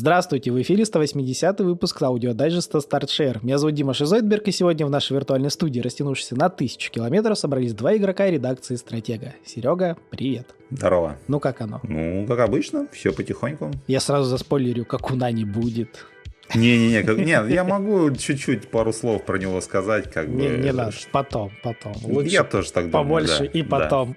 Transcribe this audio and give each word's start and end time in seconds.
Здравствуйте, 0.00 0.50
в 0.50 0.58
эфире 0.62 0.86
180 0.86 1.60
выпуск 1.60 2.00
аудиодайджеста 2.00 2.78
StartShare. 2.78 3.40
Меня 3.42 3.58
зовут 3.58 3.74
Дима 3.74 3.92
Шизойдберг, 3.92 4.48
и 4.48 4.50
сегодня 4.50 4.86
в 4.86 4.90
нашей 4.90 5.12
виртуальной 5.12 5.50
студии, 5.50 5.78
растянувшейся 5.78 6.34
на 6.36 6.48
тысячу 6.48 6.90
километров, 6.90 7.38
собрались 7.38 7.74
два 7.74 7.94
игрока 7.94 8.30
редакции 8.30 8.76
«Стратега». 8.76 9.34
Серега, 9.44 9.98
привет. 10.08 10.54
Здорово. 10.70 11.18
Ну 11.28 11.38
как 11.38 11.60
оно? 11.60 11.80
Ну, 11.82 12.26
как 12.26 12.38
обычно, 12.38 12.88
все 12.92 13.12
потихоньку. 13.12 13.72
Я 13.88 14.00
сразу 14.00 14.30
заспойлерю, 14.30 14.86
как 14.86 15.10
уна 15.10 15.30
не 15.32 15.44
будет. 15.44 16.06
Не-не-не, 16.54 17.02
как... 17.02 17.18
нет, 17.18 17.48
я 17.48 17.64
могу 17.64 18.10
чуть-чуть 18.14 18.68
пару 18.68 18.92
слов 18.92 19.24
про 19.24 19.38
него 19.38 19.60
сказать, 19.60 20.10
как 20.10 20.28
Не, 20.28 20.48
бы. 20.48 20.56
не 20.58 20.72
надо, 20.72 20.92
потом, 21.12 21.52
потом. 21.62 21.94
Лучше 22.02 22.28
я 22.30 22.44
тоже 22.44 22.72
так 22.72 22.90
думаю. 22.90 23.04
побольше 23.04 23.38
да, 23.38 23.44
и 23.46 23.62
да. 23.62 23.68
потом. 23.78 24.16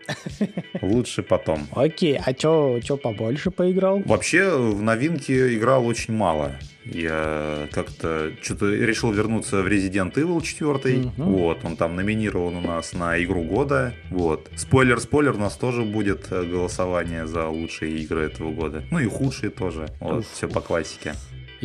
Лучше 0.81 1.23
потом. 1.23 1.67
Окей, 1.71 2.19
а 2.23 2.33
чё, 2.33 2.79
чё 2.83 2.97
побольше 2.97 3.51
поиграл? 3.51 4.01
Вообще 4.05 4.57
в 4.57 4.81
новинки 4.81 5.55
играл 5.55 5.85
очень 5.85 6.13
мало. 6.13 6.53
Я 6.85 7.67
как-то 7.71 8.31
что-то 8.41 8.69
решил 8.69 9.11
вернуться 9.13 9.61
в 9.61 9.67
Resident 9.67 10.13
Evil 10.15 10.41
4. 10.41 10.97
Мгм. 10.97 11.11
Вот, 11.17 11.59
он 11.63 11.77
там 11.77 11.95
номинирован 11.95 12.57
у 12.57 12.61
нас 12.61 12.93
на 12.93 13.21
игру 13.23 13.43
года. 13.43 13.93
Вот. 14.09 14.49
Спойлер-спойлер, 14.55 15.35
у 15.35 15.39
нас 15.39 15.55
тоже 15.55 15.83
будет 15.83 16.27
э, 16.31 16.43
голосование 16.43 17.25
за 17.25 17.47
лучшие 17.47 17.99
игры 17.99 18.25
этого 18.25 18.51
года. 18.51 18.83
Ну 18.91 18.99
и 18.99 19.05
худшие 19.07 19.49
тоже. 19.49 19.87
Вот, 20.01 20.19
Уф. 20.19 20.31
все 20.33 20.49
по 20.49 20.59
классике. 20.59 21.13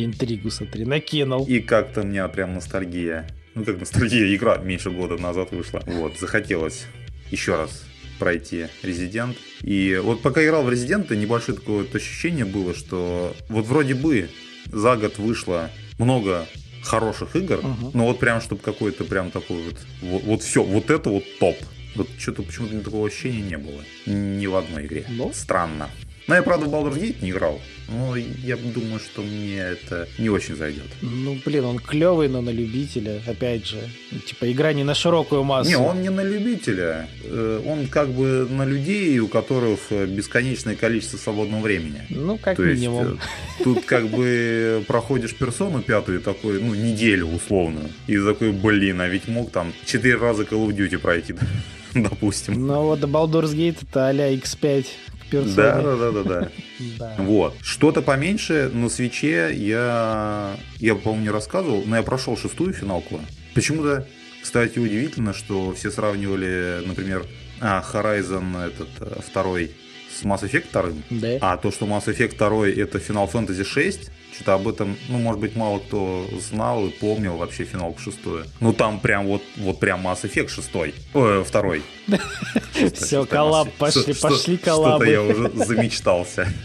Интригу, 0.05 0.49
смотри, 0.49 0.85
накинул. 0.85 1.45
И 1.45 1.59
как-то 1.59 2.01
у 2.01 2.05
меня 2.05 2.27
прям 2.27 2.53
ностальгия. 2.53 3.27
Ну, 3.55 3.63
как 3.65 3.79
ностальгия, 3.79 4.35
игра 4.35 4.57
меньше 4.57 4.89
года 4.91 5.17
назад 5.17 5.51
вышла. 5.51 5.81
Вот, 5.85 6.17
захотелось 6.19 6.85
еще 7.31 7.55
раз 7.55 7.83
пройти 8.19 8.67
Резидент. 8.83 9.37
И 9.61 9.99
вот 10.03 10.21
пока 10.21 10.43
играл 10.43 10.63
в 10.63 10.69
Резидента, 10.69 11.15
небольшое 11.15 11.57
такое 11.57 11.83
вот 11.83 11.95
ощущение 11.95 12.45
было, 12.45 12.73
что 12.73 13.35
вот 13.49 13.65
вроде 13.65 13.95
бы 13.95 14.29
за 14.65 14.97
год 14.97 15.17
вышло 15.17 15.69
много 15.97 16.45
хороших 16.83 17.35
игр, 17.35 17.57
Мгм. 17.61 17.91
но 17.93 18.05
вот 18.05 18.19
прям, 18.19 18.41
чтобы 18.41 18.61
какой-то 18.61 19.03
прям 19.03 19.31
такой 19.31 19.57
вот, 19.63 19.75
вот, 20.01 20.23
вот 20.23 20.43
все, 20.43 20.63
вот 20.63 20.89
это 20.89 21.09
вот 21.09 21.23
топ. 21.39 21.57
Вот 21.95 22.07
что-то 22.17 22.43
почему-то 22.43 22.79
такого 22.81 23.07
ощущения 23.07 23.41
не 23.41 23.57
было. 23.57 23.83
Ни 24.05 24.45
в 24.47 24.55
одной 24.55 24.85
игре. 24.85 25.05
Ну. 25.09 25.31
Странно. 25.33 25.89
Но 26.29 26.35
я, 26.35 26.43
правда, 26.43 26.67
в 26.67 26.73
Baldur's 26.73 26.99
Gate 27.01 27.15
не 27.23 27.31
играл. 27.31 27.59
Но 27.87 28.15
я 28.15 28.55
думаю, 28.55 28.99
что 28.99 29.23
мне 29.23 29.57
это 29.57 30.07
не 30.19 30.29
очень 30.29 30.55
зайдет. 30.55 30.85
Ну, 31.01 31.35
блин, 31.43 31.65
он 31.65 31.79
клевый, 31.79 32.27
но 32.29 32.39
на 32.41 32.51
любителя, 32.51 33.19
опять 33.25 33.65
же. 33.65 33.79
Типа, 34.27 34.51
игра 34.51 34.73
не 34.73 34.83
на 34.83 34.93
широкую 34.93 35.43
массу. 35.43 35.71
Не, 35.71 35.77
он 35.77 36.03
не 36.03 36.09
на 36.09 36.21
любителя. 36.23 37.09
Э, 37.23 37.61
Он 37.65 37.87
как 37.87 38.09
бы 38.09 38.47
на 38.47 38.63
людей, 38.63 39.17
у 39.17 39.27
которых 39.27 39.79
бесконечное 39.91 40.75
количество 40.75 41.17
свободного 41.17 41.61
времени. 41.61 42.03
Ну, 42.09 42.37
как 42.37 42.57
То 42.57 42.63
есть 42.63 42.79
минимум. 42.79 43.19
э, 43.59 43.63
тут 43.63 43.85
как 43.85 44.07
бы 44.09 44.83
проходишь 44.87 45.33
персону 45.33 45.81
пятую 45.81 46.21
такой, 46.21 46.61
ну, 46.61 46.75
неделю 46.75 47.25
условно. 47.25 47.89
И 48.05 48.19
такой, 48.19 48.51
блин, 48.51 49.01
а 49.01 49.07
ведь 49.07 49.27
мог 49.27 49.51
там 49.51 49.73
четыре 49.83 50.17
раза 50.17 50.43
Call 50.43 50.67
of 50.67 50.75
Duty 50.77 50.99
пройти, 50.99 51.33
допустим. 51.95 52.67
Ну, 52.67 52.83
вот 52.83 52.99
Baldur's 52.99 53.55
Gate 53.55 53.77
это 53.81 54.09
а-ля 54.09 54.31
X5 54.35 54.85
Да, 55.31 55.81
да, 55.81 55.95
да, 55.95 56.11
да, 56.11 56.23
да. 56.23 56.49
Да. 56.97 57.15
Вот. 57.17 57.55
Что-то 57.61 58.01
поменьше 58.01 58.69
на 58.73 58.89
свече 58.89 59.53
я, 59.53 60.55
я, 60.77 60.95
по-моему, 60.95 61.23
не 61.23 61.29
рассказывал, 61.29 61.83
но 61.85 61.97
я 61.97 62.03
прошел 62.03 62.37
шестую 62.37 62.73
финалку. 62.73 63.19
Почему-то, 63.53 64.07
кстати, 64.41 64.79
удивительно, 64.79 65.33
что 65.33 65.73
все 65.73 65.91
сравнивали, 65.91 66.81
например, 66.85 67.25
а, 67.59 67.83
Horizon 67.91 68.67
этот 68.67 68.89
э, 69.01 69.19
второй 69.27 69.71
с 70.19 70.23
Mass 70.23 70.41
Effect 70.43 70.67
вторым, 70.69 71.03
Да. 71.09 71.37
а 71.41 71.57
то, 71.57 71.71
что 71.71 71.85
Mass 71.85 72.05
Effect 72.05 72.37
2 72.37 72.67
это 72.83 72.97
Final 72.97 73.31
Fantasy 73.31 73.63
6, 73.63 74.11
что-то 74.33 74.53
об 74.53 74.67
этом, 74.67 74.95
ну, 75.09 75.17
может 75.17 75.41
быть, 75.41 75.55
мало 75.55 75.79
кто 75.79 76.25
знал 76.39 76.85
и 76.87 76.89
помнил 76.89 77.37
вообще 77.37 77.63
финалку 77.65 77.99
шестую. 77.99 78.45
Ну, 78.59 78.73
там 78.73 78.99
прям 78.99 79.25
вот, 79.27 79.41
вот 79.57 79.79
прям 79.79 80.05
Mass 80.07 80.23
Effect 80.23 80.49
шестой, 80.49 80.93
ой, 81.13 81.43
второй. 81.43 81.81
Все, 82.93 83.25
коллаб, 83.25 83.69
пошли, 83.77 84.13
пошли 84.13 84.55
Что-то 84.57 84.65
коллабы. 84.65 85.07
я 85.07 85.21
уже 85.21 85.49
замечтался. 85.65 86.47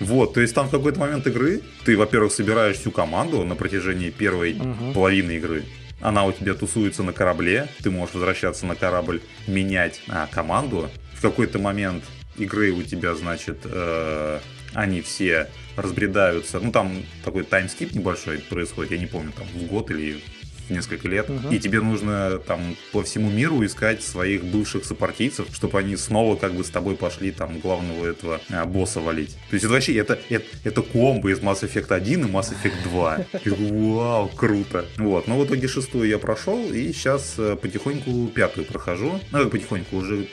Вот, 0.00 0.34
то 0.34 0.40
есть 0.40 0.52
там 0.52 0.66
в 0.66 0.70
какой-то 0.72 0.98
момент 0.98 1.24
игры 1.28 1.60
ты, 1.84 1.96
во-первых, 1.96 2.32
собираешь 2.32 2.76
всю 2.76 2.90
команду 2.90 3.44
на 3.44 3.54
протяжении 3.54 4.10
первой 4.10 4.56
половины 4.94 5.36
игры. 5.36 5.62
Она 6.00 6.24
у 6.24 6.32
тебя 6.32 6.54
тусуется 6.54 7.04
на 7.04 7.12
корабле, 7.12 7.68
ты 7.84 7.90
можешь 7.92 8.14
возвращаться 8.16 8.66
на 8.66 8.74
корабль, 8.74 9.22
менять 9.46 10.00
а, 10.08 10.26
команду. 10.26 10.90
В 11.14 11.22
какой-то 11.22 11.60
момент 11.60 12.02
игры 12.36 12.72
у 12.72 12.82
тебя, 12.82 13.14
значит, 13.14 13.58
э, 13.64 14.40
они 14.74 15.02
все 15.02 15.48
разбредаются. 15.76 16.60
Ну, 16.60 16.72
там 16.72 17.02
такой 17.24 17.44
таймскип 17.44 17.94
небольшой 17.94 18.38
происходит, 18.38 18.92
я 18.92 18.98
не 18.98 19.06
помню, 19.06 19.32
там 19.32 19.46
в 19.46 19.66
год 19.66 19.90
или 19.90 20.22
в 20.68 20.70
несколько 20.70 21.08
лет. 21.08 21.28
Мгм. 21.28 21.50
И 21.50 21.58
тебе 21.58 21.80
нужно 21.80 22.38
там 22.38 22.76
по 22.92 23.02
всему 23.02 23.30
миру 23.30 23.64
искать 23.64 24.02
своих 24.02 24.44
бывших 24.44 24.84
сопартийцев, 24.84 25.48
чтобы 25.52 25.78
они 25.78 25.96
снова 25.96 26.36
как 26.36 26.54
бы 26.54 26.64
с 26.64 26.70
тобой 26.70 26.96
пошли 26.96 27.30
там 27.30 27.58
главного 27.58 28.06
этого 28.06 28.40
а, 28.50 28.64
босса 28.64 29.00
валить. 29.00 29.36
То 29.50 29.54
есть 29.54 29.64
это 29.64 29.74
вообще 29.74 29.96
это, 29.96 30.18
это, 30.28 30.46
это 30.64 30.82
комбо 30.82 31.30
из 31.30 31.40
Mass 31.40 31.62
Effect 31.62 31.92
1 31.92 32.26
и 32.26 32.30
Mass 32.30 32.52
Effect 32.52 32.82
2. 32.84 33.16
Я 33.18 33.24
такой, 33.24 33.70
Вау, 33.72 34.28
круто. 34.28 34.86
Вот, 34.96 35.26
но 35.26 35.38
в 35.38 35.46
итоге 35.46 35.68
шестую 35.68 36.08
я 36.08 36.18
прошел, 36.18 36.72
и 36.72 36.92
сейчас 36.92 37.34
э, 37.38 37.56
потихоньку 37.60 38.28
пятую 38.28 38.66
прохожу. 38.66 39.20
Ну, 39.30 39.38
как 39.38 39.50
потихоньку, 39.50 39.96
уже 39.96 40.28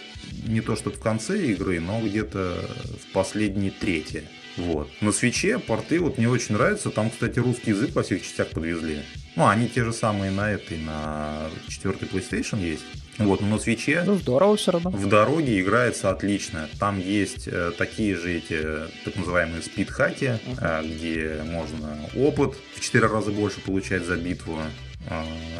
не 0.47 0.61
то, 0.61 0.75
что 0.75 0.89
в 0.91 0.99
конце 0.99 1.37
игры, 1.47 1.79
но 1.79 2.01
где-то 2.01 2.57
в 3.07 3.13
последней 3.13 3.69
трети. 3.69 4.23
Вот. 4.57 4.89
На 5.01 5.11
свече 5.11 5.57
порты 5.59 5.99
вот 5.99 6.17
мне 6.17 6.27
очень 6.27 6.55
нравятся. 6.55 6.89
Там, 6.89 7.09
кстати, 7.09 7.39
русский 7.39 7.71
язык 7.71 7.95
во 7.95 8.03
всех 8.03 8.21
частях 8.23 8.49
подвезли. 8.49 8.99
Ну, 9.35 9.47
они 9.47 9.69
те 9.69 9.83
же 9.85 9.93
самые 9.93 10.31
на 10.31 10.51
этой, 10.51 10.77
на 10.79 11.49
четвертой 11.69 12.07
PlayStation 12.09 12.61
есть. 12.61 12.83
Вот, 13.19 13.41
но 13.41 13.47
на 13.47 13.59
свече 13.59 14.03
Ну, 14.05 14.15
здорово 14.15 14.55
все 14.55 14.71
равно. 14.71 14.91
в 14.91 15.07
дороге 15.07 15.59
играется 15.61 16.09
отлично. 16.09 16.69
Там 16.79 16.99
есть 16.99 17.47
э, 17.47 17.71
такие 17.77 18.15
же 18.15 18.33
эти 18.37 18.61
так 19.03 19.15
называемые 19.17 19.61
спидхаки, 19.61 20.39
э, 20.59 20.83
где 20.85 21.41
можно 21.45 21.99
опыт 22.15 22.55
в 22.75 22.79
4 22.79 23.07
раза 23.07 23.31
больше 23.31 23.59
получать 23.59 24.05
за 24.05 24.15
битву, 24.15 24.57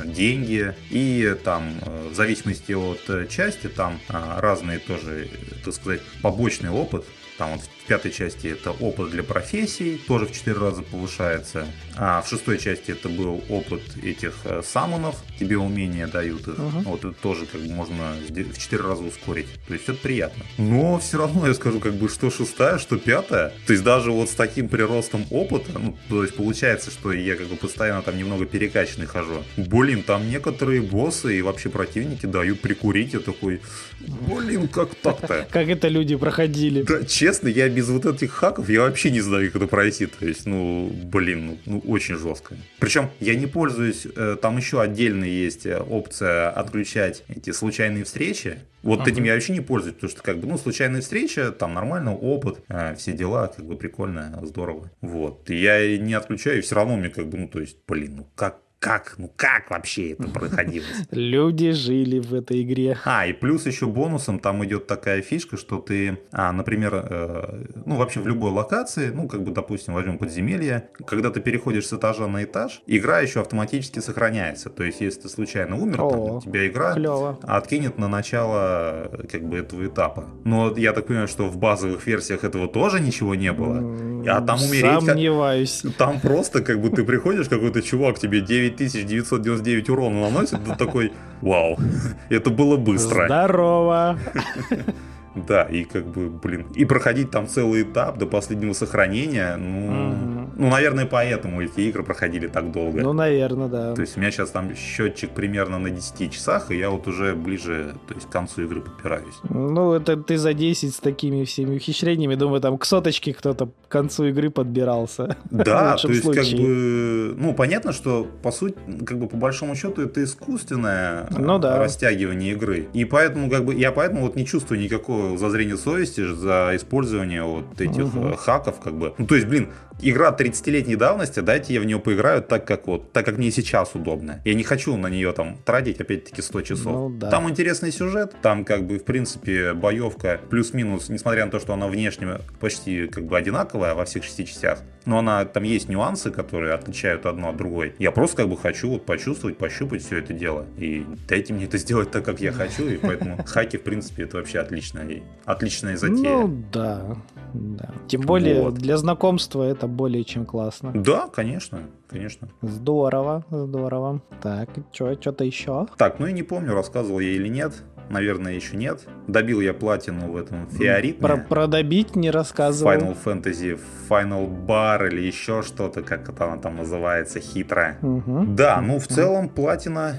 деньги 0.06 0.76
и 0.90 1.36
там 1.44 1.74
э, 1.82 2.10
в 2.12 2.16
зависимости 2.16 2.74
от 2.74 3.10
э, 3.10 3.28
части 3.28 3.68
там 3.68 4.00
э, 4.10 4.40
разные 4.40 4.80
тоже, 4.80 5.30
э, 5.32 5.56
так 5.64 5.74
сказать, 5.74 6.02
побочный 6.22 6.70
опыт. 6.70 7.06
Там 7.38 7.54
вот 7.54 7.62
пятой 7.90 8.12
части 8.12 8.48
это 8.48 8.70
опыт 8.72 9.10
для 9.10 9.24
профессий, 9.24 10.00
тоже 10.08 10.28
в 10.28 10.32
4 10.32 10.56
раза 10.58 10.84
повышается. 10.84 11.66
А 11.98 12.22
в 12.22 12.30
шестой 12.30 12.60
части 12.60 12.92
это 12.92 13.10
был 13.10 13.44
опыт 13.50 13.82
этих 14.04 14.36
э, 14.46 14.62
самонов, 14.64 15.16
тебе 15.40 15.58
умения 15.58 16.08
дают 16.08 16.48
их. 16.48 16.58
Мгм. 16.58 16.84
Вот 16.84 17.00
это 17.00 17.14
тоже 17.14 17.48
как 17.48 17.62
бы 17.62 17.74
можно 17.74 18.14
в 18.30 18.58
4 18.58 18.84
раза 18.84 19.04
ускорить. 19.04 19.48
То 19.68 19.74
есть 19.74 19.90
это 19.90 19.98
приятно. 19.98 20.46
Но 20.60 21.00
все 21.00 21.18
равно 21.18 21.48
я 21.48 21.54
скажу, 21.56 21.80
как 21.80 21.96
бы 21.96 22.10
что 22.10 22.30
шестая, 22.30 22.78
что 22.78 22.98
пятая. 22.98 23.52
То 23.66 23.74
есть 23.74 23.84
даже 23.84 24.12
вот 24.12 24.30
с 24.30 24.34
таким 24.34 24.70
приростом 24.70 25.26
опыта, 25.32 25.80
ну, 25.80 25.98
то 26.10 26.22
есть 26.22 26.36
получается, 26.36 26.92
что 26.92 27.12
я 27.12 27.36
как 27.36 27.48
бы 27.48 27.56
постоянно 27.56 28.04
там 28.04 28.18
немного 28.18 28.46
перекачанный 28.46 29.08
хожу. 29.08 29.44
Блин, 29.58 30.04
там 30.04 30.30
некоторые 30.30 30.82
боссы 30.82 31.40
и 31.40 31.42
вообще 31.42 31.70
противники 31.70 32.28
дают 32.28 32.62
прикурить. 32.62 33.14
Я 33.14 33.20
такой, 33.20 33.62
блин, 34.00 34.68
как 34.68 34.94
так-то? 34.94 35.48
Как 35.50 35.68
это 35.68 35.88
люди 35.88 36.16
проходили. 36.16 36.84
Да, 36.84 37.04
честно, 37.04 37.48
я 37.48 37.68
без 37.80 37.88
вот 37.90 38.06
этих 38.06 38.32
хаков, 38.32 38.70
я 38.70 38.82
вообще 38.82 39.10
не 39.10 39.22
знаю, 39.22 39.48
как 39.48 39.62
это 39.62 39.68
пройти. 39.68 40.06
То 40.06 40.26
есть, 40.26 40.46
ну, 40.46 40.92
блин, 41.06 41.48
ну, 41.48 41.58
ну, 41.66 41.80
очень 41.92 42.18
жестко. 42.18 42.56
Причем 42.80 43.10
я 43.22 43.36
не 43.36 43.46
пользуюсь, 43.48 44.06
э, 44.06 44.36
там 44.42 44.58
еще 44.58 44.82
отдельно 44.82 45.24
есть 45.24 45.66
э, 45.66 45.78
опция 45.80 46.50
отключать 46.50 47.24
эти 47.30 47.52
случайные 47.52 48.04
встречи. 48.04 48.60
Вот 48.84 49.00
Ага. 49.02 49.12
этим 49.12 49.24
я 49.24 49.34
вообще 49.34 49.54
не 49.54 49.62
пользуюсь, 49.62 49.96
потому 49.96 50.12
что, 50.12 50.22
как 50.22 50.40
бы, 50.40 50.48
ну, 50.48 50.58
случайная 50.58 51.00
встреча, 51.00 51.52
там 51.52 51.74
нормально, 51.74 52.14
опыт, 52.14 52.60
э, 52.68 52.96
все 52.98 53.14
дела, 53.14 53.48
как 53.48 53.66
бы, 53.66 53.78
прикольно, 53.78 54.38
здорово. 54.44 54.92
Вот. 55.00 55.50
И 55.50 55.56
я 55.56 55.98
не 55.98 56.14
отключаю, 56.14 56.58
и 56.58 56.62
все 56.62 56.76
равно 56.76 56.98
мне, 56.98 57.10
как 57.10 57.28
бы, 57.28 57.38
ну, 57.38 57.48
то 57.48 57.62
есть, 57.62 57.78
блин, 57.88 58.16
ну, 58.18 58.28
как, 58.36 58.60
как, 58.80 59.16
ну, 59.18 59.30
как 59.36 59.70
вообще 59.70 60.12
это 60.12 60.30
проходилось? 60.30 60.88
Люди 61.12 61.72
жили 61.72 62.20
в 62.20 62.34
этой 62.34 62.62
игре. 62.62 62.98
А, 63.04 63.26
и 63.28 63.34
плюс 63.34 63.66
еще 63.66 63.88
бонусом 63.88 64.40
там 64.40 64.64
идет 64.64 64.88
такая 64.88 65.22
фишка, 65.22 65.58
что 65.58 65.80
ты, 65.80 66.20
а, 66.32 66.54
например, 66.54 66.92
э, 66.94 67.66
ну 67.86 67.98
вообще 67.98 68.22
в 68.22 68.28
любой 68.28 68.52
локации, 68.52 69.10
ну 69.10 69.28
как 69.28 69.44
бы, 69.44 69.52
допустим, 69.52 69.94
возьмем 69.96 70.18
подземелье, 70.18 70.90
когда 71.06 71.30
ты 71.30 71.42
переходишь 71.42 71.88
с 71.88 71.94
этажа 71.94 72.28
на 72.28 72.44
этаж, 72.46 72.82
игра 72.88 73.20
еще 73.20 73.42
автоматически 73.42 74.00
сохраняется. 74.00 74.70
То 74.70 74.84
есть, 74.84 75.02
если 75.02 75.22
ты 75.22 75.30
случайно 75.30 75.76
умер, 75.76 75.98
там, 75.98 76.06
О, 76.08 76.38
у 76.38 76.42
тебя 76.42 76.66
игра 76.66 76.94
Клево. 76.94 77.38
откинет 77.44 77.98
на 77.98 78.08
начало 78.08 79.12
как 79.30 79.44
бы 79.44 79.58
этого 79.58 79.88
этапа. 79.88 80.26
Но 80.46 80.74
я 80.78 80.94
так 80.94 81.08
понимаю, 81.08 81.28
что 81.28 81.50
в 81.50 81.58
базовых 81.58 82.08
версиях 82.08 82.46
этого 82.46 82.68
тоже 82.70 83.02
ничего 83.02 83.36
не 83.36 83.52
было. 83.52 83.80
А 84.26 84.42
там 84.42 84.62
умереть 84.62 84.84
как- 84.84 85.02
Сомневаюсь. 85.04 85.84
Там 85.98 86.20
просто 86.22 86.62
как 86.62 86.82
бы 86.82 86.90
ты 86.90 87.04
приходишь, 87.04 87.50
какой-то 87.50 87.82
чувак 87.82 88.20
тебе 88.20 88.42
9999 88.78 89.90
урона 89.90 90.22
наносит, 90.22 90.64
ты 90.64 90.76
такой, 90.76 91.14
вау, 91.42 91.78
это 92.30 92.50
было 92.50 92.78
быстро. 92.78 93.26
Здорово. 93.26 94.18
Да, 95.48 95.64
и 95.64 95.84
как 95.84 96.06
бы, 96.06 96.30
блин, 96.30 96.66
и 96.76 96.86
проходить 96.86 97.32
там 97.32 97.48
целый 97.48 97.84
этап 97.84 98.18
до 98.18 98.26
последнего 98.26 98.74
сохранения, 98.74 99.56
ну, 99.58 99.90
Мгм. 99.90 100.40
Ну, 100.60 100.70
наверное, 100.70 101.06
поэтому 101.06 101.62
эти 101.62 101.82
игры 101.82 102.04
проходили 102.04 102.48
так 102.48 102.72
долго. 102.72 103.02
Ну, 103.02 103.14
наверное, 103.14 103.68
да. 103.68 103.96
То 103.96 104.02
есть 104.02 104.18
у 104.18 104.20
меня 104.20 104.30
сейчас 104.30 104.50
там 104.50 104.76
счетчик 104.76 105.30
примерно 105.30 105.80
на 105.80 105.90
10 105.90 106.32
часах, 106.34 106.72
и 106.72 106.78
я 106.78 106.90
вот 106.90 107.08
уже 107.08 107.34
ближе, 107.34 107.96
то 108.08 108.14
есть 108.14 108.28
к 108.28 108.30
концу 108.30 108.64
игры 108.64 108.82
подпираюсь. 108.82 109.36
Ну, 109.50 109.94
это 109.94 110.18
ты 110.18 110.38
за 110.38 110.54
10 110.54 110.94
с 110.94 111.00
такими 111.00 111.46
всеми 111.46 111.78
ухищрениями, 111.78 112.36
думаю, 112.36 112.60
там 112.60 112.78
к 112.78 112.86
соточке 112.86 113.34
кто-то 113.34 113.68
к 113.68 113.92
концу 113.92 114.26
игры 114.26 114.50
подбирался. 114.50 115.38
Да, 115.50 115.96
то 116.02 116.10
есть 116.10 116.24
случае. 116.24 116.44
как 116.44 116.60
бы, 116.60 117.36
ну, 117.38 117.54
понятно, 117.54 117.94
что 117.94 118.28
по 118.44 118.52
сути, 118.52 118.76
как 119.06 119.18
бы 119.18 119.28
по 119.28 119.38
большому 119.38 119.76
счету 119.76 120.02
это 120.02 120.22
искусственное 120.24 121.28
ну, 121.38 121.58
да. 121.60 121.80
растягивание 121.80 122.52
игры. 122.52 122.90
И 122.94 123.06
поэтому 123.06 123.50
как 123.50 123.64
бы 123.64 123.76
я 123.76 123.94
поэтому 123.94 124.24
вот 124.24 124.36
не 124.36 124.46
чувствую 124.46 124.82
никакого 124.82 125.29
зазрения 125.38 125.78
совести 125.78 126.26
за 126.34 126.72
использование 126.74 127.44
вот 127.44 127.80
этих 127.80 128.06
угу. 128.06 128.36
хаков, 128.36 128.80
как 128.80 128.96
бы. 128.96 129.14
Ну, 129.18 129.28
то 129.28 129.36
есть, 129.36 129.48
блин, 129.48 129.70
игра 130.02 130.36
30-летней 130.38 130.96
давности, 130.96 131.40
дайте 131.40 131.74
я 131.74 131.82
в 131.82 131.86
нее 131.86 132.00
поиграю 132.00 132.42
так, 132.42 132.66
как 132.66 132.88
вот, 132.88 133.12
так 133.12 133.26
как 133.26 133.38
мне 133.38 133.52
сейчас 133.52 133.96
удобно. 133.96 134.42
Я 134.46 134.54
не 134.54 134.64
хочу 134.64 134.96
на 134.98 135.08
нее 135.08 135.32
там 135.34 135.58
тратить, 135.66 136.00
опять-таки, 136.00 136.42
100 136.42 136.62
часов. 136.62 136.86
Ну, 136.86 137.10
да. 137.10 137.30
Там 137.30 137.50
интересный 137.50 137.92
сюжет, 137.92 138.36
там 138.42 138.66
как 138.66 138.86
бы, 138.86 139.00
в 139.00 139.04
принципе, 139.04 139.74
боевка 139.74 140.40
плюс-минус, 140.50 141.10
несмотря 141.10 141.46
на 141.46 141.52
то, 141.52 141.60
что 141.60 141.74
она 141.74 141.88
внешне 141.88 142.40
почти 142.60 143.08
как 143.08 143.26
бы 143.26 143.38
одинаковая 143.38 143.96
во 143.96 144.06
всех 144.06 144.24
шести 144.24 144.46
частях, 144.46 144.80
но 145.06 145.20
она, 145.20 145.46
там 145.46 145.64
есть 145.64 145.90
нюансы, 145.90 146.32
которые 146.32 146.74
отличают 146.74 147.26
одно 147.26 147.50
от 147.50 147.58
другой. 147.58 147.96
Я 148.00 148.12
просто 148.12 148.38
как 148.38 148.50
бы 148.50 148.58
хочу 148.58 148.90
вот 148.90 149.06
почувствовать, 149.06 149.58
пощупать 149.58 150.04
все 150.04 150.18
это 150.18 150.34
дело. 150.34 150.66
И 150.78 151.06
дайте 151.28 151.54
мне 151.54 151.66
это 151.66 151.78
сделать 151.78 152.12
так, 152.12 152.24
как 152.24 152.40
я 152.40 152.52
хочу, 152.52 152.88
и 152.88 152.98
поэтому 152.98 153.44
хаки, 153.46 153.78
в 153.78 153.84
принципе, 153.84 154.24
это 154.24 154.38
вообще 154.38 154.60
отличная, 154.60 155.22
отличная 155.46 155.98
затея. 155.98 156.30
Ну, 156.30 156.64
да. 156.72 157.18
Да. 157.54 157.90
Тем 158.08 158.22
более 158.22 158.62
вот. 158.62 158.76
для 158.76 158.98
знакомства 158.98 159.64
это 159.64 159.88
более 159.90 160.24
чем 160.24 160.46
классно. 160.46 160.92
Да, 160.94 161.28
конечно, 161.28 161.82
конечно. 162.08 162.50
Здорово, 162.62 163.46
здорово. 163.50 164.22
Так, 164.42 164.70
что-то 164.92 165.44
еще? 165.44 165.88
Так, 165.98 166.20
ну 166.20 166.28
и 166.28 166.34
не 166.34 166.44
помню, 166.44 166.74
рассказывал 166.74 167.20
я 167.20 167.30
или 167.30 167.48
нет. 167.48 167.74
Наверное, 168.10 168.54
еще 168.54 168.76
нет. 168.76 169.02
Добил 169.28 169.62
я 169.62 169.74
платину 169.74 170.32
в 170.32 170.38
этом 170.38 170.68
фиоритме. 170.68 171.22
Про, 171.22 171.38
про 171.38 171.68
добить 171.68 172.16
не 172.16 172.32
рассказывал. 172.32 172.92
Final 172.92 173.18
Fantasy, 173.24 173.80
Final 174.10 174.50
Bar 174.66 175.08
или 175.10 175.22
еще 175.22 175.62
что-то, 175.62 176.02
как 176.02 176.28
это 176.28 176.46
она 176.46 176.58
там 176.58 176.78
называется, 176.78 177.40
хитрая. 177.40 178.00
Угу. 178.02 178.46
Да, 178.56 178.82
ну 178.82 179.00
в 179.00 179.08
целом 179.08 179.48
платина, 179.48 180.16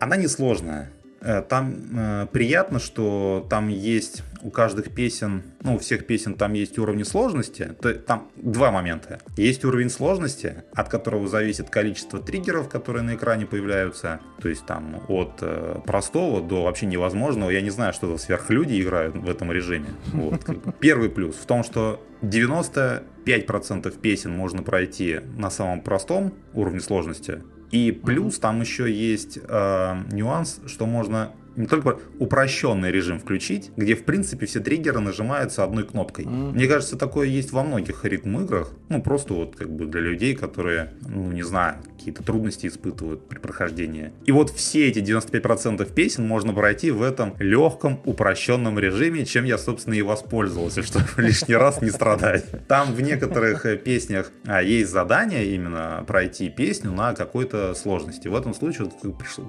она 0.00 0.16
несложная. 0.16 0.90
Э, 1.20 1.42
там 1.42 1.74
э, 1.94 2.26
приятно, 2.32 2.78
что 2.78 3.46
там 3.50 3.68
есть 3.68 4.22
у 4.44 4.50
каждых 4.50 4.94
песен, 4.94 5.42
ну, 5.62 5.76
у 5.76 5.78
всех 5.78 6.06
песен 6.06 6.34
там 6.34 6.52
есть 6.52 6.78
уровни 6.78 7.02
сложности. 7.02 7.74
То, 7.80 7.94
там 7.94 8.30
два 8.36 8.70
момента. 8.70 9.18
Есть 9.36 9.64
уровень 9.64 9.88
сложности, 9.88 10.64
от 10.74 10.90
которого 10.90 11.26
зависит 11.26 11.70
количество 11.70 12.20
триггеров, 12.20 12.68
которые 12.68 13.02
на 13.02 13.14
экране 13.14 13.46
появляются. 13.46 14.20
То 14.42 14.50
есть 14.50 14.66
там 14.66 15.02
от 15.08 15.38
э, 15.40 15.80
простого 15.86 16.42
до 16.42 16.64
вообще 16.64 16.84
невозможного. 16.84 17.48
Я 17.50 17.62
не 17.62 17.70
знаю, 17.70 17.94
что 17.94 18.06
за 18.06 18.18
сверхлюди 18.18 18.82
играют 18.82 19.16
в 19.16 19.30
этом 19.30 19.50
режиме. 19.50 19.88
Вот. 20.12 20.42
Первый 20.78 21.08
плюс 21.08 21.36
в 21.36 21.46
том, 21.46 21.64
что 21.64 22.06
95% 22.20 23.98
песен 23.98 24.36
можно 24.36 24.62
пройти 24.62 25.20
на 25.38 25.48
самом 25.48 25.80
простом 25.80 26.34
уровне 26.52 26.80
сложности, 26.80 27.42
и 27.70 27.92
плюс 27.92 28.38
там 28.38 28.60
еще 28.60 28.92
есть 28.92 29.38
э, 29.42 29.96
нюанс, 30.12 30.60
что 30.66 30.84
можно 30.86 31.32
не 31.56 31.66
только 31.66 31.98
упрощенный 32.18 32.90
режим 32.90 33.18
включить, 33.18 33.70
где, 33.76 33.94
в 33.94 34.04
принципе, 34.04 34.46
все 34.46 34.60
триггеры 34.60 35.00
нажимаются 35.00 35.64
одной 35.64 35.84
кнопкой. 35.84 36.24
Mm. 36.24 36.52
Мне 36.52 36.66
кажется, 36.66 36.96
такое 36.96 37.28
есть 37.28 37.52
во 37.52 37.62
многих 37.62 38.04
ритм-играх. 38.04 38.72
Ну, 38.88 39.02
просто 39.02 39.34
вот 39.34 39.56
как 39.56 39.70
бы 39.70 39.86
для 39.86 40.00
людей, 40.00 40.34
которые, 40.34 40.94
ну, 41.06 41.30
не 41.30 41.42
знаю, 41.42 41.76
какие-то 41.96 42.22
трудности 42.22 42.66
испытывают 42.66 43.28
при 43.28 43.38
прохождении. 43.38 44.12
И 44.26 44.32
вот 44.32 44.50
все 44.50 44.88
эти 44.88 44.98
95% 44.98 45.92
песен 45.94 46.26
можно 46.26 46.52
пройти 46.52 46.90
в 46.90 47.02
этом 47.02 47.34
легком, 47.38 48.00
упрощенном 48.04 48.78
режиме, 48.78 49.24
чем 49.24 49.44
я, 49.44 49.58
собственно, 49.58 49.94
и 49.94 50.02
воспользовался, 50.02 50.82
чтобы 50.86 51.06
лишний 51.16 51.54
раз 51.54 51.80
не 51.80 51.90
страдать. 51.90 52.44
Там 52.68 52.92
в 52.94 53.00
некоторых 53.00 53.64
э, 53.66 53.76
песнях 53.76 54.30
а, 54.46 54.62
есть 54.62 54.90
задание 54.90 55.46
именно 55.54 56.04
пройти 56.06 56.50
песню 56.50 56.92
на 56.92 57.14
какой-то 57.14 57.74
сложности. 57.74 58.28
В 58.28 58.34
этом 58.34 58.54
случае 58.54 58.90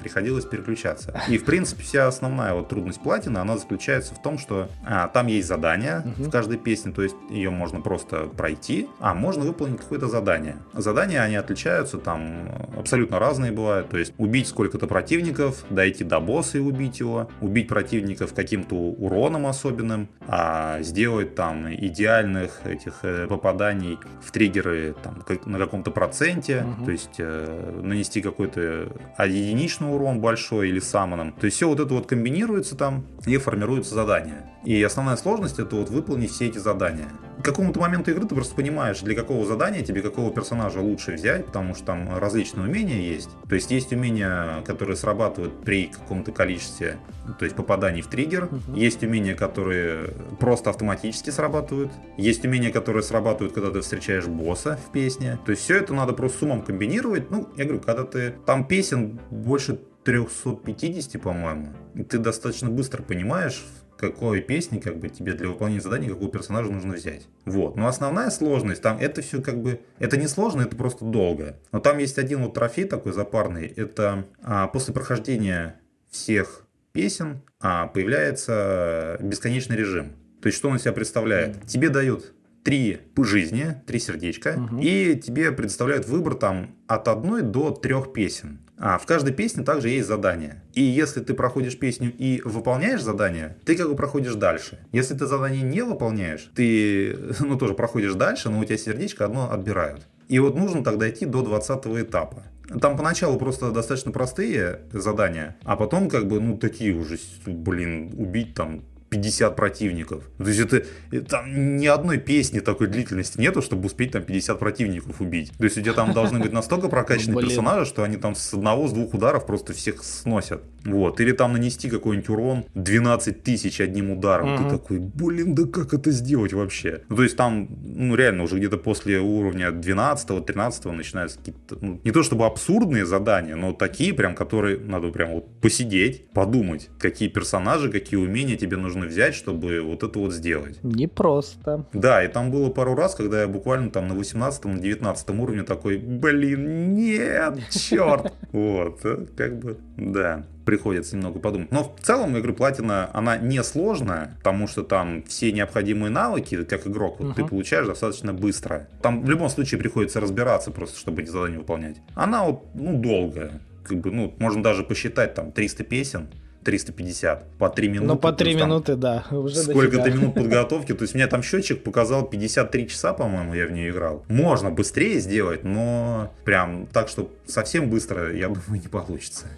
приходилось 0.01 0.45
переключаться. 0.45 1.19
И, 1.29 1.37
в 1.37 1.45
принципе, 1.45 1.83
вся 1.95 2.07
основная 2.07 2.53
вот 2.53 2.67
трудность 2.67 2.99
платины, 2.99 3.37
она 3.37 3.57
заключается 3.57 4.13
в 4.15 4.21
том, 4.21 4.37
что 4.37 4.67
а, 4.85 5.07
там 5.07 5.27
есть 5.27 5.47
задание 5.47 5.99
угу. 5.99 6.25
в 6.25 6.29
каждой 6.29 6.57
песне, 6.57 6.91
то 6.91 7.01
есть 7.01 7.15
ее 7.29 7.51
можно 7.51 7.79
просто 7.79 8.25
пройти, 8.25 8.89
а 8.99 9.13
можно 9.13 9.45
выполнить 9.45 9.79
какое-то 9.79 10.09
задание. 10.09 10.57
Задания, 10.73 11.21
они 11.21 11.37
отличаются, 11.37 11.97
там 11.97 12.49
абсолютно 12.77 13.17
разные 13.17 13.53
бывают, 13.53 13.87
то 13.89 13.97
есть 13.97 14.13
убить 14.17 14.49
сколько-то 14.49 14.87
противников, 14.87 15.63
дойти 15.69 16.03
до 16.03 16.19
босса 16.19 16.57
и 16.57 16.61
убить 16.61 16.99
его, 16.99 17.29
убить 17.39 17.69
противников 17.69 18.33
каким-то 18.33 18.75
уроном 18.75 19.47
особенным, 19.47 20.09
а 20.27 20.81
сделать 20.81 21.33
там 21.33 21.73
идеальных 21.73 22.65
этих 22.65 22.99
э, 23.03 23.25
попаданий 23.27 23.97
в 24.21 24.31
триггеры 24.31 24.95
там, 25.01 25.23
на 25.45 25.57
каком-то 25.59 25.91
проценте, 25.91 26.65
угу. 26.65 26.85
то 26.85 26.91
есть 26.91 27.15
э, 27.19 27.79
нанести 27.81 28.21
какой-то 28.21 28.89
единичный 29.17 29.95
урон 29.95 30.19
большой 30.19 30.67
или 30.67 30.79
самоном. 30.79 31.31
То 31.31 31.45
есть 31.45 31.55
все 31.55 31.69
вот 31.69 31.79
это 31.84 31.84
вот 31.93 32.07
комбинируется 32.07 32.75
там 32.75 33.05
и 33.25 33.37
формируется 33.37 33.95
задание. 33.95 34.51
И 34.65 34.81
основная 34.81 35.15
сложность 35.15 35.59
это 35.59 35.75
вот 35.75 35.89
выполнить 35.89 36.31
все 36.31 36.47
эти 36.47 36.57
задания. 36.57 37.07
К 37.39 37.45
какому-то 37.45 37.79
моменту 37.79 38.09
игры 38.09 38.25
ты 38.25 38.33
просто 38.33 38.55
понимаешь, 38.55 39.01
для 39.01 39.13
какого 39.13 39.45
задания 39.45 39.83
тебе 39.83 40.01
какого 40.01 40.33
персонажа 40.33 40.79
лучше 40.79 41.13
взять, 41.13 41.45
потому 41.45 41.75
что 41.75 41.85
там 41.85 42.17
различные 42.17 42.67
умения 42.67 42.99
есть. 42.99 43.29
То 43.47 43.53
есть 43.53 43.69
есть 43.69 43.93
умения, 43.93 44.63
которые 44.65 44.95
срабатывают 44.95 45.63
при 45.63 45.87
каком-то 45.87 46.31
количестве, 46.31 46.97
то 47.37 47.45
есть 47.45 47.55
попаданий 47.55 48.01
в 48.01 48.07
триггер. 48.07 48.45
Uh-huh. 48.45 48.79
Есть 48.79 49.03
умения, 49.03 49.35
которые 49.35 50.13
просто 50.39 50.71
автоматически 50.71 51.29
срабатывают. 51.29 51.91
Есть 52.17 52.43
умения, 52.43 52.71
которые 52.71 53.03
срабатывают, 53.03 53.53
когда 53.53 53.69
ты 53.69 53.81
встречаешь 53.81 54.25
босса 54.25 54.79
в 54.87 54.91
песне. 54.91 55.37
То 55.45 55.51
есть 55.51 55.63
все 55.63 55.77
это 55.77 55.93
надо 55.93 56.13
просто 56.13 56.39
с 56.39 56.41
умом 56.41 56.63
комбинировать. 56.63 57.29
Ну, 57.29 57.49
я 57.55 57.65
говорю, 57.65 57.81
когда 57.81 58.03
ты... 58.03 58.35
Там 58.45 58.65
песен 58.65 59.19
больше 59.29 59.79
350, 60.05 61.21
по-моему. 61.21 61.73
И 61.95 62.03
ты 62.03 62.19
достаточно 62.19 62.69
быстро 62.69 63.01
понимаешь, 63.01 63.65
какой 63.97 64.41
песни 64.41 64.79
как 64.79 64.99
бы 64.99 65.09
тебе 65.09 65.33
для 65.33 65.49
выполнения 65.49 65.81
задания, 65.81 66.09
какого 66.09 66.29
персонажа 66.29 66.71
нужно 66.71 66.93
взять. 66.93 67.27
Вот. 67.45 67.75
Но 67.75 67.87
основная 67.87 68.29
сложность, 68.29 68.81
там 68.81 68.97
это 68.99 69.21
все 69.21 69.41
как 69.41 69.61
бы, 69.61 69.81
это 69.99 70.17
не 70.17 70.27
сложно, 70.27 70.61
это 70.61 70.75
просто 70.75 71.05
долго. 71.05 71.59
Но 71.71 71.79
там 71.79 71.97
есть 71.97 72.17
один 72.17 72.43
вот 72.43 72.53
трофей 72.53 72.85
такой 72.85 73.13
запарный, 73.13 73.67
это 73.67 74.25
а, 74.41 74.67
после 74.67 74.93
прохождения 74.93 75.79
всех 76.09 76.65
песен 76.91 77.41
а, 77.59 77.87
появляется 77.87 79.17
бесконечный 79.21 79.75
режим. 79.75 80.13
То 80.41 80.47
есть 80.47 80.57
что 80.57 80.69
он 80.69 80.75
из 80.75 80.81
себя 80.81 80.93
представляет? 80.93 81.65
Тебе 81.65 81.89
дают 81.89 82.33
три 82.63 82.99
жизни, 83.17 83.81
три 83.85 83.99
сердечка, 83.99 84.55
угу. 84.57 84.81
и 84.81 85.15
тебе 85.15 85.51
предоставляют 85.51 86.07
выбор 86.07 86.35
там 86.35 86.75
от 86.87 87.07
одной 87.07 87.41
до 87.41 87.71
трех 87.71 88.11
песен. 88.11 88.59
А 88.77 88.97
в 88.97 89.05
каждой 89.05 89.33
песне 89.33 89.63
также 89.63 89.89
есть 89.89 90.07
задание. 90.07 90.61
И 90.73 90.81
если 90.81 91.21
ты 91.21 91.33
проходишь 91.33 91.79
песню 91.79 92.13
и 92.17 92.41
выполняешь 92.43 93.01
задание, 93.01 93.57
ты 93.65 93.75
как 93.75 93.87
бы 93.87 93.95
проходишь 93.95 94.35
дальше. 94.35 94.79
Если 94.91 95.15
ты 95.15 95.25
задание 95.25 95.61
не 95.61 95.81
выполняешь, 95.81 96.51
ты, 96.55 97.17
ну, 97.39 97.57
тоже 97.57 97.73
проходишь 97.73 98.13
дальше, 98.13 98.49
но 98.49 98.59
у 98.59 98.65
тебя 98.65 98.77
сердечко 98.77 99.25
одно 99.25 99.51
отбирают. 99.51 100.07
И 100.27 100.39
вот 100.39 100.55
нужно 100.55 100.83
тогда 100.83 101.09
идти 101.09 101.25
до 101.25 101.41
20 101.41 101.85
этапа. 101.85 102.43
Там 102.81 102.97
поначалу 102.97 103.37
просто 103.37 103.71
достаточно 103.71 104.11
простые 104.11 104.81
задания, 104.91 105.55
а 105.63 105.75
потом 105.75 106.09
как 106.09 106.27
бы, 106.27 106.39
ну, 106.39 106.57
такие 106.57 106.93
уже, 106.93 107.17
блин, 107.45 108.11
убить 108.17 108.55
там 108.55 108.83
50 109.09 109.55
противников. 109.55 110.23
То 110.37 110.47
есть 110.47 110.59
это, 110.59 110.83
это 111.11 111.25
там 111.25 111.77
ни 111.77 111.85
одной 111.85 112.17
песни 112.17 112.59
такой 112.59 112.87
длительности 112.87 113.39
нету, 113.39 113.61
чтобы 113.61 113.85
успеть 113.85 114.11
там 114.11 114.23
50 114.23 114.59
противников 114.59 115.21
убить. 115.21 115.51
То 115.57 115.63
есть 115.63 115.77
у 115.77 115.81
тебя 115.81 115.93
там 115.93 116.13
должны 116.13 116.39
быть 116.39 116.51
настолько 116.51 116.89
прокачанные 116.89 117.41
персонажи, 117.41 117.85
что 117.85 118.03
они 118.03 118.17
там 118.17 118.35
с 118.35 118.53
одного, 118.53 118.87
с 118.87 118.93
двух 118.93 119.13
ударов 119.13 119.45
просто 119.45 119.73
всех 119.73 120.03
сносят. 120.03 120.63
Вот. 120.83 121.19
Или 121.19 121.31
там 121.31 121.53
нанести 121.53 121.89
какой-нибудь 121.89 122.29
урон 122.29 122.65
12 122.73 123.43
тысяч 123.43 123.79
одним 123.79 124.11
ударом. 124.11 124.57
Ты 124.57 124.69
такой, 124.69 124.99
блин, 124.99 125.55
да 125.55 125.65
как 125.65 125.93
это 125.93 126.11
сделать 126.11 126.53
вообще? 126.53 127.03
Ну, 127.09 127.15
то 127.15 127.23
есть 127.23 127.37
там, 127.37 127.69
ну 127.83 128.15
реально, 128.15 128.43
уже 128.43 128.57
где-то 128.57 128.77
после 128.77 129.19
уровня 129.19 129.69
12-13 129.69 130.91
начинаются 130.91 131.39
какие-то, 131.39 131.77
ну, 131.79 132.01
не 132.03 132.11
то 132.11 132.23
чтобы 132.23 132.45
абсурдные 132.45 133.05
задания, 133.05 133.55
но 133.55 133.73
такие 133.73 134.13
прям, 134.13 134.35
которые 134.35 134.79
надо 134.79 135.09
прям 135.09 135.31
вот 135.31 135.61
посидеть, 135.61 136.29
подумать, 136.31 136.89
какие 136.99 137.29
персонажи, 137.29 137.91
какие 137.91 138.19
умения 138.19 138.57
тебе 138.57 138.77
нужны 138.77 138.94
нужно 138.95 139.09
взять, 139.09 139.35
чтобы 139.35 139.81
вот 139.81 140.03
это 140.03 140.19
вот 140.19 140.33
сделать. 140.33 140.83
Не 140.83 141.07
просто. 141.07 141.85
Да, 141.93 142.23
и 142.23 142.27
там 142.27 142.51
было 142.51 142.69
пару 142.69 142.95
раз, 142.95 143.15
когда 143.15 143.41
я 143.41 143.47
буквально 143.47 143.89
там 143.89 144.07
на 144.07 144.13
18-19 144.13 144.67
на 144.67 144.79
19 144.79 145.29
уровне 145.31 145.63
такой, 145.63 145.97
блин, 145.97 146.93
нет, 146.95 147.59
черт. 147.69 148.33
Вот, 148.51 148.99
э, 149.03 149.25
как 149.35 149.59
бы, 149.59 149.77
да. 149.97 150.45
приходится 150.65 151.15
немного 151.15 151.39
подумать. 151.39 151.71
Но 151.71 151.83
в 151.83 152.01
целом, 152.01 152.33
говорю, 152.33 152.53
платина, 152.53 153.09
она 153.13 153.37
не 153.37 153.61
сложная, 153.63 154.35
потому 154.37 154.67
что 154.67 154.83
там 154.83 155.23
все 155.23 155.51
необходимые 155.51 156.09
навыки, 156.09 156.63
как 156.63 156.87
игрок, 156.87 157.19
вот, 157.19 157.31
uh-huh. 157.31 157.35
ты 157.35 157.45
получаешь 157.45 157.85
достаточно 157.85 158.33
быстро. 158.33 158.87
Там 159.01 159.23
в 159.23 159.29
любом 159.29 159.49
случае 159.49 159.79
приходится 159.79 160.21
разбираться 160.21 160.71
просто, 160.71 160.97
чтобы 160.99 161.21
эти 161.21 161.29
задания 161.29 161.59
выполнять. 161.59 161.97
Она 162.13 162.45
вот, 162.45 162.63
ну, 162.75 162.97
долгая. 162.97 163.61
Как 163.83 163.97
бы, 163.97 164.11
ну, 164.11 164.33
можно 164.39 164.63
даже 164.63 164.83
посчитать 164.83 165.33
там 165.33 165.51
300 165.51 165.83
песен, 165.83 166.27
350 166.65 167.57
по 167.57 167.69
3 167.69 167.87
минуты. 167.87 168.07
Ну, 168.07 168.17
по 168.17 168.33
3 168.33 168.51
есть, 168.51 168.63
минуты, 168.63 168.95
да. 168.95 169.23
Уже 169.31 169.55
сколько-то 169.55 170.09
минут 170.09 170.33
подготовки. 170.35 170.93
То 170.93 171.03
есть, 171.03 171.13
у 171.13 171.17
меня 171.17 171.27
там 171.27 171.43
счетчик 171.43 171.83
показал 171.83 172.27
53 172.27 172.89
часа, 172.89 173.13
по-моему, 173.13 173.53
я 173.53 173.67
в 173.67 173.71
нее 173.71 173.91
играл. 173.91 174.25
Можно 174.27 174.71
быстрее 174.71 175.19
сделать, 175.19 175.63
но 175.63 176.33
прям 176.43 176.87
так, 176.87 177.07
что 177.07 177.31
совсем 177.45 177.89
быстро, 177.89 178.35
я 178.35 178.47
думаю, 178.47 178.81
не 178.81 178.87
получится. 178.87 179.45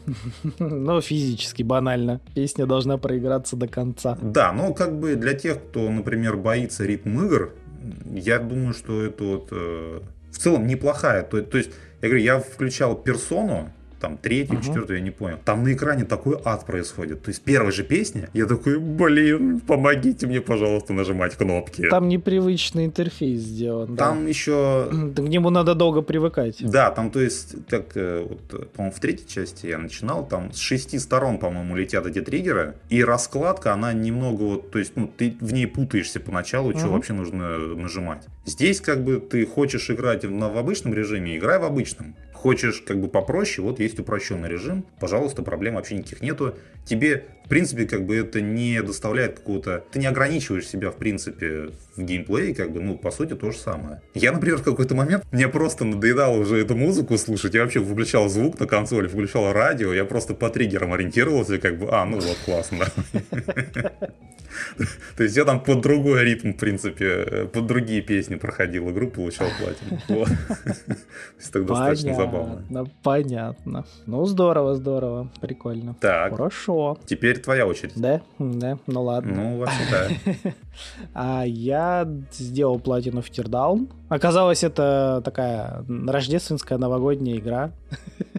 Ну, 0.60 1.02
физически, 1.02 1.64
банально. 1.64 2.20
Песня 2.36 2.66
должна 2.66 2.98
проиграться 2.98 3.56
до 3.56 3.68
конца. 3.68 4.18
Да, 4.22 4.52
но 4.52 4.74
как 4.74 5.00
бы 5.00 5.16
для 5.16 5.34
тех, 5.34 5.58
кто, 5.58 5.90
например, 5.90 6.36
боится 6.36 6.84
ритм 6.84 7.26
игр, 7.26 7.54
я 8.14 8.40
думаю, 8.40 8.74
что 8.74 9.02
это 9.02 9.24
вот 9.24 9.48
э, 9.52 10.02
в 10.32 10.38
целом 10.38 10.68
неплохая. 10.68 11.24
То, 11.24 11.42
то 11.42 11.58
есть, 11.58 11.72
я 12.02 12.10
говорю, 12.10 12.24
я 12.24 12.40
включал 12.40 12.96
персону, 12.96 13.72
там 14.00 14.18
третью, 14.18 14.60
uh-huh. 14.60 14.66
четвертую, 14.66 15.00
я 15.00 15.04
не 15.04 15.12
понял. 15.12 15.38
Там 15.44 15.63
на 15.63 15.74
экране 15.74 16.06
такой 16.06 16.38
ад 16.44 16.66
происходит. 16.66 17.24
То 17.24 17.30
есть 17.30 17.42
первая 17.42 17.72
же 17.72 17.84
песня, 17.84 18.30
я 18.34 18.46
такой, 18.46 18.80
блин, 18.80 19.60
помогите 19.60 20.27
мне, 20.27 20.42
пожалуйста, 20.42 20.94
нажимать 20.94 21.36
кнопки. 21.36 21.88
Там 21.89 22.08
непривычный 22.08 22.86
интерфейс 22.86 23.42
сделан. 23.42 23.96
Там 23.96 24.22
да. 24.24 24.30
еще... 24.30 24.89
К 25.16 25.20
нему 25.20 25.50
надо 25.50 25.75
долго 25.75 26.01
привыкать. 26.01 26.58
Да, 26.60 26.92
там, 26.92 27.12
то 27.12 27.20
есть, 27.20 27.56
как, 27.70 27.96
э, 27.96 28.25
вот, 28.27 28.72
по-моему, 28.74 28.96
в 28.96 29.00
третьей 29.00 29.27
части 29.27 29.68
я 29.68 29.77
начинал, 29.77 30.27
там 30.27 30.51
с 30.54 30.58
шести 30.58 31.00
сторон, 31.00 31.38
по-моему, 31.38 31.75
летят 31.75 32.06
эти 32.06 32.22
триггеры, 32.22 32.75
и 32.89 33.04
раскладка, 33.04 33.74
она 33.74 33.94
немного 33.94 34.44
вот, 34.44 34.72
то 34.72 34.80
есть, 34.80 34.94
ну, 34.96 35.08
ты 35.16 35.36
в 35.39 35.54
ней 35.54 35.68
путаешься 35.68 36.20
поначалу, 36.20 36.72
uh-huh. 36.72 36.80
что 36.80 36.88
вообще 36.89 37.13
нужно 37.13 37.58
нажимать. 37.58 38.24
Здесь, 38.46 38.80
как 38.82 39.04
бы, 39.04 39.20
ты 39.20 39.46
хочешь 39.46 39.89
играть 39.89 40.24
в, 40.24 40.32
в 40.32 40.58
обычном 40.58 40.94
режиме, 40.94 41.38
играй 41.38 41.60
в 41.60 41.66
обычном. 41.66 42.16
Хочешь 42.38 42.84
как 42.86 43.01
бы 43.01 43.08
попроще, 43.08 43.65
вот 43.67 43.79
есть 43.79 44.00
упрощенный 44.00 44.48
режим, 44.48 44.86
пожалуйста, 45.00 45.41
проблем 45.41 45.74
вообще 45.74 45.96
никаких 45.96 46.22
нету. 46.22 46.56
Тебе, 46.86 47.25
в 47.46 47.50
принципе, 47.50 47.86
как 47.86 48.06
бы 48.06 48.15
это 48.15 48.41
не 48.41 48.82
доставляет 48.84 49.39
какого-то... 49.39 49.84
Ты 49.91 49.98
не 50.00 50.06
ограничиваешь 50.06 50.67
себя, 50.67 50.91
в 50.91 50.98
принципе, 50.98 51.72
в 51.96 52.01
геймплее, 52.01 52.53
как 52.53 52.72
бы, 52.72 52.79
ну, 52.79 52.96
по 52.96 53.10
сути, 53.10 53.34
то 53.34 53.51
же 53.51 53.58
самое. 53.58 54.01
Я, 54.13 54.32
например, 54.32 54.60
в 54.60 54.63
какой-то 54.63 54.94
момент, 54.94 55.25
мне 55.32 55.48
просто 55.48 55.84
надоедало 55.84 56.38
уже 56.38 56.58
эту 56.58 56.75
музыку 56.75 57.17
слушать, 57.17 57.56
я 57.56 57.63
вообще 57.63 57.79
выключал 57.79 58.29
звук 58.29 58.60
на 58.60 58.67
консоли, 58.67 59.08
включал 59.08 59.51
радио, 59.51 59.91
я 59.94 60.06
просто 60.06 60.36
по 60.36 60.50
триггерам 60.50 60.94
ориентировался, 60.94 61.58
как 61.58 61.79
бы, 61.79 61.88
а, 61.89 62.06
ну 62.06 62.20
вот, 62.20 62.38
классно. 62.46 62.86
То 65.17 65.24
есть 65.24 65.36
я 65.36 65.46
там 65.46 65.63
под 65.63 65.82
другой 65.82 66.24
ритм, 66.24 66.51
в 66.53 66.58
принципе, 66.58 67.48
под 67.51 67.65
другие 67.67 68.01
песни 68.01 68.36
проходил 68.36 68.89
игру, 68.91 69.08
получал 69.08 69.48
платину. 69.60 70.00
Вот. 70.08 70.27
То 70.58 70.96
есть 71.38 71.51
так 71.51 71.65
достаточно 71.65 72.13
забавно. 72.32 72.88
Понятно. 73.04 73.86
Ну, 74.06 74.26
здорово, 74.26 74.76
здорово. 74.76 75.30
Прикольно. 75.42 75.96
Так. 76.00 76.32
Хорошо. 76.32 76.98
Теперь 77.06 77.40
твоя 77.40 77.66
очередь. 77.66 77.94
Да? 77.96 78.22
Да, 78.40 78.78
ну 78.88 79.04
ладно. 79.04 79.34
Ну, 79.34 79.58
вообще 79.60 79.84
да. 79.92 80.52
А 81.14 81.44
я 81.46 82.08
сделал 82.32 82.80
платину 82.80 83.22
в 83.22 83.30
Тирдаун. 83.30 83.90
Оказалось, 84.10 84.64
это 84.64 85.22
такая 85.26 85.84
рождественская 85.88 86.78
новогодняя 86.78 87.38
игра. 87.38 87.72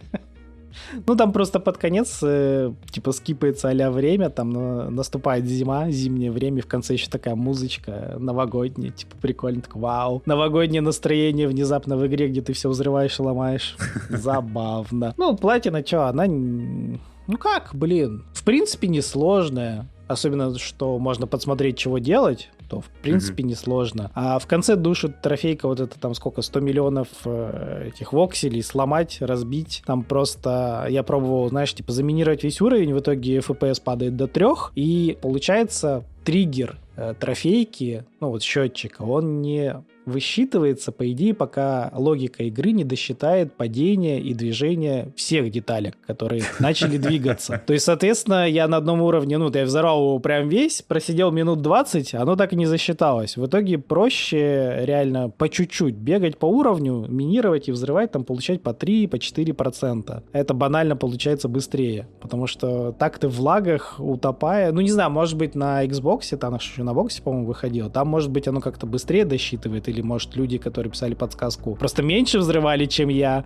Ну, 1.05 1.15
там 1.15 1.31
просто 1.31 1.59
под 1.59 1.77
конец, 1.77 2.19
э, 2.21 2.71
типа, 2.91 3.11
скипается 3.11 3.69
а 3.69 3.91
время, 3.91 4.29
там 4.29 4.57
э, 4.57 4.89
наступает 4.89 5.45
зима, 5.45 5.89
зимнее 5.89 6.31
время, 6.31 6.61
в 6.61 6.67
конце 6.67 6.93
еще 6.93 7.09
такая 7.09 7.35
музычка 7.35 8.15
новогодняя, 8.19 8.91
типа, 8.91 9.15
прикольно, 9.21 9.61
так, 9.61 9.75
вау. 9.75 10.21
Новогоднее 10.25 10.81
настроение 10.81 11.47
внезапно 11.47 11.97
в 11.97 12.05
игре, 12.07 12.27
где 12.27 12.41
ты 12.41 12.53
все 12.53 12.69
взрываешь 12.69 13.19
и 13.19 13.21
ломаешь. 13.21 13.77
Забавно. 14.09 15.13
Ну, 15.17 15.35
платина, 15.35 15.85
что, 15.85 16.07
она... 16.07 16.25
Ну 16.27 17.37
как, 17.37 17.69
блин, 17.73 18.25
в 18.33 18.43
принципе, 18.43 18.87
несложная. 18.87 19.87
Особенно, 20.07 20.57
что 20.57 20.97
можно 20.97 21.27
подсмотреть, 21.27 21.77
чего 21.77 21.99
делать 21.99 22.49
то 22.69 22.81
в 22.81 22.87
принципе 23.01 23.43
mm-hmm. 23.43 23.47
несложно. 23.47 24.11
А 24.13 24.37
в 24.39 24.47
конце 24.47 24.75
душит 24.75 25.21
трофейка 25.21 25.67
вот 25.67 25.79
это 25.79 25.99
там 25.99 26.13
сколько, 26.13 26.41
100 26.41 26.59
миллионов 26.59 27.07
э, 27.25 27.89
этих 27.93 28.13
вокселей 28.13 28.61
сломать, 28.63 29.17
разбить. 29.21 29.81
Там 29.85 30.03
просто 30.03 30.87
я 30.89 31.03
пробовал, 31.03 31.49
знаешь, 31.49 31.73
типа 31.73 31.91
заминировать 31.91 32.43
весь 32.43 32.61
уровень, 32.61 32.93
в 32.93 32.99
итоге 32.99 33.39
FPS 33.39 33.81
падает 33.83 34.15
до 34.15 34.27
трех, 34.27 34.71
и 34.75 35.17
получается 35.21 36.03
триггер 36.23 36.77
э, 36.95 37.15
трофейки, 37.19 38.05
ну 38.19 38.29
вот 38.29 38.43
счетчика, 38.43 39.01
он 39.01 39.41
не 39.41 39.83
высчитывается, 40.09 40.91
по 40.91 41.09
идее, 41.11 41.33
пока 41.33 41.91
логика 41.93 42.43
игры 42.43 42.71
не 42.71 42.83
досчитает 42.83 43.53
падение 43.53 44.19
и 44.19 44.33
движение 44.33 45.13
всех 45.15 45.51
деталек, 45.51 45.95
которые 46.05 46.43
начали 46.59 46.97
двигаться. 46.97 47.61
То 47.65 47.73
есть, 47.73 47.85
соответственно, 47.85 48.49
я 48.49 48.67
на 48.67 48.77
одном 48.77 49.01
уровне, 49.01 49.37
ну, 49.37 49.51
я 49.53 49.63
взорвал 49.63 50.01
его 50.01 50.19
прям 50.19 50.49
весь, 50.49 50.81
просидел 50.81 51.31
минут 51.31 51.61
20, 51.61 52.15
оно 52.15 52.35
так 52.35 52.53
и 52.53 52.55
не 52.59 52.67
засчиталось. 52.67 53.37
В 53.37 53.45
итоге 53.45 53.79
проще 53.79 54.81
реально 54.85 55.29
по 55.29 55.49
чуть-чуть 55.49 55.95
бегать 55.95 56.37
по 56.37 56.45
уровню, 56.45 57.05
минировать 57.09 57.69
и 57.69 57.71
взрывать, 57.71 58.11
там 58.11 58.23
получать 58.23 58.61
по 58.61 58.73
3, 58.73 59.07
по 59.07 59.17
4 59.17 59.53
процента. 59.53 60.23
Это 60.31 60.53
банально 60.53 60.95
получается 60.95 61.47
быстрее, 61.47 62.07
потому 62.21 62.45
что 62.45 62.91
так 62.91 63.17
ты 63.17 63.27
в 63.27 63.39
лагах, 63.39 63.95
утопая, 63.99 64.71
ну, 64.71 64.81
не 64.81 64.91
знаю, 64.91 65.09
может 65.09 65.37
быть, 65.37 65.55
на 65.55 65.85
Xbox, 65.85 66.37
там 66.37 66.55
еще 66.55 66.83
на 66.83 66.93
боксе, 66.93 67.21
по-моему, 67.21 67.47
выходило, 67.47 67.89
там, 67.89 68.07
может 68.07 68.29
быть, 68.29 68.47
оно 68.47 68.61
как-то 68.61 68.85
быстрее 68.85 69.25
досчитывает 69.25 69.87
или 69.87 70.01
может, 70.01 70.35
люди, 70.35 70.57
которые 70.57 70.91
писали 70.91 71.13
подсказку, 71.13 71.75
просто 71.75 72.03
меньше 72.03 72.39
взрывали, 72.39 72.85
чем 72.85 73.09
я, 73.09 73.45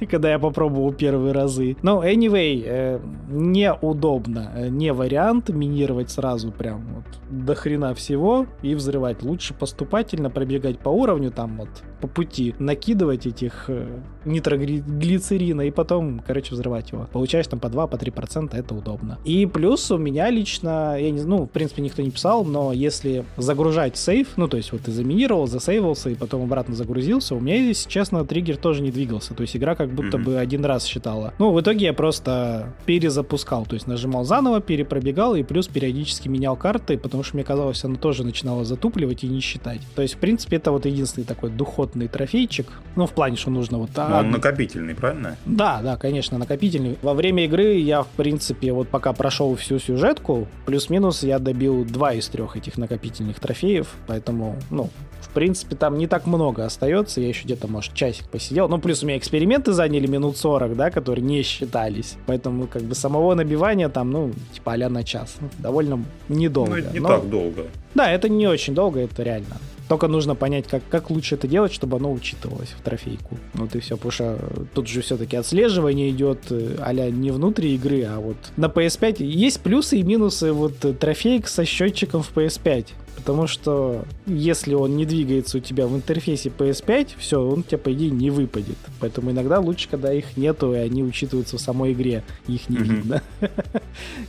когда 0.10 0.30
я 0.30 0.38
попробовал 0.38 0.92
первые 0.92 1.32
разы. 1.32 1.76
Но, 1.82 2.04
anyway, 2.04 2.62
э, 2.66 3.00
неудобно, 3.30 4.52
э, 4.56 4.68
не 4.68 4.92
вариант 4.92 5.48
минировать 5.48 6.10
сразу 6.10 6.50
прям 6.52 6.94
вот 6.96 7.04
до 7.30 7.54
хрена 7.54 7.94
всего 7.94 8.23
и 8.62 8.74
взрывать. 8.74 9.22
Лучше 9.22 9.54
поступательно 9.54 10.30
пробегать 10.30 10.78
по 10.78 10.88
уровню, 10.88 11.30
там 11.30 11.56
вот 11.58 11.68
по 12.00 12.08
пути, 12.08 12.54
накидывать 12.58 13.26
этих 13.26 13.64
э, 13.68 14.02
нитроглицерина 14.24 15.62
и 15.62 15.70
потом, 15.70 16.22
короче, 16.26 16.54
взрывать 16.54 16.92
его. 16.92 17.08
Получаешь 17.12 17.46
там 17.46 17.60
по 17.60 17.68
2, 17.68 17.86
по 17.86 17.96
3 17.96 18.10
процента, 18.10 18.56
это 18.56 18.74
удобно. 18.74 19.18
И 19.24 19.46
плюс 19.46 19.90
у 19.90 19.98
меня 19.98 20.30
лично, 20.30 20.96
я 20.98 21.10
не, 21.10 21.22
ну, 21.22 21.44
в 21.44 21.50
принципе, 21.50 21.82
никто 21.82 22.02
не 22.02 22.10
писал, 22.10 22.44
но 22.44 22.72
если 22.72 23.24
загружать 23.36 23.96
сейф, 23.96 24.28
ну, 24.36 24.48
то 24.48 24.56
есть 24.56 24.72
вот 24.72 24.82
ты 24.82 24.92
заминировал, 24.92 25.46
засейвился 25.46 26.10
и 26.10 26.14
потом 26.14 26.42
обратно 26.42 26.74
загрузился, 26.74 27.34
у 27.34 27.40
меня, 27.40 27.56
если 27.56 27.88
честно, 27.88 28.24
триггер 28.24 28.56
тоже 28.56 28.82
не 28.82 28.90
двигался. 28.90 29.34
То 29.34 29.42
есть 29.42 29.56
игра 29.56 29.74
как 29.74 29.92
будто 29.92 30.16
mm-hmm. 30.16 30.22
бы 30.22 30.38
один 30.38 30.64
раз 30.64 30.84
считала. 30.84 31.34
Ну, 31.38 31.52
в 31.52 31.60
итоге 31.60 31.86
я 31.86 31.92
просто 31.92 32.72
перезапускал, 32.86 33.66
то 33.66 33.74
есть 33.74 33.86
нажимал 33.86 34.24
заново, 34.24 34.60
перепробегал 34.60 35.34
и 35.34 35.42
плюс 35.42 35.68
периодически 35.68 36.28
менял 36.28 36.56
карты, 36.56 36.98
потому 36.98 37.22
что 37.22 37.36
мне 37.36 37.44
казалось, 37.44 37.84
она 37.84 37.96
тоже 37.96 38.24
начинала 38.24 38.64
затупливать 38.64 39.24
и 39.24 39.28
не 39.28 39.40
считать. 39.40 39.80
То 39.94 40.02
есть, 40.02 40.14
в 40.14 40.18
принципе, 40.18 40.56
это 40.56 40.72
вот 40.72 40.86
единственный 40.86 41.24
такой 41.24 41.50
духотный 41.50 42.08
трофейчик. 42.08 42.66
Ну, 42.96 43.06
в 43.06 43.12
плане, 43.12 43.36
что 43.36 43.50
нужно 43.50 43.78
вот... 43.78 43.90
Но 44.14 44.26
он 44.28 44.30
накопительный, 44.30 44.94
правильно? 44.94 45.36
Да, 45.46 45.80
да, 45.82 45.96
конечно, 45.96 46.38
накопительный. 46.38 46.98
Во 47.02 47.14
время 47.14 47.44
игры 47.44 47.74
я, 47.74 48.02
в 48.02 48.08
принципе, 48.08 48.72
вот 48.72 48.88
пока 48.88 49.12
прошел 49.12 49.54
всю 49.56 49.78
сюжетку, 49.78 50.48
плюс-минус 50.66 51.22
я 51.22 51.38
добил 51.38 51.84
два 51.84 52.14
из 52.14 52.28
трех 52.28 52.56
этих 52.56 52.78
накопительных 52.78 53.40
трофеев, 53.40 53.88
поэтому, 54.06 54.56
ну, 54.70 54.90
в 55.20 55.30
принципе, 55.30 55.74
там 55.74 55.98
не 55.98 56.06
так 56.06 56.26
много 56.26 56.64
остается. 56.64 57.20
Я 57.20 57.28
еще 57.28 57.44
где-то, 57.44 57.66
может, 57.66 57.94
часик 57.94 58.28
посидел. 58.28 58.68
Ну, 58.68 58.78
плюс 58.78 59.02
у 59.02 59.06
меня 59.06 59.18
эксперименты 59.18 59.72
заняли 59.72 60.06
минут 60.06 60.36
40, 60.36 60.76
да, 60.76 60.90
которые 60.90 61.24
не 61.24 61.42
считались. 61.42 62.16
Поэтому, 62.26 62.66
как 62.66 62.82
бы, 62.82 62.94
самого 62.94 63.34
набивания 63.34 63.88
там, 63.88 64.10
ну, 64.10 64.32
типа 64.52 64.74
а 64.74 64.88
на 64.88 65.02
час. 65.02 65.36
Ну, 65.40 65.48
довольно 65.58 66.04
недолго. 66.28 66.76
Ну, 66.76 66.92
не 66.92 67.00
Но... 67.00 67.08
так 67.08 67.28
долго. 67.28 67.66
Да, 67.94 68.10
это 68.10 68.28
не 68.28 68.46
очень 68.46 68.74
долго, 68.74 69.00
это 69.00 69.22
реально. 69.22 69.56
Только 69.94 70.08
нужно 70.08 70.34
понять, 70.34 70.66
как, 70.66 70.82
как 70.90 71.08
лучше 71.10 71.36
это 71.36 71.46
делать, 71.46 71.72
чтобы 71.72 71.98
оно 71.98 72.10
учитывалось 72.10 72.70
в 72.70 72.82
трофейку. 72.82 73.38
Вот 73.52 73.76
и 73.76 73.78
все, 73.78 73.94
потому 73.94 74.10
что 74.10 74.36
тут 74.74 74.88
же 74.88 75.02
все-таки 75.02 75.36
отслеживание 75.36 76.10
идет 76.10 76.50
э, 76.50 76.78
а 76.80 76.92
не 76.92 77.30
внутри 77.30 77.76
игры, 77.76 78.02
а 78.02 78.18
вот 78.18 78.36
на 78.56 78.66
PS5. 78.66 79.22
Есть 79.22 79.60
плюсы 79.60 79.98
и 79.98 80.02
минусы 80.02 80.52
вот 80.52 80.98
трофейк 80.98 81.46
со 81.46 81.64
счетчиком 81.64 82.24
в 82.24 82.36
PS5. 82.36 82.86
Потому 83.16 83.46
что 83.46 84.04
если 84.26 84.74
он 84.74 84.96
не 84.96 85.06
двигается 85.06 85.58
у 85.58 85.60
тебя 85.60 85.86
в 85.86 85.94
интерфейсе 85.94 86.50
PS5, 86.50 87.10
все, 87.18 87.40
он 87.40 87.60
у 87.60 87.62
тебя, 87.62 87.78
по 87.78 87.92
идее, 87.92 88.10
не 88.10 88.30
выпадет. 88.30 88.76
Поэтому 89.00 89.30
иногда 89.30 89.60
лучше, 89.60 89.88
когда 89.88 90.12
их 90.12 90.36
нету, 90.36 90.74
и 90.74 90.78
они 90.78 91.02
учитываются 91.02 91.56
в 91.56 91.60
самой 91.60 91.92
игре. 91.92 92.22
Их 92.48 92.68
не 92.68 92.76
mm-hmm. 92.76 92.84
видно. 92.84 93.22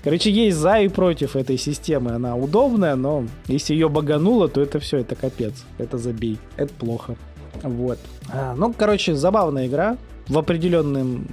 Короче, 0.03 0.31
есть 0.31 0.57
за 0.57 0.79
и 0.81 0.87
против 0.87 1.35
этой 1.35 1.57
системы. 1.57 2.11
Она 2.11 2.35
удобная, 2.35 2.95
но 2.95 3.25
если 3.47 3.73
ее 3.73 3.89
багануло, 3.89 4.47
то 4.47 4.61
это 4.61 4.79
все, 4.79 4.97
это 4.97 5.15
капец. 5.15 5.65
Это 5.77 5.97
забей. 5.97 6.37
Это 6.55 6.73
плохо. 6.73 7.15
Вот. 7.63 7.99
А, 8.29 8.55
ну, 8.55 8.73
короче, 8.73 9.15
забавная 9.15 9.67
игра 9.67 9.97
в 10.27 10.37
определенном 10.37 11.27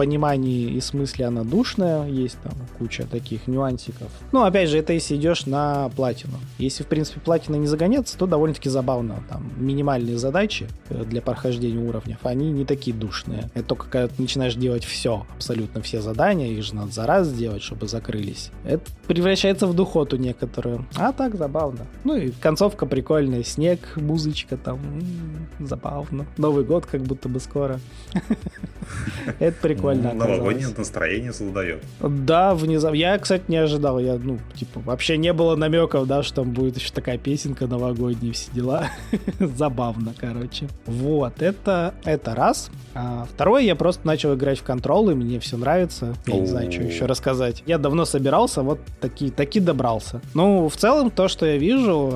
понимании 0.00 0.70
и 0.70 0.80
смысле 0.80 1.26
она 1.26 1.44
душная, 1.44 2.06
есть 2.06 2.38
там 2.42 2.54
куча 2.78 3.06
таких 3.06 3.46
нюансиков. 3.46 4.08
Ну, 4.32 4.44
опять 4.44 4.70
же, 4.70 4.78
это 4.78 4.94
если 4.94 5.14
идешь 5.16 5.44
на 5.44 5.90
платину. 5.90 6.38
Если, 6.56 6.84
в 6.84 6.86
принципе, 6.86 7.20
платина 7.20 7.56
не 7.56 7.66
загоняться, 7.66 8.16
то 8.16 8.26
довольно-таки 8.26 8.70
забавно. 8.70 9.22
Там 9.28 9.52
минимальные 9.58 10.16
задачи 10.16 10.68
э, 10.88 11.04
для 11.04 11.20
прохождения 11.20 11.86
уровней, 11.86 12.16
они 12.22 12.50
не 12.50 12.64
такие 12.64 12.96
душные. 12.96 13.50
Это 13.52 13.64
только 13.64 13.90
когда 13.90 14.08
ты 14.08 14.22
начинаешь 14.22 14.54
делать 14.54 14.84
все, 14.84 15.26
абсолютно 15.36 15.82
все 15.82 16.00
задания, 16.00 16.48
их 16.48 16.64
же 16.64 16.74
надо 16.74 16.92
за 16.92 17.04
раз 17.04 17.26
сделать, 17.26 17.62
чтобы 17.62 17.86
закрылись. 17.86 18.50
Это 18.64 18.82
превращается 19.06 19.66
в 19.66 19.74
духоту 19.74 20.16
некоторую. 20.16 20.86
А 20.96 21.12
так 21.12 21.34
забавно. 21.34 21.86
Ну 22.04 22.16
и 22.16 22.30
концовка 22.30 22.86
прикольная. 22.86 23.42
Снег, 23.42 23.80
музычка 23.96 24.56
там. 24.56 24.78
М-м, 24.78 25.66
забавно. 25.66 26.24
Новый 26.38 26.64
год 26.64 26.86
как 26.86 27.02
будто 27.02 27.28
бы 27.28 27.38
скоро. 27.38 27.78
Это 29.38 29.56
прикольно 29.60 30.12
Новогоднее 30.12 30.68
настроение 30.76 31.32
создает. 31.32 31.82
Да, 32.00 32.54
внезапно. 32.54 32.96
Я, 32.96 33.18
кстати, 33.18 33.44
не 33.48 33.56
ожидал. 33.56 33.98
Я, 33.98 34.16
ну, 34.16 34.38
типа, 34.54 34.80
вообще 34.80 35.16
не 35.16 35.32
было 35.32 35.56
намеков, 35.56 36.06
да, 36.06 36.22
что 36.22 36.42
там 36.42 36.52
будет 36.52 36.76
еще 36.76 36.92
такая 36.92 37.18
песенка 37.18 37.66
новогодняя, 37.66 38.32
все 38.32 38.50
дела. 38.52 38.88
Забавно, 39.38 40.14
короче. 40.16 40.68
Вот, 40.86 41.42
это, 41.42 41.94
это 42.04 42.34
раз. 42.34 42.70
А 42.94 43.26
второе, 43.32 43.62
я 43.62 43.76
просто 43.76 44.06
начал 44.06 44.34
играть 44.34 44.58
в 44.58 44.62
контрол, 44.62 45.10
и 45.10 45.14
мне 45.14 45.38
все 45.40 45.56
нравится. 45.56 46.14
Я 46.26 46.38
не 46.38 46.46
знаю, 46.46 46.72
что 46.72 46.82
еще 46.82 47.06
рассказать. 47.06 47.62
Я 47.66 47.78
давно 47.78 48.04
собирался, 48.04 48.62
вот 48.62 48.80
таки, 49.00 49.30
таки 49.30 49.60
добрался. 49.60 50.20
Ну, 50.34 50.68
в 50.68 50.76
целом, 50.76 51.10
то, 51.10 51.28
что 51.28 51.46
я 51.46 51.56
вижу, 51.56 52.12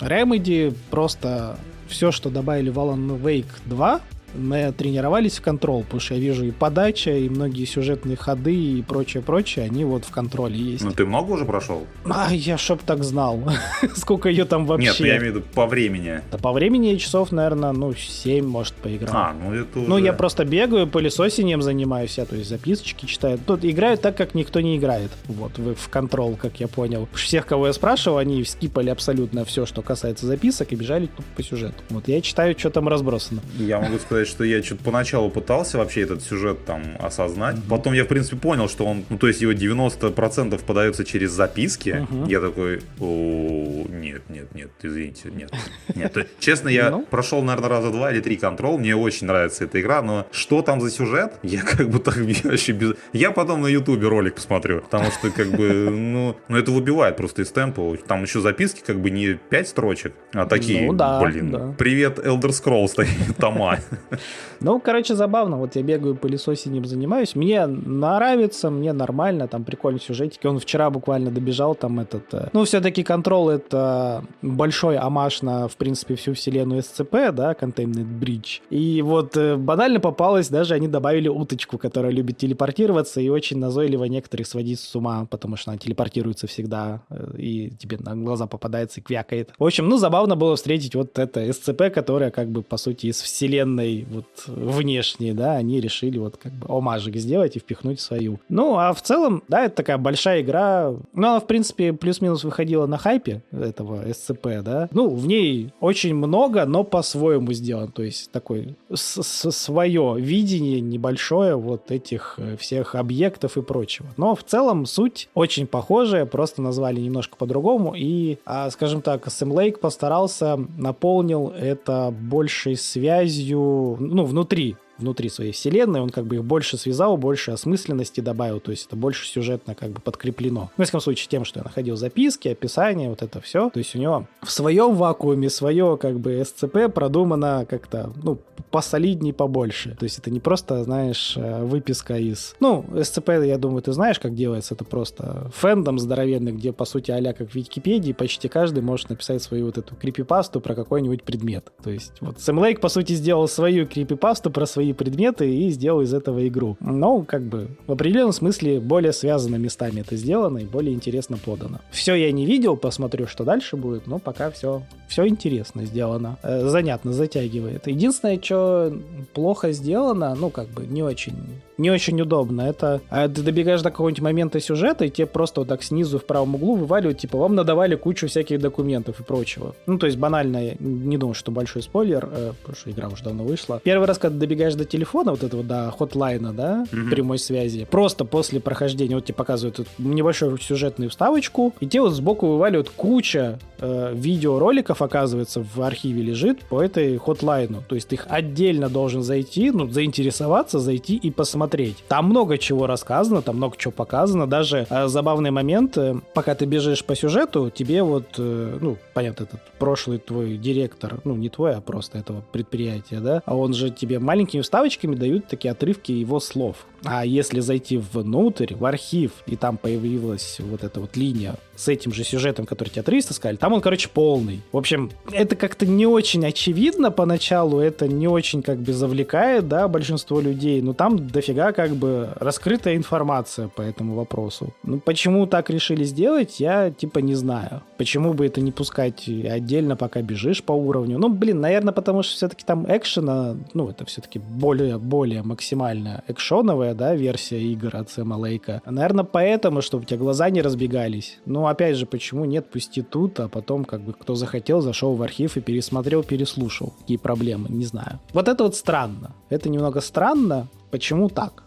Remedy 0.00 0.74
просто 0.90 1.56
все, 1.88 2.10
что 2.10 2.30
добавили 2.30 2.70
в 2.70 2.78
Alan 2.78 3.20
Wake 3.20 3.46
2, 3.66 4.00
мы 4.36 4.72
тренировались 4.72 5.38
в 5.38 5.42
контрол, 5.42 5.82
потому 5.82 6.00
что 6.00 6.14
я 6.14 6.20
вижу 6.20 6.44
и 6.44 6.50
подача, 6.50 7.12
и 7.12 7.28
многие 7.28 7.64
сюжетные 7.64 8.16
ходы 8.16 8.54
и 8.54 8.82
прочее-прочее, 8.82 9.64
они 9.64 9.84
вот 9.84 10.04
в 10.04 10.10
контроле 10.10 10.58
есть. 10.58 10.84
Ну 10.84 10.92
ты 10.92 11.04
много 11.04 11.32
уже 11.32 11.44
прошел? 11.44 11.86
А, 12.04 12.32
я 12.32 12.58
чтоб 12.58 12.82
так 12.82 13.04
знал. 13.04 13.40
Сколько 13.96 14.28
ее 14.28 14.44
там 14.44 14.66
вообще? 14.66 14.88
Нет, 14.88 15.00
я 15.00 15.18
имею 15.18 15.32
в 15.32 15.36
виду 15.36 15.46
по 15.54 15.66
времени. 15.66 16.20
Да 16.30 16.38
по 16.38 16.52
времени 16.52 16.88
я 16.88 16.98
часов, 16.98 17.32
наверное, 17.32 17.72
ну, 17.72 17.94
7, 17.94 18.46
может, 18.46 18.74
поиграл. 18.74 19.14
А, 19.14 19.34
ну 19.34 19.54
это 19.54 19.78
Ну, 19.78 19.98
я 19.98 20.12
просто 20.12 20.44
бегаю, 20.44 20.86
пылесосением 20.86 21.62
занимаюсь, 21.62 22.18
я, 22.18 22.24
то 22.24 22.36
есть 22.36 22.48
записочки 22.48 23.06
читаю. 23.06 23.38
Тут 23.38 23.64
играют 23.64 24.00
так, 24.00 24.16
как 24.16 24.34
никто 24.34 24.60
не 24.60 24.76
играет. 24.76 25.10
Вот, 25.26 25.58
вы 25.58 25.74
в 25.74 25.88
контрол, 25.88 26.36
как 26.36 26.60
я 26.60 26.68
понял. 26.68 27.08
Всех, 27.14 27.46
кого 27.46 27.68
я 27.68 27.72
спрашивал, 27.72 28.18
они 28.18 28.44
скипали 28.44 28.90
абсолютно 28.90 29.44
все, 29.44 29.66
что 29.66 29.82
касается 29.82 30.26
записок, 30.26 30.72
и 30.72 30.76
бежали 30.76 31.08
по 31.36 31.42
сюжету. 31.42 31.82
Вот 31.90 32.08
я 32.08 32.20
читаю, 32.20 32.54
что 32.58 32.70
там 32.70 32.88
разбросано. 32.88 33.40
Я 33.58 33.80
могу 33.80 33.98
сказать, 33.98 34.25
сказать, 34.26 34.36
что 34.36 34.44
я 34.44 34.62
что-то 34.62 34.84
поначалу 34.84 35.30
пытался 35.30 35.78
вообще 35.78 36.02
этот 36.02 36.22
сюжет 36.22 36.64
там 36.64 36.82
осознать. 36.98 37.56
Mm-hmm. 37.56 37.68
Потом 37.68 37.92
я, 37.94 38.04
в 38.04 38.08
принципе, 38.08 38.36
понял, 38.36 38.68
что 38.68 38.84
он, 38.84 39.04
ну, 39.08 39.18
то 39.18 39.28
есть 39.28 39.40
его 39.40 39.52
90% 39.52 40.60
подается 40.64 41.04
через 41.04 41.30
записки. 41.30 42.06
Mm-hmm. 42.10 42.28
Я 42.28 42.40
такой, 42.40 42.80
о, 43.00 43.86
нет, 43.88 44.22
нет, 44.28 44.54
нет, 44.54 44.70
извините, 44.82 45.30
нет. 45.30 45.52
Нет, 45.94 46.28
честно, 46.38 46.68
я 46.68 46.90
ну? 46.90 47.06
прошел, 47.08 47.42
наверное, 47.42 47.68
раза 47.68 47.90
два 47.90 48.12
или 48.12 48.20
три 48.20 48.36
контрол. 48.36 48.78
Мне 48.78 48.96
очень 48.96 49.26
нравится 49.26 49.64
эта 49.64 49.80
игра, 49.80 50.02
но 50.02 50.26
что 50.32 50.62
там 50.62 50.80
за 50.80 50.90
сюжет? 50.90 51.34
Я 51.42 51.62
как 51.62 51.88
бы 51.88 51.98
так 51.98 52.16
вообще 52.16 52.72
без... 52.72 52.94
Я 53.12 53.30
потом 53.30 53.62
на 53.62 53.68
ютубе 53.68 54.08
ролик 54.08 54.34
посмотрю, 54.34 54.80
потому 54.82 55.10
что 55.10 55.30
как 55.30 55.50
бы, 55.50 55.90
ну, 55.90 56.36
ну 56.48 56.56
это 56.56 56.70
выбивает 56.70 57.16
просто 57.16 57.42
из 57.42 57.50
темпа. 57.50 57.96
Там 58.06 58.22
еще 58.22 58.40
записки 58.40 58.82
как 58.86 59.00
бы 59.00 59.10
не 59.10 59.34
5 59.34 59.68
строчек, 59.68 60.12
а 60.32 60.46
такие, 60.46 60.86
ну, 60.86 60.92
да, 60.92 61.20
блин, 61.20 61.50
да. 61.50 61.74
привет, 61.78 62.18
Elder 62.18 62.50
Scrolls, 62.50 63.06
тома. 63.38 63.78
Ну, 64.60 64.80
короче, 64.80 65.14
забавно. 65.14 65.58
Вот 65.58 65.76
я 65.76 65.82
бегаю 65.82 66.16
пылесосением 66.16 66.84
занимаюсь. 66.86 67.34
Мне 67.34 67.66
нравится, 67.66 68.70
мне 68.70 68.92
нормально, 68.92 69.48
там 69.48 69.64
прикольный 69.64 70.00
сюжетики. 70.00 70.46
Он 70.46 70.58
вчера 70.58 70.90
буквально 70.90 71.30
добежал 71.30 71.74
там 71.74 72.00
этот... 72.00 72.32
Э, 72.32 72.48
ну, 72.52 72.64
все-таки 72.64 73.02
контрол 73.02 73.50
это 73.50 74.24
большой 74.42 74.96
амаш 74.96 75.42
на, 75.42 75.68
в 75.68 75.76
принципе, 75.76 76.14
всю 76.14 76.34
вселенную 76.34 76.80
SCP, 76.80 77.32
да, 77.32 77.52
Containment 77.52 78.18
Bridge. 78.18 78.60
И 78.70 79.02
вот 79.02 79.36
э, 79.36 79.56
банально 79.56 80.00
попалось, 80.00 80.48
даже 80.48 80.74
они 80.74 80.88
добавили 80.88 81.28
уточку, 81.28 81.78
которая 81.78 82.12
любит 82.12 82.38
телепортироваться 82.38 83.20
и 83.20 83.28
очень 83.28 83.58
назойливо 83.58 84.04
некоторых 84.04 84.46
сводить 84.46 84.80
с 84.80 84.96
ума, 84.96 85.26
потому 85.30 85.56
что 85.56 85.70
она 85.70 85.78
телепортируется 85.78 86.46
всегда 86.46 87.02
э, 87.10 87.36
и 87.36 87.70
тебе 87.70 87.98
на 87.98 88.16
глаза 88.16 88.46
попадается 88.46 89.00
и 89.00 89.02
квякает. 89.02 89.52
В 89.58 89.64
общем, 89.64 89.88
ну, 89.88 89.98
забавно 89.98 90.36
было 90.36 90.56
встретить 90.56 90.94
вот 90.94 91.18
это 91.18 91.44
SCP, 91.44 91.90
которая 91.90 92.30
как 92.30 92.48
бы, 92.48 92.62
по 92.62 92.76
сути, 92.76 93.06
из 93.06 93.20
вселенной 93.20 93.95
вот 94.04 94.26
внешние, 94.46 95.34
да, 95.34 95.52
они 95.52 95.80
решили 95.80 96.18
вот 96.18 96.36
как 96.36 96.52
бы 96.52 96.66
омажик 96.68 97.16
сделать 97.16 97.56
и 97.56 97.58
впихнуть 97.58 98.00
свою. 98.00 98.38
Ну, 98.48 98.76
а 98.76 98.92
в 98.92 99.02
целом, 99.02 99.42
да, 99.48 99.64
это 99.64 99.76
такая 99.76 99.98
большая 99.98 100.42
игра. 100.42 100.94
Ну, 101.12 101.26
она, 101.28 101.40
в 101.40 101.46
принципе, 101.46 101.92
плюс-минус 101.92 102.44
выходила 102.44 102.86
на 102.86 102.98
хайпе 102.98 103.42
этого 103.52 104.06
SCP, 104.06 104.62
да. 104.62 104.88
Ну, 104.92 105.08
в 105.08 105.26
ней 105.26 105.72
очень 105.80 106.14
много, 106.14 106.64
но 106.66 106.84
по-своему 106.84 107.52
сделан. 107.52 107.90
То 107.92 108.02
есть 108.02 108.30
такой 108.30 108.74
свое 108.94 110.16
видение 110.18 110.80
небольшое 110.80 111.56
вот 111.56 111.90
этих 111.90 112.34
э, 112.38 112.56
всех 112.56 112.94
объектов 112.94 113.56
и 113.56 113.62
прочего. 113.62 114.06
Но 114.16 114.34
в 114.34 114.42
целом 114.42 114.86
суть 114.86 115.28
очень 115.34 115.66
похожая, 115.66 116.26
просто 116.26 116.62
назвали 116.62 117.00
немножко 117.00 117.36
по-другому. 117.36 117.94
И, 117.96 118.38
а, 118.44 118.70
скажем 118.70 119.02
так, 119.02 119.30
Сэм 119.30 119.52
Лейк 119.52 119.80
постарался, 119.80 120.58
наполнил 120.78 121.52
это 121.56 122.14
большей 122.18 122.76
связью 122.76 123.85
ну, 123.98 124.24
внутри 124.24 124.76
внутри 124.98 125.28
своей 125.28 125.52
вселенной, 125.52 126.00
он 126.00 126.10
как 126.10 126.26
бы 126.26 126.36
их 126.36 126.44
больше 126.44 126.76
связал, 126.76 127.16
больше 127.16 127.50
осмысленности 127.50 128.20
добавил, 128.20 128.60
то 128.60 128.70
есть 128.70 128.86
это 128.86 128.96
больше 128.96 129.26
сюжетно 129.26 129.74
как 129.74 129.90
бы 129.90 130.00
подкреплено. 130.00 130.70
В 130.76 130.82
всяком 130.82 131.00
случае, 131.00 131.28
тем, 131.28 131.44
что 131.44 131.60
я 131.60 131.64
находил 131.64 131.96
записки, 131.96 132.48
описания, 132.48 133.08
вот 133.08 133.22
это 133.22 133.40
все. 133.40 133.70
То 133.70 133.78
есть 133.78 133.94
у 133.94 133.98
него 133.98 134.26
в 134.42 134.50
своем 134.50 134.94
вакууме 134.94 135.50
свое 135.50 135.96
как 135.96 136.18
бы 136.18 136.34
SCP 136.34 136.88
продумано 136.88 137.66
как-то, 137.68 138.12
ну, 138.22 138.38
посолидней, 138.70 139.32
побольше. 139.32 139.96
То 139.98 140.04
есть 140.04 140.18
это 140.18 140.30
не 140.30 140.40
просто, 140.40 140.82
знаешь, 140.84 141.34
э, 141.36 141.64
выписка 141.64 142.16
из... 142.16 142.54
Ну, 142.60 142.84
SCP, 142.90 143.46
я 143.46 143.58
думаю, 143.58 143.82
ты 143.82 143.92
знаешь, 143.92 144.18
как 144.18 144.34
делается. 144.34 144.74
Это 144.74 144.84
просто 144.84 145.50
фэндом 145.54 145.98
здоровенный, 145.98 146.52
где, 146.52 146.72
по 146.72 146.84
сути, 146.84 147.10
а 147.10 147.32
как 147.32 147.50
в 147.50 147.54
Википедии, 147.54 148.12
почти 148.12 148.48
каждый 148.48 148.82
может 148.82 149.10
написать 149.10 149.42
свою 149.42 149.66
вот 149.66 149.78
эту 149.78 149.94
крипипасту 149.94 150.60
про 150.60 150.74
какой-нибудь 150.74 151.22
предмет. 151.22 151.72
То 151.82 151.90
есть 151.90 152.12
вот 152.20 152.40
Сэм 152.40 152.58
Лейк, 152.58 152.80
по 152.80 152.88
сути, 152.88 153.14
сделал 153.14 153.48
свою 153.48 153.86
крипипасту 153.86 154.50
про 154.50 154.66
свои 154.66 154.85
предметы 154.92 155.52
и 155.52 155.70
сделал 155.70 156.00
из 156.00 156.14
этого 156.14 156.46
игру. 156.48 156.76
Но, 156.80 157.22
как 157.22 157.42
бы, 157.42 157.68
в 157.86 157.92
определенном 157.92 158.32
смысле 158.32 158.80
более 158.80 159.12
связано 159.12 159.56
местами 159.56 160.00
это 160.00 160.16
сделано 160.16 160.58
и 160.58 160.64
более 160.64 160.94
интересно 160.94 161.38
подано. 161.38 161.80
Все 161.90 162.14
я 162.14 162.32
не 162.32 162.46
видел, 162.46 162.76
посмотрю, 162.76 163.26
что 163.26 163.44
дальше 163.44 163.76
будет, 163.76 164.06
но 164.06 164.18
пока 164.18 164.50
все, 164.50 164.82
все 165.08 165.26
интересно 165.26 165.84
сделано. 165.84 166.38
Э, 166.42 166.68
занятно, 166.68 167.12
затягивает. 167.12 167.86
Единственное, 167.86 168.40
что 168.40 168.96
плохо 169.34 169.72
сделано, 169.72 170.34
ну, 170.34 170.50
как 170.50 170.68
бы, 170.68 170.86
не 170.86 171.02
очень 171.02 171.34
не 171.78 171.90
очень 171.90 172.20
удобно. 172.20 172.62
Это 172.62 173.00
а 173.10 173.28
ты 173.28 173.42
добегаешь 173.42 173.82
до 173.82 173.90
какого-нибудь 173.90 174.22
момента 174.22 174.60
сюжета, 174.60 175.04
и 175.04 175.10
тебе 175.10 175.26
просто 175.26 175.60
вот 175.60 175.68
так 175.68 175.82
снизу 175.82 176.18
в 176.18 176.24
правом 176.24 176.54
углу 176.54 176.76
вываливают, 176.76 177.18
типа, 177.18 177.38
вам 177.38 177.54
надавали 177.54 177.94
кучу 177.94 178.28
всяких 178.28 178.60
документов 178.60 179.20
и 179.20 179.22
прочего. 179.22 179.74
Ну, 179.86 179.98
то 179.98 180.06
есть 180.06 180.18
банально, 180.18 180.74
не 180.78 181.18
думаю, 181.18 181.34
что 181.34 181.50
большой 181.50 181.82
спойлер, 181.82 182.28
э, 182.30 182.52
потому 182.60 182.76
что 182.76 182.90
игра 182.90 183.08
уже 183.08 183.24
давно 183.24 183.44
вышла. 183.44 183.80
Первый 183.82 184.06
раз, 184.06 184.18
когда 184.18 184.38
добегаешь 184.38 184.74
до 184.74 184.84
телефона, 184.84 185.32
вот 185.32 185.42
этого, 185.42 185.62
до 185.62 185.92
хотлайна, 185.96 186.52
да, 186.52 186.86
mm-hmm. 186.90 187.10
прямой 187.10 187.38
связи, 187.38 187.86
просто 187.90 188.24
после 188.24 188.60
прохождения, 188.60 189.14
вот 189.14 189.24
тебе 189.24 189.34
показывают 189.34 189.78
вот 189.78 189.88
небольшую 189.98 190.58
сюжетную 190.58 191.10
вставочку, 191.10 191.74
и 191.80 191.86
тебе 191.86 192.02
вот 192.02 192.12
сбоку 192.12 192.46
вываливают 192.46 192.90
куча 192.90 193.58
э, 193.78 194.12
видеороликов, 194.14 195.02
оказывается, 195.02 195.62
в 195.62 195.80
архиве 195.82 196.22
лежит 196.22 196.60
по 196.68 196.82
этой 196.82 197.16
хотлайну. 197.18 197.82
То 197.86 197.94
есть 197.94 198.08
ты 198.08 198.16
их 198.16 198.26
отдельно 198.28 198.88
должен 198.88 199.22
зайти, 199.22 199.70
ну, 199.70 199.88
заинтересоваться, 199.88 200.78
зайти 200.78 201.16
и 201.16 201.30
посмотреть. 201.30 201.65
Там 202.08 202.26
много 202.26 202.58
чего 202.58 202.86
рассказано, 202.86 203.42
там 203.42 203.56
много 203.56 203.76
чего 203.76 203.92
показано. 203.92 204.46
Даже 204.46 204.86
э, 204.88 205.08
забавный 205.08 205.50
момент, 205.50 205.96
э, 205.98 206.14
пока 206.34 206.54
ты 206.54 206.64
бежишь 206.64 207.04
по 207.04 207.14
сюжету, 207.14 207.70
тебе 207.70 208.02
вот, 208.02 208.26
э, 208.38 208.78
ну, 208.80 208.96
понятно, 209.14 209.44
этот 209.44 209.60
прошлый 209.78 210.18
твой 210.18 210.56
директор, 210.56 211.20
ну, 211.24 211.34
не 211.34 211.48
твой, 211.48 211.74
а 211.74 211.80
просто 211.80 212.18
этого 212.18 212.42
предприятия, 212.52 213.20
да, 213.20 213.42
а 213.44 213.56
он 213.56 213.74
же 213.74 213.90
тебе 213.90 214.18
маленькими 214.18 214.60
вставочками 214.60 215.14
дают 215.14 215.46
такие 215.46 215.72
отрывки 215.72 216.12
его 216.12 216.40
слов. 216.40 216.86
А 217.06 217.24
если 217.24 217.60
зайти 217.60 217.98
внутрь, 217.98 218.74
в 218.74 218.84
архив, 218.84 219.32
и 219.46 219.56
там 219.56 219.76
появилась 219.76 220.58
вот 220.60 220.84
эта 220.84 221.00
вот 221.00 221.16
линия 221.16 221.56
с 221.76 221.88
этим 221.88 222.12
же 222.12 222.24
сюжетом, 222.24 222.66
который 222.66 222.88
тебе 222.88 223.02
300 223.02 223.34
сказали, 223.34 223.56
там 223.56 223.72
он, 223.72 223.80
короче, 223.80 224.08
полный. 224.08 224.62
В 224.72 224.78
общем, 224.78 225.10
это 225.30 225.56
как-то 225.56 225.86
не 225.86 226.06
очень 226.06 226.44
очевидно 226.46 227.10
поначалу, 227.10 227.78
это 227.78 228.08
не 228.08 228.28
очень 228.28 228.62
как 228.62 228.78
бы 228.78 228.92
завлекает, 228.92 229.68
да, 229.68 229.86
большинство 229.88 230.40
людей, 230.40 230.80
но 230.82 230.94
там 230.94 231.28
дофига 231.28 231.72
как 231.72 231.92
бы 231.92 232.30
раскрытая 232.36 232.96
информация 232.96 233.68
по 233.68 233.82
этому 233.82 234.14
вопросу. 234.14 234.74
Ну, 234.82 235.00
почему 235.00 235.46
так 235.46 235.70
решили 235.70 236.04
сделать, 236.04 236.60
я 236.60 236.90
типа 236.90 237.18
не 237.18 237.34
знаю. 237.34 237.82
Почему 237.98 238.32
бы 238.32 238.46
это 238.46 238.60
не 238.60 238.72
пускать 238.72 239.28
отдельно, 239.28 239.96
пока 239.96 240.22
бежишь 240.22 240.62
по 240.62 240.72
уровню? 240.72 241.18
Ну, 241.18 241.28
блин, 241.28 241.60
наверное, 241.60 241.92
потому 241.92 242.22
что 242.22 242.34
все-таки 242.34 242.64
там 242.64 242.86
экшена, 242.88 243.56
ну, 243.74 243.88
это 243.88 244.04
все-таки 244.06 244.38
более, 244.38 244.98
более 244.98 245.42
максимально 245.42 246.24
экшоновая, 246.28 246.94
да, 246.96 247.14
версия 247.14 247.60
игр 247.60 247.94
от 247.94 248.10
Сэма 248.10 248.34
Лейка. 248.34 248.82
Наверное, 248.86 249.24
поэтому, 249.24 249.82
чтобы 249.82 250.02
у 250.02 250.06
тебя 250.06 250.18
глаза 250.18 250.50
не 250.50 250.62
разбегались. 250.62 251.38
Ну, 251.46 251.66
опять 251.66 251.96
же, 251.96 252.06
почему 252.06 252.44
нет, 252.44 252.70
пусти 252.70 253.02
тут, 253.02 253.38
а 253.40 253.48
потом, 253.48 253.84
как 253.84 254.00
бы, 254.00 254.12
кто 254.12 254.34
захотел, 254.34 254.80
зашел 254.80 255.14
в 255.14 255.22
архив 255.22 255.56
и 255.56 255.60
пересмотрел, 255.60 256.22
переслушал. 256.22 256.94
Какие 257.00 257.18
проблемы, 257.18 257.68
не 257.68 257.84
знаю. 257.84 258.18
Вот 258.32 258.48
это 258.48 258.64
вот 258.64 258.74
странно. 258.74 259.32
Это 259.50 259.68
немного 259.68 260.00
странно. 260.00 260.68
Почему 260.90 261.28
так? 261.28 261.65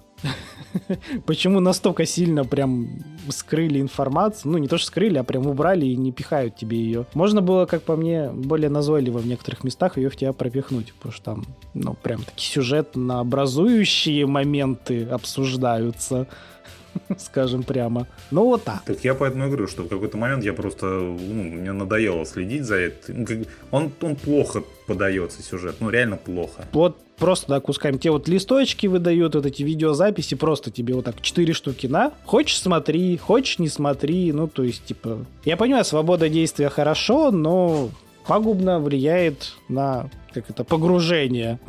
Почему 1.25 1.59
настолько 1.59 2.05
сильно 2.05 2.45
прям 2.45 2.87
скрыли 3.29 3.79
информацию? 3.79 4.51
Ну, 4.51 4.57
не 4.57 4.67
то, 4.67 4.77
что 4.77 4.87
скрыли, 4.87 5.17
а 5.17 5.23
прям 5.23 5.47
убрали 5.47 5.85
и 5.85 5.95
не 5.95 6.11
пихают 6.11 6.55
тебе 6.55 6.77
ее. 6.77 7.05
Можно 7.13 7.41
было, 7.41 7.65
как 7.65 7.83
по 7.83 7.95
мне, 7.95 8.29
более 8.29 8.69
назойливо 8.69 9.19
в 9.19 9.27
некоторых 9.27 9.63
местах 9.63 9.97
ее 9.97 10.09
в 10.09 10.15
тебя 10.15 10.33
пропихнуть, 10.33 10.93
потому 10.93 11.13
что 11.13 11.23
там, 11.23 11.45
ну, 11.73 11.93
прям 11.93 12.23
такие 12.23 12.51
сюжетно-образующие 12.51 14.25
моменты 14.25 15.05
обсуждаются 15.05 16.27
скажем 17.17 17.63
прямо. 17.63 18.07
Ну, 18.31 18.45
вот 18.45 18.63
так. 18.63 18.83
Так 18.85 19.03
я 19.03 19.13
поэтому 19.13 19.45
и 19.45 19.47
говорю, 19.47 19.67
что 19.67 19.83
в 19.83 19.87
какой-то 19.87 20.17
момент 20.17 20.43
я 20.43 20.53
просто, 20.53 20.85
ну, 20.85 21.43
мне 21.43 21.71
надоело 21.71 22.25
следить 22.25 22.63
за 22.63 22.75
этим. 22.75 23.25
Ну, 23.27 23.45
он, 23.71 23.91
он 24.01 24.15
плохо 24.15 24.63
подается 24.87 25.41
сюжет, 25.41 25.75
ну, 25.79 25.89
реально 25.89 26.17
плохо. 26.17 26.65
Вот 26.71 26.97
просто, 27.19 27.47
да, 27.47 27.59
кусками. 27.59 27.97
Те 27.97 28.11
вот 28.11 28.27
листочки 28.27 28.87
выдают, 28.87 29.35
вот 29.35 29.45
эти 29.45 29.63
видеозаписи, 29.63 30.35
просто 30.35 30.71
тебе 30.71 30.95
вот 30.95 31.05
так 31.05 31.21
четыре 31.21 31.53
штуки 31.53 31.87
на. 31.87 32.13
Хочешь 32.25 32.59
смотри, 32.59 33.17
хочешь 33.17 33.59
не 33.59 33.67
смотри, 33.67 34.31
ну, 34.31 34.47
то 34.47 34.63
есть, 34.63 34.85
типа... 34.85 35.25
Я 35.45 35.57
понимаю, 35.57 35.85
свобода 35.85 36.29
действия 36.29 36.69
хорошо, 36.69 37.31
но 37.31 37.89
пагубно 38.25 38.79
влияет 38.79 39.53
на, 39.67 40.09
как 40.33 40.49
это, 40.49 40.63
погружение 40.63 41.59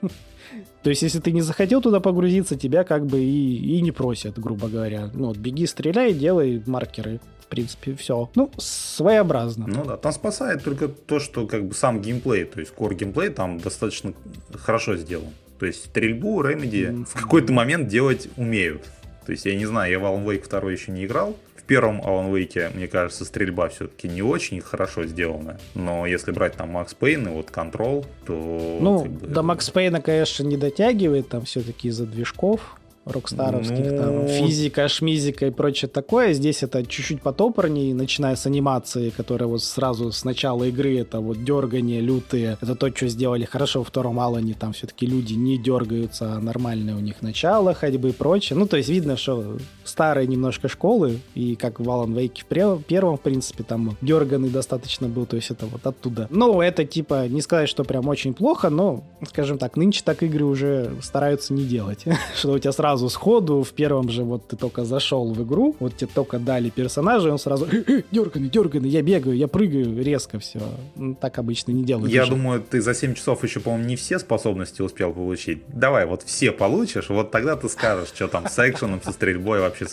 то 0.82 0.90
есть, 0.90 1.02
если 1.02 1.20
ты 1.20 1.32
не 1.32 1.42
захотел 1.42 1.80
туда 1.80 2.00
погрузиться, 2.00 2.56
тебя 2.56 2.84
как 2.84 3.06
бы 3.06 3.20
и, 3.20 3.76
и 3.76 3.80
не 3.82 3.92
просят, 3.92 4.38
грубо 4.38 4.68
говоря. 4.68 5.10
Ну, 5.12 5.28
вот, 5.28 5.36
беги, 5.36 5.66
стреляй, 5.66 6.12
делай 6.12 6.62
маркеры. 6.66 7.20
В 7.50 7.52
принципе, 7.52 7.96
все. 7.96 8.30
Ну, 8.36 8.48
своеобразно. 8.58 9.66
Ну 9.66 9.84
да, 9.84 9.96
там 9.96 10.12
спасает 10.12 10.62
только 10.62 10.86
то, 10.86 11.18
что 11.18 11.48
как 11.48 11.64
бы 11.64 11.74
сам 11.74 12.00
геймплей, 12.00 12.44
то 12.44 12.60
есть 12.60 12.72
core 12.72 12.94
геймплей 12.94 13.30
там 13.30 13.58
достаточно 13.58 14.14
хорошо 14.54 14.96
сделан. 14.96 15.30
То 15.58 15.66
есть 15.66 15.86
стрельбу 15.86 16.44
Remedy 16.44 16.70
mm-hmm. 16.70 17.04
в 17.06 17.12
какой-то 17.14 17.52
момент 17.52 17.88
делать 17.88 18.28
умеют. 18.36 18.84
То 19.26 19.32
есть 19.32 19.46
я 19.46 19.56
не 19.56 19.66
знаю, 19.66 19.90
я 19.90 19.98
в 19.98 20.04
Alan 20.04 20.24
Wake 20.24 20.48
2 20.48 20.70
еще 20.70 20.92
не 20.92 21.06
играл, 21.06 21.36
первом 21.70 22.00
Alan 22.00 22.32
Wake, 22.32 22.76
мне 22.76 22.88
кажется, 22.88 23.24
стрельба 23.24 23.68
все-таки 23.68 24.08
не 24.08 24.22
очень 24.22 24.60
хорошо 24.60 25.06
сделана. 25.06 25.56
Но 25.76 26.04
если 26.04 26.32
брать 26.32 26.56
там 26.56 26.70
Макс 26.70 26.94
Пейн 26.94 27.28
и 27.28 27.30
вот 27.30 27.50
Control, 27.50 28.04
то... 28.26 28.78
Ну, 28.80 29.02
как 29.02 29.12
бы... 29.12 29.26
до 29.28 29.42
Макс 29.44 29.70
Пейна, 29.70 30.00
конечно, 30.00 30.42
не 30.42 30.56
дотягивает, 30.56 31.28
там 31.28 31.42
все-таки 31.42 31.86
из-за 31.86 32.06
движков 32.06 32.76
рокстаровских, 33.04 33.92
ну... 33.92 33.96
там, 33.96 34.28
физика, 34.28 34.88
шмизика 34.88 35.46
и 35.46 35.50
прочее 35.50 35.88
такое. 35.88 36.32
Здесь 36.32 36.62
это 36.62 36.84
чуть-чуть 36.84 37.22
потопорнее, 37.22 37.94
начиная 37.94 38.36
с 38.36 38.46
анимации, 38.46 39.10
которая 39.10 39.48
вот 39.48 39.62
сразу 39.62 40.12
с 40.12 40.24
начала 40.24 40.64
игры, 40.64 40.98
это 40.98 41.20
вот 41.20 41.42
дергание 41.44 42.00
лютые. 42.00 42.58
Это 42.60 42.74
то, 42.74 42.94
что 42.94 43.08
сделали 43.08 43.44
хорошо 43.44 43.80
во 43.80 43.84
втором 43.84 44.20
Алане, 44.20 44.54
там 44.54 44.72
все-таки 44.72 45.06
люди 45.06 45.34
не 45.34 45.58
дергаются, 45.58 46.34
а 46.34 46.40
нормальное 46.40 46.94
у 46.94 47.00
них 47.00 47.22
начало 47.22 47.74
ходьбы 47.74 48.10
и 48.10 48.12
прочее. 48.12 48.58
Ну, 48.58 48.66
то 48.66 48.76
есть 48.76 48.88
видно, 48.88 49.16
что 49.16 49.56
старые 49.84 50.26
немножко 50.26 50.68
школы, 50.68 51.20
и 51.34 51.56
как 51.56 51.80
в 51.80 51.88
Alan 51.88 52.14
Wake 52.14 52.42
в 52.44 52.84
первом, 52.84 53.16
в 53.16 53.20
принципе, 53.20 53.64
там 53.64 53.96
дерганный 54.00 54.50
достаточно 54.50 55.08
был, 55.08 55.26
то 55.26 55.36
есть 55.36 55.50
это 55.50 55.66
вот 55.66 55.86
оттуда. 55.86 56.28
Ну, 56.30 56.60
это 56.60 56.84
типа, 56.84 57.28
не 57.28 57.40
сказать, 57.40 57.68
что 57.68 57.84
прям 57.84 58.08
очень 58.08 58.34
плохо, 58.34 58.70
но, 58.70 59.02
скажем 59.26 59.58
так, 59.58 59.76
нынче 59.76 60.02
так 60.04 60.22
игры 60.22 60.44
уже 60.44 60.92
стараются 61.02 61.52
не 61.54 61.64
делать, 61.64 62.04
что 62.36 62.52
у 62.52 62.58
тебя 62.58 62.72
сразу 62.72 62.89
сразу 62.90 63.08
сходу, 63.08 63.62
в 63.62 63.70
первом 63.70 64.08
же 64.08 64.24
вот 64.24 64.48
ты 64.48 64.56
только 64.56 64.84
зашел 64.84 65.32
в 65.32 65.42
игру, 65.44 65.76
вот 65.78 65.96
тебе 65.96 66.10
только 66.12 66.38
дали 66.40 66.70
персонажа, 66.70 67.28
и 67.28 67.30
он 67.30 67.38
сразу 67.38 67.68
дерганый, 68.10 68.48
дерганый, 68.48 68.88
я 68.88 69.02
бегаю, 69.02 69.36
я 69.36 69.46
прыгаю, 69.46 70.02
резко 70.02 70.40
все. 70.40 70.60
Ну, 70.96 71.14
так 71.14 71.38
обычно 71.38 71.70
не 71.70 71.84
делают. 71.84 72.12
Я 72.12 72.22
уже. 72.22 72.32
думаю, 72.32 72.64
ты 72.68 72.80
за 72.80 72.94
7 72.94 73.14
часов 73.14 73.44
еще, 73.44 73.60
по-моему, 73.60 73.86
не 73.86 73.94
все 73.94 74.18
способности 74.18 74.82
успел 74.82 75.12
получить. 75.12 75.62
Давай, 75.68 76.04
вот 76.04 76.22
все 76.24 76.50
получишь, 76.50 77.10
вот 77.10 77.30
тогда 77.30 77.54
ты 77.54 77.68
скажешь, 77.68 78.08
что 78.08 78.26
там 78.26 78.48
с 78.48 78.58
экшеном, 78.58 79.00
со 79.02 79.12
стрельбой 79.12 79.60
вообще. 79.60 79.86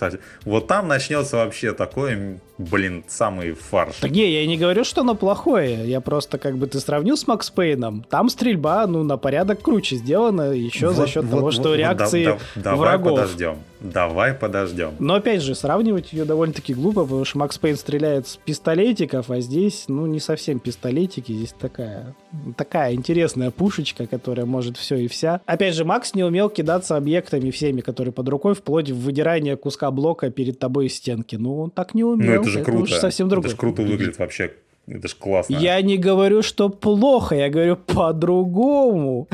Вот 0.43 0.67
там 0.67 0.87
начнется 0.87 1.37
вообще 1.37 1.73
такой, 1.73 2.39
блин, 2.57 3.03
самый 3.07 3.53
фарш. 3.53 3.97
Так 4.01 4.11
не, 4.11 4.31
я 4.31 4.47
не 4.47 4.57
говорю, 4.57 4.83
что 4.83 5.01
оно 5.01 5.13
плохое. 5.13 5.87
Я 5.87 6.01
просто 6.01 6.39
как 6.39 6.57
бы 6.57 6.65
ты 6.65 6.79
сравнил 6.79 7.15
с 7.15 7.27
Макс 7.27 7.49
Пейном. 7.51 8.03
Там 8.09 8.29
стрельба, 8.29 8.87
ну, 8.87 9.03
на 9.03 9.17
порядок 9.17 9.61
круче 9.61 9.97
сделана, 9.97 10.51
еще 10.51 10.87
вот, 10.87 10.95
за 10.95 11.07
счет 11.07 11.23
вот, 11.25 11.29
того, 11.29 11.41
вот, 11.43 11.53
что 11.53 11.69
вот, 11.69 11.75
реакции 11.75 12.25
да, 12.25 12.39
да, 12.55 12.75
врагов. 12.89 13.19
подождем. 13.19 13.57
Давай 13.79 14.33
подождем. 14.33 14.93
Но 14.99 15.15
опять 15.15 15.41
же, 15.41 15.53
сравнивать 15.53 16.11
ее 16.11 16.25
довольно-таки 16.25 16.73
глупо, 16.73 17.03
потому 17.03 17.25
что 17.25 17.37
Макс 17.37 17.57
Пейн 17.57 17.75
стреляет 17.75 18.27
с 18.27 18.37
пистолетиков, 18.37 19.29
а 19.29 19.39
здесь, 19.39 19.85
ну, 19.87 20.05
не 20.07 20.19
совсем 20.19 20.59
пистолетики, 20.59 21.31
здесь 21.31 21.53
такая, 21.59 22.15
такая 22.55 22.93
интересная 22.93 23.51
пушечка, 23.51 24.07
которая 24.07 24.45
может 24.45 24.77
все 24.77 24.95
и 24.95 25.07
вся. 25.07 25.41
Опять 25.45 25.75
же, 25.75 25.85
Макс 25.85 26.15
не 26.15 26.23
умел 26.23 26.49
кидаться 26.49 26.97
объектами 26.97 27.51
всеми, 27.51 27.81
которые 27.81 28.11
под 28.13 28.27
рукой, 28.29 28.55
вплоть 28.55 28.89
в 28.89 28.99
выдирание 28.99 29.55
куска 29.57 29.91
блока 29.91 30.31
перед 30.31 30.57
тобой 30.57 30.87
из 30.87 30.95
стенки. 30.95 31.35
Ну, 31.35 31.61
он 31.61 31.69
так 31.69 31.93
не 31.93 32.03
умел. 32.03 32.27
Ну, 32.27 32.41
это 32.41 32.49
же 32.49 32.59
это 32.61 32.71
круто. 32.71 32.95
совсем 32.95 33.29
другое. 33.29 33.49
Это 33.49 33.55
же 33.55 33.59
круто 33.59 33.83
выглядит 33.83 34.17
вообще 34.17 34.53
это 34.87 35.07
ж 35.07 35.15
классно. 35.15 35.57
Я 35.57 35.81
не 35.81 35.97
говорю, 35.97 36.41
что 36.41 36.69
плохо, 36.69 37.35
я 37.35 37.49
говорю 37.49 37.75
по-другому. 37.75 39.27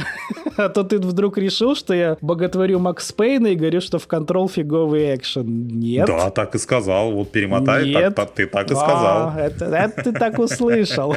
А 0.57 0.69
то 0.69 0.83
ты 0.83 0.99
вдруг 0.99 1.37
решил, 1.37 1.75
что 1.75 1.93
я 1.93 2.17
боготворю 2.21 2.79
Макс 2.79 3.11
Пейна 3.11 3.47
и 3.47 3.55
говорю, 3.55 3.81
что 3.81 3.99
в 3.99 4.07
контрол 4.07 4.49
фиговый 4.49 5.15
экшен. 5.15 5.67
Нет. 5.67 6.07
Да, 6.07 6.29
так 6.31 6.55
и 6.55 6.57
сказал. 6.57 7.11
Вот 7.11 7.31
перемотай, 7.31 7.85
Нет. 7.85 8.15
Так, 8.15 8.29
так, 8.29 8.31
ты 8.31 8.47
так 8.47 8.71
и 8.71 8.75
сказал. 8.75 9.31
А, 9.35 9.35
это, 9.37 9.65
это 9.65 10.03
ты 10.03 10.11
так 10.11 10.39
услышал. 10.39 11.15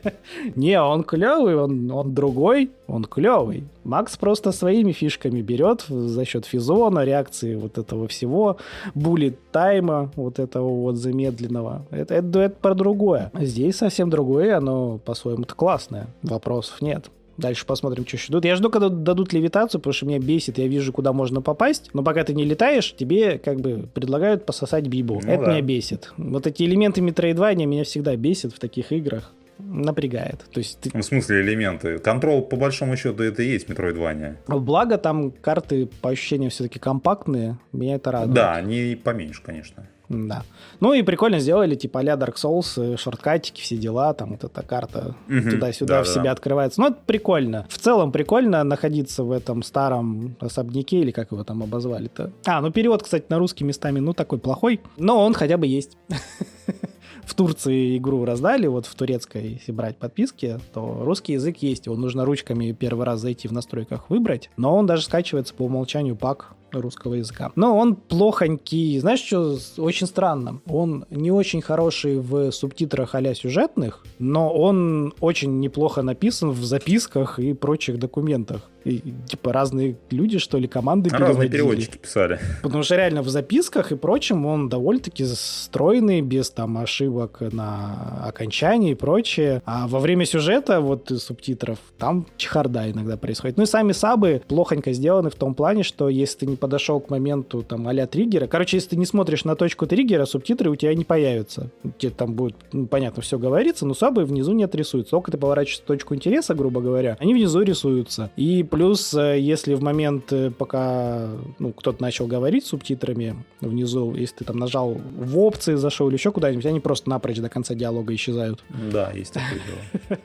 Не, 0.56 0.80
он 0.80 1.02
клевый, 1.02 1.56
он, 1.56 1.90
он 1.90 2.14
другой, 2.14 2.70
он 2.86 3.04
клевый. 3.04 3.64
Макс 3.84 4.16
просто 4.16 4.50
своими 4.52 4.92
фишками 4.92 5.42
берет 5.42 5.82
за 5.88 6.24
счет 6.24 6.46
физона, 6.46 7.04
реакции 7.04 7.54
вот 7.54 7.78
этого 7.78 8.08
всего, 8.08 8.56
булит 8.94 9.38
тайма 9.52 10.10
вот 10.16 10.38
этого 10.38 10.68
вот 10.68 10.96
замедленного. 10.96 11.86
Это, 11.90 12.14
это, 12.14 12.40
это 12.40 12.56
про 12.60 12.74
другое. 12.74 13.30
Здесь 13.38 13.76
совсем 13.76 14.10
другое, 14.10 14.56
оно 14.56 14.98
по-своему-то 14.98 15.54
классное. 15.54 16.08
Вопросов 16.22 16.80
нет. 16.80 17.10
Дальше 17.36 17.66
посмотрим, 17.66 18.06
что 18.06 18.16
еще 18.16 18.28
дадут. 18.28 18.44
Я 18.44 18.56
жду, 18.56 18.70
когда 18.70 18.88
дадут 18.88 19.32
левитацию, 19.32 19.80
потому 19.80 19.92
что 19.92 20.06
меня 20.06 20.20
бесит, 20.20 20.58
я 20.58 20.68
вижу, 20.68 20.92
куда 20.92 21.12
можно 21.12 21.42
попасть, 21.42 21.90
но 21.92 22.02
пока 22.02 22.22
ты 22.22 22.32
не 22.32 22.44
летаешь, 22.44 22.94
тебе 22.94 23.38
как 23.38 23.60
бы 23.60 23.88
предлагают 23.92 24.46
пососать 24.46 24.86
бибу. 24.86 25.20
Ну, 25.22 25.30
Это 25.30 25.46
да. 25.46 25.50
меня 25.52 25.60
бесит. 25.60 26.12
Вот 26.16 26.46
эти 26.46 26.62
элементы 26.62 27.00
метроидвания 27.00 27.66
меня 27.66 27.84
всегда 27.84 28.14
бесит 28.16 28.54
в 28.54 28.58
таких 28.58 28.92
играх 28.92 29.32
напрягает. 29.58 30.44
То 30.52 30.58
есть 30.58 30.80
ты... 30.80 30.96
В 30.98 31.02
смысле 31.02 31.42
элементы? 31.42 31.98
Контрол, 31.98 32.42
по 32.42 32.56
большому 32.56 32.96
счету, 32.96 33.22
это 33.22 33.42
и 33.42 33.48
есть 33.48 33.68
Metroidvania. 33.68 34.36
Благо, 34.46 34.98
там 34.98 35.30
карты, 35.30 35.86
по 36.00 36.10
ощущениям, 36.10 36.50
все-таки 36.50 36.78
компактные. 36.78 37.58
Меня 37.72 37.96
это 37.96 38.10
радует. 38.10 38.34
Да, 38.34 38.54
они 38.54 38.98
поменьше, 39.02 39.42
конечно. 39.42 39.88
Да. 40.08 40.42
Ну 40.80 40.92
и 40.92 41.02
прикольно 41.02 41.38
сделали, 41.38 41.74
типа 41.74 42.00
а 42.00 42.04
Dark 42.04 42.34
Souls, 42.34 42.96
шорткатики, 42.96 43.62
все 43.62 43.76
дела, 43.76 44.12
там 44.14 44.32
вот 44.32 44.44
эта 44.44 44.62
карта 44.62 45.14
угу, 45.28 45.50
туда-сюда 45.50 45.98
да, 45.98 46.02
в 46.02 46.08
себя 46.08 46.24
да. 46.24 46.32
открывается. 46.32 46.80
Ну, 46.80 46.88
это 46.88 46.98
прикольно. 47.06 47.66
В 47.68 47.78
целом 47.78 48.12
прикольно 48.12 48.62
находиться 48.64 49.24
в 49.24 49.32
этом 49.32 49.62
старом 49.62 50.36
особняке, 50.40 50.98
или 50.98 51.10
как 51.10 51.32
его 51.32 51.42
там 51.44 51.62
обозвали-то. 51.62 52.32
А, 52.46 52.60
ну 52.60 52.70
перевод, 52.70 53.02
кстати, 53.02 53.24
на 53.28 53.38
русский 53.38 53.64
местами, 53.64 53.98
ну, 54.00 54.12
такой 54.12 54.38
плохой, 54.38 54.80
но 54.96 55.24
он 55.24 55.32
хотя 55.34 55.56
бы 55.56 55.66
есть. 55.66 55.96
в 57.26 57.34
Турции 57.34 57.96
игру 57.98 58.24
раздали, 58.24 58.66
вот 58.66 58.86
в 58.86 58.94
турецкой, 58.94 59.54
если 59.54 59.72
брать 59.72 59.96
подписки, 59.96 60.58
то 60.72 61.02
русский 61.04 61.34
язык 61.34 61.58
есть. 61.58 61.86
Его 61.86 61.96
нужно 61.96 62.24
ручками 62.24 62.72
первый 62.72 63.06
раз 63.06 63.20
зайти 63.20 63.48
в 63.48 63.52
настройках 63.52 64.10
выбрать, 64.10 64.50
но 64.56 64.76
он 64.76 64.86
даже 64.86 65.04
скачивается 65.04 65.54
по 65.54 65.62
умолчанию 65.62 66.16
пак 66.16 66.54
русского 66.80 67.14
языка. 67.14 67.52
Но 67.56 67.76
он 67.76 67.96
плохонький. 67.96 68.98
Знаешь, 68.98 69.20
что 69.20 69.58
очень 69.78 70.06
странно? 70.06 70.60
Он 70.66 71.04
не 71.10 71.30
очень 71.30 71.62
хороший 71.62 72.18
в 72.18 72.50
субтитрах 72.52 73.14
а 73.14 73.34
сюжетных, 73.34 74.04
но 74.18 74.52
он 74.52 75.14
очень 75.20 75.60
неплохо 75.60 76.02
написан 76.02 76.50
в 76.50 76.62
записках 76.64 77.38
и 77.38 77.54
прочих 77.54 77.98
документах. 77.98 78.62
И, 78.84 79.00
типа 79.26 79.52
разные 79.52 79.96
люди, 80.10 80.38
что 80.38 80.58
ли, 80.58 80.68
команды 80.68 81.08
Разные 81.10 81.48
переводчики 81.48 81.96
писали. 81.96 82.38
Потому 82.62 82.82
что 82.82 82.96
реально 82.96 83.22
в 83.22 83.28
записках 83.28 83.92
и 83.92 83.96
прочем 83.96 84.44
он 84.44 84.68
довольно-таки 84.68 85.24
стройный, 85.24 86.20
без 86.20 86.50
там 86.50 86.76
ошибок 86.76 87.40
на 87.40 88.22
окончании 88.26 88.92
и 88.92 88.94
прочее. 88.94 89.62
А 89.64 89.88
во 89.88 90.00
время 90.00 90.26
сюжета, 90.26 90.80
вот 90.80 91.10
субтитров, 91.16 91.78
там 91.98 92.26
чехарда 92.36 92.90
иногда 92.90 93.16
происходит. 93.16 93.56
Ну 93.56 93.62
и 93.62 93.66
сами 93.66 93.92
сабы 93.92 94.42
плохонько 94.46 94.92
сделаны 94.92 95.30
в 95.30 95.34
том 95.34 95.54
плане, 95.54 95.82
что 95.82 96.10
если 96.10 96.40
ты 96.40 96.46
не 96.46 96.56
подошел 96.64 96.98
к 96.98 97.10
моменту 97.10 97.62
там 97.62 97.86
а 97.86 98.06
триггера, 98.06 98.46
короче, 98.46 98.78
если 98.78 98.90
ты 98.90 98.96
не 98.96 99.04
смотришь 99.04 99.44
на 99.44 99.54
точку 99.54 99.86
триггера, 99.86 100.24
субтитры 100.24 100.70
у 100.70 100.76
тебя 100.76 100.94
не 100.94 101.04
появятся. 101.04 101.70
Тебе 101.98 102.10
там 102.10 102.32
будет, 102.32 102.56
ну, 102.72 102.86
понятно, 102.86 103.20
все 103.20 103.38
говорится, 103.38 103.84
но 103.84 103.92
сабы 103.92 104.24
внизу 104.24 104.54
не 104.54 104.64
отрисуются. 104.64 105.10
Только 105.10 105.30
ты 105.30 105.36
поворачиваешь 105.36 105.80
точку 105.80 106.14
интереса, 106.14 106.54
грубо 106.54 106.80
говоря, 106.80 107.18
они 107.20 107.34
внизу 107.34 107.60
рисуются. 107.60 108.30
И 108.36 108.62
плюс, 108.62 109.12
э, 109.12 109.38
если 109.38 109.74
в 109.74 109.82
момент, 109.82 110.32
э, 110.32 110.50
пока 110.50 111.28
ну, 111.58 111.74
кто-то 111.74 112.00
начал 112.00 112.26
говорить 112.26 112.64
субтитрами 112.64 113.44
внизу, 113.60 114.14
если 114.14 114.36
ты 114.36 114.44
там 114.46 114.56
нажал 114.56 114.94
в 114.94 115.38
опции, 115.38 115.74
зашел 115.74 116.08
или 116.08 116.14
еще 116.14 116.32
куда-нибудь, 116.32 116.64
они 116.64 116.80
просто 116.80 117.10
напрочь 117.10 117.40
до 117.40 117.50
конца 117.50 117.74
диалога 117.74 118.14
исчезают. 118.14 118.64
Да, 118.90 119.12
есть 119.12 119.34
такое 119.34 119.60
дело. 120.08 120.18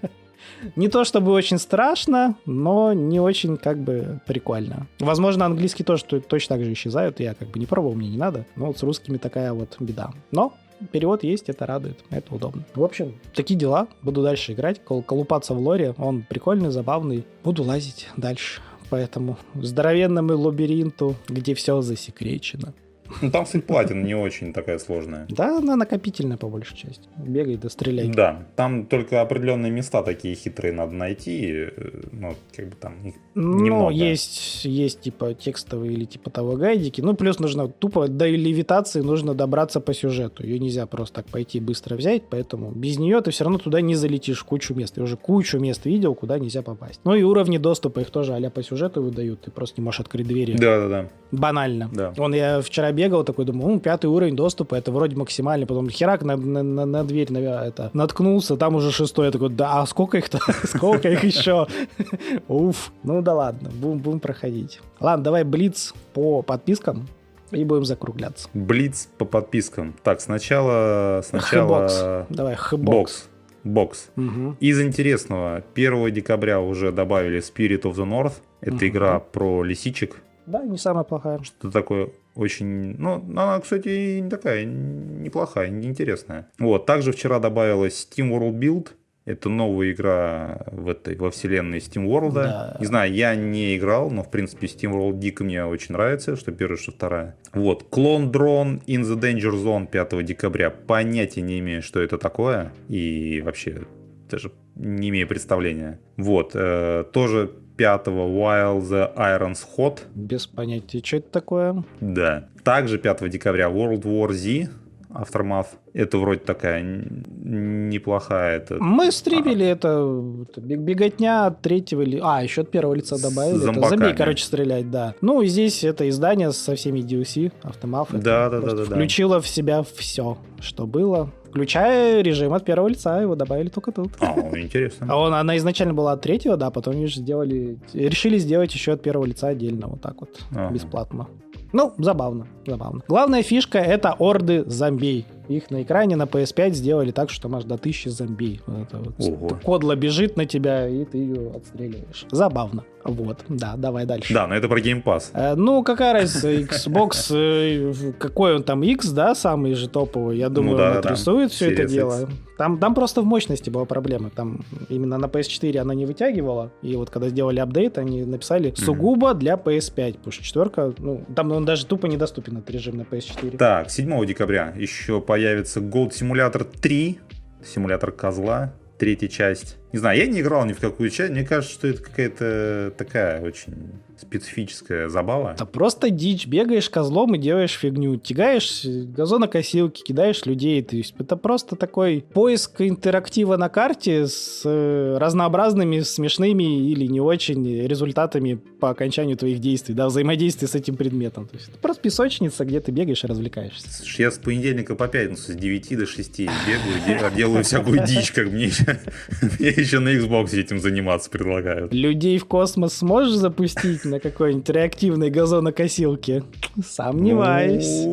Не 0.76 0.88
то 0.88 1.04
чтобы 1.04 1.32
очень 1.32 1.58
страшно, 1.58 2.36
но 2.46 2.94
не 2.94 3.20
очень 3.20 3.58
как 3.58 3.80
бы 3.80 4.20
прикольно. 4.26 4.88
Возможно, 5.00 5.46
английский 5.46 5.84
тоже 5.84 6.04
точно 6.04 6.56
так 6.56 6.66
же 6.66 6.74
исчезают. 6.74 7.20
Я 7.20 7.34
как 7.34 7.50
бы 7.50 7.60
не 7.60 7.66
пробовал, 7.66 7.96
мне 7.96 8.10
не 8.10 8.18
надо. 8.18 8.46
Но 8.56 8.68
вот 8.68 8.78
с 8.78 8.84
русскими 8.84 9.18
такая 9.18 9.54
вот 9.54 9.78
беда. 9.80 10.12
Но 10.32 10.54
перевод 10.92 11.24
есть, 11.24 11.50
это 11.50 11.66
радует, 11.66 12.04
это 12.10 12.34
удобно. 12.34 12.64
В 12.76 12.84
общем, 12.84 13.20
такие 13.34 13.60
дела. 13.60 13.88
Буду 14.02 14.22
дальше 14.22 14.54
играть, 14.54 14.84
кол 14.84 15.02
колупаться 15.02 15.54
в 15.54 15.60
лоре. 15.60 15.94
Он 15.98 16.24
прикольный, 16.28 16.72
забавный. 16.72 17.26
Буду 17.44 17.64
лазить 17.64 18.08
дальше 18.18 18.62
по 18.90 18.96
этому 18.96 19.38
здоровенному 19.56 20.38
лабиринту, 20.38 21.16
где 21.28 21.54
все 21.54 21.82
засекречено. 21.82 22.74
Ну, 23.22 23.32
там 23.32 23.46
суть 23.46 23.66
платина 23.66 24.04
не 24.04 24.16
очень 24.16 24.54
такая 24.54 24.80
сложная. 24.80 25.26
Да, 25.30 25.58
она 25.58 25.76
накопительная 25.76 26.38
по 26.38 26.48
большей 26.48 26.78
части. 26.78 27.08
Бегай 27.18 27.58
да 27.58 27.70
стреляй. 27.70 28.10
Да, 28.10 28.48
там 28.56 28.86
только 28.86 29.22
определенные 29.22 29.72
места 29.72 30.04
такие 30.04 30.36
хитрые 30.36 30.74
надо 30.74 30.94
найти, 30.94 31.52
э, 31.52 32.02
ну, 32.12 32.36
как 32.56 32.70
бы 32.70 32.76
там 32.76 32.94
их 33.04 33.16
ну, 33.40 33.64
немного. 33.64 33.92
есть, 33.94 34.66
есть 34.66 35.02
типа 35.02 35.34
текстовые 35.34 35.94
или 35.94 36.04
типа 36.04 36.30
того 36.30 36.58
гайдики, 36.58 37.00
ну, 37.00 37.16
плюс 37.16 37.40
нужно 37.40 37.70
тупо 37.70 38.10
до 38.10 38.28
левитации 38.28 39.00
нужно 39.00 39.34
добраться 39.34 39.80
по 39.80 39.94
сюжету. 39.94 40.44
Ее 40.44 40.60
нельзя 40.60 40.86
просто 40.86 41.16
так 41.22 41.28
пойти 41.28 41.62
быстро 41.62 41.96
взять, 41.96 42.24
поэтому 42.30 42.72
без 42.72 43.00
нее 43.00 43.22
ты 43.22 43.32
все 43.32 43.46
равно 43.46 43.58
туда 43.58 43.80
не 43.80 43.96
залетишь 43.96 44.44
кучу 44.44 44.74
мест. 44.74 44.98
Я 44.98 45.04
уже 45.04 45.16
кучу 45.16 45.58
мест 45.58 45.86
видел, 45.86 46.16
куда 46.16 46.38
нельзя 46.38 46.62
попасть. 46.62 47.00
Ну 47.06 47.16
и 47.16 47.24
уровни 47.24 47.58
доступа 47.58 48.02
их 48.02 48.10
тоже 48.10 48.34
а 48.36 48.50
по 48.50 48.62
сюжету 48.62 49.02
выдают, 49.02 49.42
ты 49.42 49.52
просто 49.52 49.80
не 49.80 49.86
можешь 49.86 50.02
открыть 50.02 50.28
двери. 50.28 50.58
Да-да-да. 50.58 51.10
Банально. 51.32 51.90
Да. 51.94 52.14
Вон 52.18 52.34
я 52.34 52.60
вчера 52.62 52.92
бегал 52.92 53.24
такой, 53.24 53.46
думаю, 53.46 53.76
ну, 53.76 53.80
пятый 53.80 54.08
уровень 54.08 54.36
доступа, 54.36 54.76
это 54.76 54.92
вроде 54.92 55.16
максимальный. 55.16 55.66
Потом 55.66 55.90
херак 55.90 56.24
на, 56.24 56.36
на, 56.36 56.64
на, 56.64 56.86
на 56.86 57.04
дверь 57.04 57.32
на, 57.32 57.38
это, 57.38 57.90
наткнулся, 57.94 58.58
там 58.58 58.76
уже 58.76 58.92
шестой. 58.92 59.28
Я 59.28 59.32
такой, 59.32 59.50
да, 59.50 59.82
а 59.82 59.86
сколько 59.86 60.18
их-то? 60.18 60.40
Сколько 60.64 61.10
их 61.10 61.24
еще? 61.24 61.68
Уф. 62.48 62.92
Ну 63.04 63.22
да 63.30 63.36
ладно, 63.36 63.70
будем, 63.70 64.00
будем 64.00 64.20
проходить. 64.20 64.82
Ладно, 65.00 65.24
давай 65.24 65.44
блиц 65.44 65.94
по 66.14 66.42
подпискам 66.42 67.08
и 67.52 67.64
будем 67.64 67.86
закругляться. 67.86 68.50
Блиц 68.56 69.08
по 69.20 69.26
подпискам. 69.26 69.94
Так, 70.02 70.20
сначала... 70.20 71.22
сначала... 71.24 71.88
Хбокс. 71.88 72.28
Давай, 72.30 72.56
хбокс. 72.56 73.30
Бокс. 73.64 74.10
Угу. 74.18 74.56
Из 74.60 74.82
интересного, 74.82 75.64
1 75.76 76.12
декабря 76.12 76.60
уже 76.60 76.92
добавили 76.92 77.40
Spirit 77.40 77.84
of 77.84 77.94
the 77.94 78.10
North. 78.10 78.34
Это 78.62 78.78
угу. 78.78 78.88
игра 78.88 79.20
про 79.20 79.62
лисичек. 79.64 80.16
Да, 80.48 80.64
не 80.64 80.80
самая 80.80 81.04
плохая. 81.04 81.40
Что 81.44 81.70
такое 81.70 82.10
очень... 82.34 82.96
Ну, 82.98 83.24
она, 83.30 83.60
кстати, 83.60 84.18
не 84.22 84.30
такая 84.32 84.66
неплохая, 84.66 85.68
интересная. 85.68 86.50
Вот, 86.58 86.88
также 86.88 87.12
вчера 87.12 87.38
добавилась 87.38 88.10
Steam 88.10 88.32
World 88.32 88.58
Build. 88.58 88.88
Это 89.30 89.48
новая 89.48 89.92
игра 89.92 90.66
в 90.72 90.90
этой, 90.90 91.16
во 91.16 91.30
вселенной 91.30 91.78
Steam 91.78 92.08
World. 92.08 92.34
Да. 92.34 92.78
Не 92.80 92.88
знаю, 92.88 93.14
я 93.14 93.36
не 93.36 93.78
играл, 93.78 94.10
но, 94.10 94.24
в 94.24 94.32
принципе, 94.32 94.66
Steam 94.66 94.92
World 94.92 95.20
дико 95.20 95.44
мне 95.44 95.64
очень 95.66 95.94
нравится, 95.94 96.36
что 96.36 96.52
первая, 96.52 96.78
что 96.80 96.92
вторая. 96.92 97.36
Вот, 97.54 97.86
Clone 97.92 98.32
Drone 98.32 98.84
in 98.88 99.04
the 99.04 99.20
Danger 99.20 99.54
Zone 99.54 99.86
5 99.86 100.26
декабря. 100.26 100.72
Понятия 100.72 101.42
не 101.42 101.60
имею, 101.60 101.84
что 101.84 102.00
это 102.00 102.18
такое. 102.18 102.74
И 102.88 103.44
вообще, 103.46 103.84
даже 104.32 104.52
не 104.74 105.10
имею 105.10 105.28
представления. 105.28 106.00
Вот, 106.18 106.54
э, 106.56 107.06
тоже 107.14 107.52
5 107.78 108.08
While 108.08 108.82
the 108.82 109.16
Iron's 109.16 109.60
Hot. 109.78 110.00
Без 110.16 110.48
понятия, 110.48 111.04
что 111.06 111.18
это 111.18 111.30
такое. 111.30 111.84
Да. 112.02 112.50
Также 112.64 112.98
5 112.98 113.30
декабря 113.30 113.68
World 113.68 114.02
War 114.02 114.34
Z. 114.34 114.70
Aftermath. 115.10 115.68
Это 115.94 116.18
вроде 116.18 116.40
такая 116.40 116.84
неплохая. 116.84 118.58
Это... 118.58 118.78
Мы 118.80 119.12
стримили 119.12 119.64
а. 119.64 119.72
это, 119.72 120.22
беготня 120.58 121.48
от 121.48 121.62
третьего 121.62 122.02
или... 122.02 122.20
А, 122.24 122.44
еще 122.44 122.62
от 122.62 122.72
первого 122.72 122.94
лица 122.94 123.22
добавили. 123.22 123.70
Это 123.70 123.90
зомби, 123.90 124.14
короче, 124.16 124.44
стрелять, 124.44 124.92
да. 124.92 125.16
Ну, 125.22 125.42
и 125.42 125.48
здесь 125.48 125.84
это 125.84 126.08
издание 126.08 126.52
со 126.52 126.76
всеми 126.76 127.00
DLC, 127.00 127.52
Aftermath. 127.64 128.10
Да, 128.12 128.50
да, 128.50 128.62
да, 128.62 128.76
да. 128.76 128.84
Включило 128.86 129.42
в 129.42 129.48
себя 129.48 129.84
все, 129.84 130.38
что 130.60 130.86
было. 130.86 131.32
Включая 131.50 132.22
режим 132.22 132.54
от 132.54 132.64
первого 132.64 132.90
лица, 132.90 133.20
его 133.20 133.36
добавили 133.36 133.70
только 133.70 133.92
тут. 133.92 134.12
А, 134.20 134.36
интересно. 134.56 135.08
А 135.10 135.16
он, 135.20 135.34
она 135.34 135.58
изначально 135.58 135.96
была 135.96 136.12
от 136.12 136.22
третьего, 136.22 136.58
да, 136.58 136.70
потом 136.70 136.96
видишь, 136.96 137.16
сделали, 137.16 137.80
решили 137.94 138.38
сделать 138.38 138.74
еще 138.74 138.94
от 138.94 139.02
первого 139.02 139.26
лица 139.26 139.48
отдельно, 139.48 139.88
вот 139.88 140.02
так 140.02 140.22
вот, 140.22 140.40
ага. 140.52 140.72
бесплатно. 140.72 141.28
Ну, 141.72 141.94
забавно, 141.98 142.48
забавно. 142.66 143.02
Главная 143.08 143.44
фишка— 143.44 143.78
это 143.80 144.16
орды 144.18 144.64
зомбей. 144.66 145.26
Их 145.50 145.72
на 145.72 145.82
экране 145.82 146.16
на 146.16 146.24
PS5 146.24 146.74
сделали 146.74 147.12
так, 147.12 147.32
что 147.32 147.44
там 147.44 147.56
аж 147.56 147.64
до 147.64 147.78
тысячи 147.78 148.08
зомбей. 148.08 148.62
Вот 148.68 148.88
вот. 149.18 149.64
Кодла 149.64 149.96
бежит 149.96 150.38
на 150.38 150.46
тебя, 150.46 150.88
и 150.88 151.04
ты 151.06 151.18
ее 151.18 151.52
отстреливаешь. 151.56 152.26
Забавно. 152.32 152.86
Вот, 153.04 153.40
да, 153.48 153.76
давай 153.78 154.06
дальше. 154.06 154.34
Да, 154.34 154.48
но 154.48 154.56
это 154.56 154.68
про 154.68 154.80
Game 154.80 155.04
Pass. 155.04 155.32
Э, 155.34 155.56
ну, 155.56 155.84
какая 155.84 156.14
разница, 156.14 156.52
Xbox, 156.52 157.32
э, 157.34 158.14
какой 158.20 158.56
он 158.56 158.64
там, 158.64 158.84
X, 158.84 159.10
да, 159.10 159.36
самый 159.36 159.74
же 159.74 159.88
топовый, 159.88 160.38
я 160.38 160.50
думаю, 160.50 160.72
ну, 160.74 160.78
да, 160.78 160.92
он 160.92 160.98
отрисует 160.98 161.50
да. 161.50 161.56
все 161.56 161.70
Series 161.70 161.74
это 161.74 161.86
дело. 161.86 162.30
Там, 162.58 162.78
там 162.78 162.94
просто 162.94 163.22
в 163.22 163.26
мощности 163.26 163.70
была 163.70 163.86
проблема, 163.86 164.30
там 164.30 164.60
именно 164.90 165.18
на 165.18 165.28
PS4 165.28 165.78
она 165.78 165.94
не 165.94 166.06
вытягивала, 166.06 166.74
и 166.82 166.94
вот 166.98 167.10
когда 167.10 167.30
сделали 167.30 167.62
апдейт, 167.62 167.98
они 167.98 168.26
написали 168.26 168.74
сугубо 168.76 169.34
для 169.34 169.54
PS5, 169.54 170.16
потому 170.16 170.32
что 170.34 170.44
четверка, 170.44 170.94
ну, 170.98 171.24
там 171.34 171.54
он 171.54 171.64
даже 171.64 171.86
тупо 171.86 172.08
недоступен 172.08 172.58
этот 172.58 172.70
режим 172.72 172.98
на 172.98 173.04
PS4. 173.04 173.56
Так, 173.56 173.90
7 173.90 174.26
декабря 174.26 174.74
еще 174.78 175.22
появится 175.40 175.80
Gold 175.80 176.10
Simulator 176.10 176.66
3, 176.66 177.18
симулятор 177.64 178.12
козла, 178.12 178.74
третья 178.98 179.30
часть. 179.30 179.78
Не 179.92 180.00
знаю, 180.00 180.20
я 180.20 180.28
не 180.28 180.42
играл 180.42 180.66
ни 180.66 180.74
в 180.74 180.80
какую 180.80 181.10
часть. 181.10 181.32
Мне 181.32 181.44
кажется, 181.44 181.74
что 181.74 181.88
это 181.88 182.04
какая-то 182.04 182.94
такая 182.98 183.42
очень 183.42 183.74
специфическая 184.20 185.10
забава. 185.10 185.56
Да 185.58 185.66
просто 185.66 186.10
дичь. 186.10 186.46
Бегаешь 186.46 186.90
козлом 186.90 187.36
и 187.36 187.38
делаешь 187.38 187.74
фигню. 187.74 188.18
Тягаешь 188.18 188.86
газонокосилки, 188.86 190.04
кидаешь 190.04 190.46
людей. 190.46 190.84
То 190.84 190.96
есть 190.96 191.16
это 191.18 191.36
просто 191.36 191.76
такой 191.76 192.24
поиск 192.34 192.82
интерактива 192.82 193.58
на 193.58 193.70
карте 193.70 194.28
с 194.28 194.62
э, 194.66 195.18
разнообразными, 195.18 196.02
смешными 196.02 196.90
или 196.90 197.06
не 197.06 197.22
очень 197.22 197.88
результатами 197.88 198.56
по 198.80 198.90
окончанию 198.90 199.38
твоих 199.38 199.60
действий, 199.60 199.96
да, 199.96 200.08
взаимодействия 200.08 200.68
с 200.68 200.76
этим 200.76 200.96
предметом. 200.96 201.48
То 201.48 201.56
есть 201.56 201.70
это 201.70 201.78
просто 201.80 202.02
песочница, 202.04 202.66
где 202.66 202.80
ты 202.80 202.92
бегаешь 202.92 203.24
и 203.24 203.28
развлекаешься. 203.28 203.88
Я 204.18 204.32
с 204.32 204.38
понедельника 204.38 204.96
по 204.96 205.08
пятницу 205.08 205.52
с 205.52 205.56
9 205.56 205.98
до 205.98 206.06
6 206.06 206.40
бегаю, 206.40 207.36
делаю 207.36 207.64
всякую 207.64 208.06
дичь, 208.06 208.32
как 208.32 208.52
мне 208.52 208.72
еще 209.80 210.00
на 210.00 210.10
Xbox 210.10 210.58
этим 210.58 210.80
заниматься 210.80 211.30
предлагают. 211.30 211.94
Людей 211.94 212.38
в 212.38 212.46
космос 212.46 212.94
сможешь 212.96 213.36
запустить 213.36 214.06
на 214.06 214.20
какой-нибудь 214.20 214.70
реактивной 214.70 215.30
газонокосилке? 215.30 216.44
Сомневаюсь. 216.86 218.06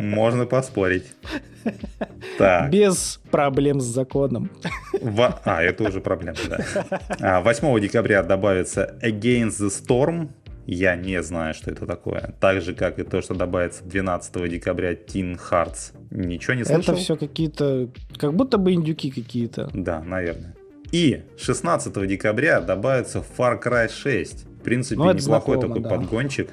Можно 0.00 0.46
поспорить. 0.46 1.04
Так. 2.38 2.70
Без 2.70 3.20
проблем 3.30 3.80
с 3.80 3.84
законом. 3.84 4.50
А, 5.44 5.62
это 5.62 5.84
уже 5.84 6.00
проблема, 6.00 6.38
да. 6.48 7.40
8 7.40 7.66
а, 7.66 7.80
декабря 7.80 8.22
добавится 8.22 8.98
Against 9.02 9.60
the 9.60 9.70
Storm. 9.70 10.28
Я 10.66 10.96
не 10.96 11.22
знаю, 11.22 11.54
что 11.54 11.70
это 11.70 11.86
такое. 11.86 12.34
Так 12.40 12.62
же, 12.62 12.74
как 12.74 12.98
и 12.98 13.02
то, 13.02 13.20
что 13.20 13.34
добавится 13.34 13.84
12 13.84 14.50
декабря 14.50 14.94
Teen 14.94 15.38
Hearts. 15.38 15.92
Ничего 16.10 16.54
не 16.54 16.64
слышал? 16.64 16.94
Это 16.94 16.94
все 16.94 17.16
какие-то... 17.16 17.90
Как 18.16 18.34
будто 18.34 18.58
бы 18.58 18.72
индюки 18.72 19.10
какие-то. 19.10 19.70
Да, 19.74 20.00
наверное. 20.02 20.54
И 20.90 21.24
16 21.38 22.06
декабря 22.06 22.60
добавится 22.60 23.22
Far 23.36 23.62
Cry 23.62 23.90
6. 23.90 24.44
В 24.44 24.62
принципе, 24.62 24.96
ну, 24.96 25.12
неплохой 25.12 25.56
знакомо, 25.56 25.60
такой 25.60 25.82
да. 25.82 25.88
подгончик. 25.90 26.50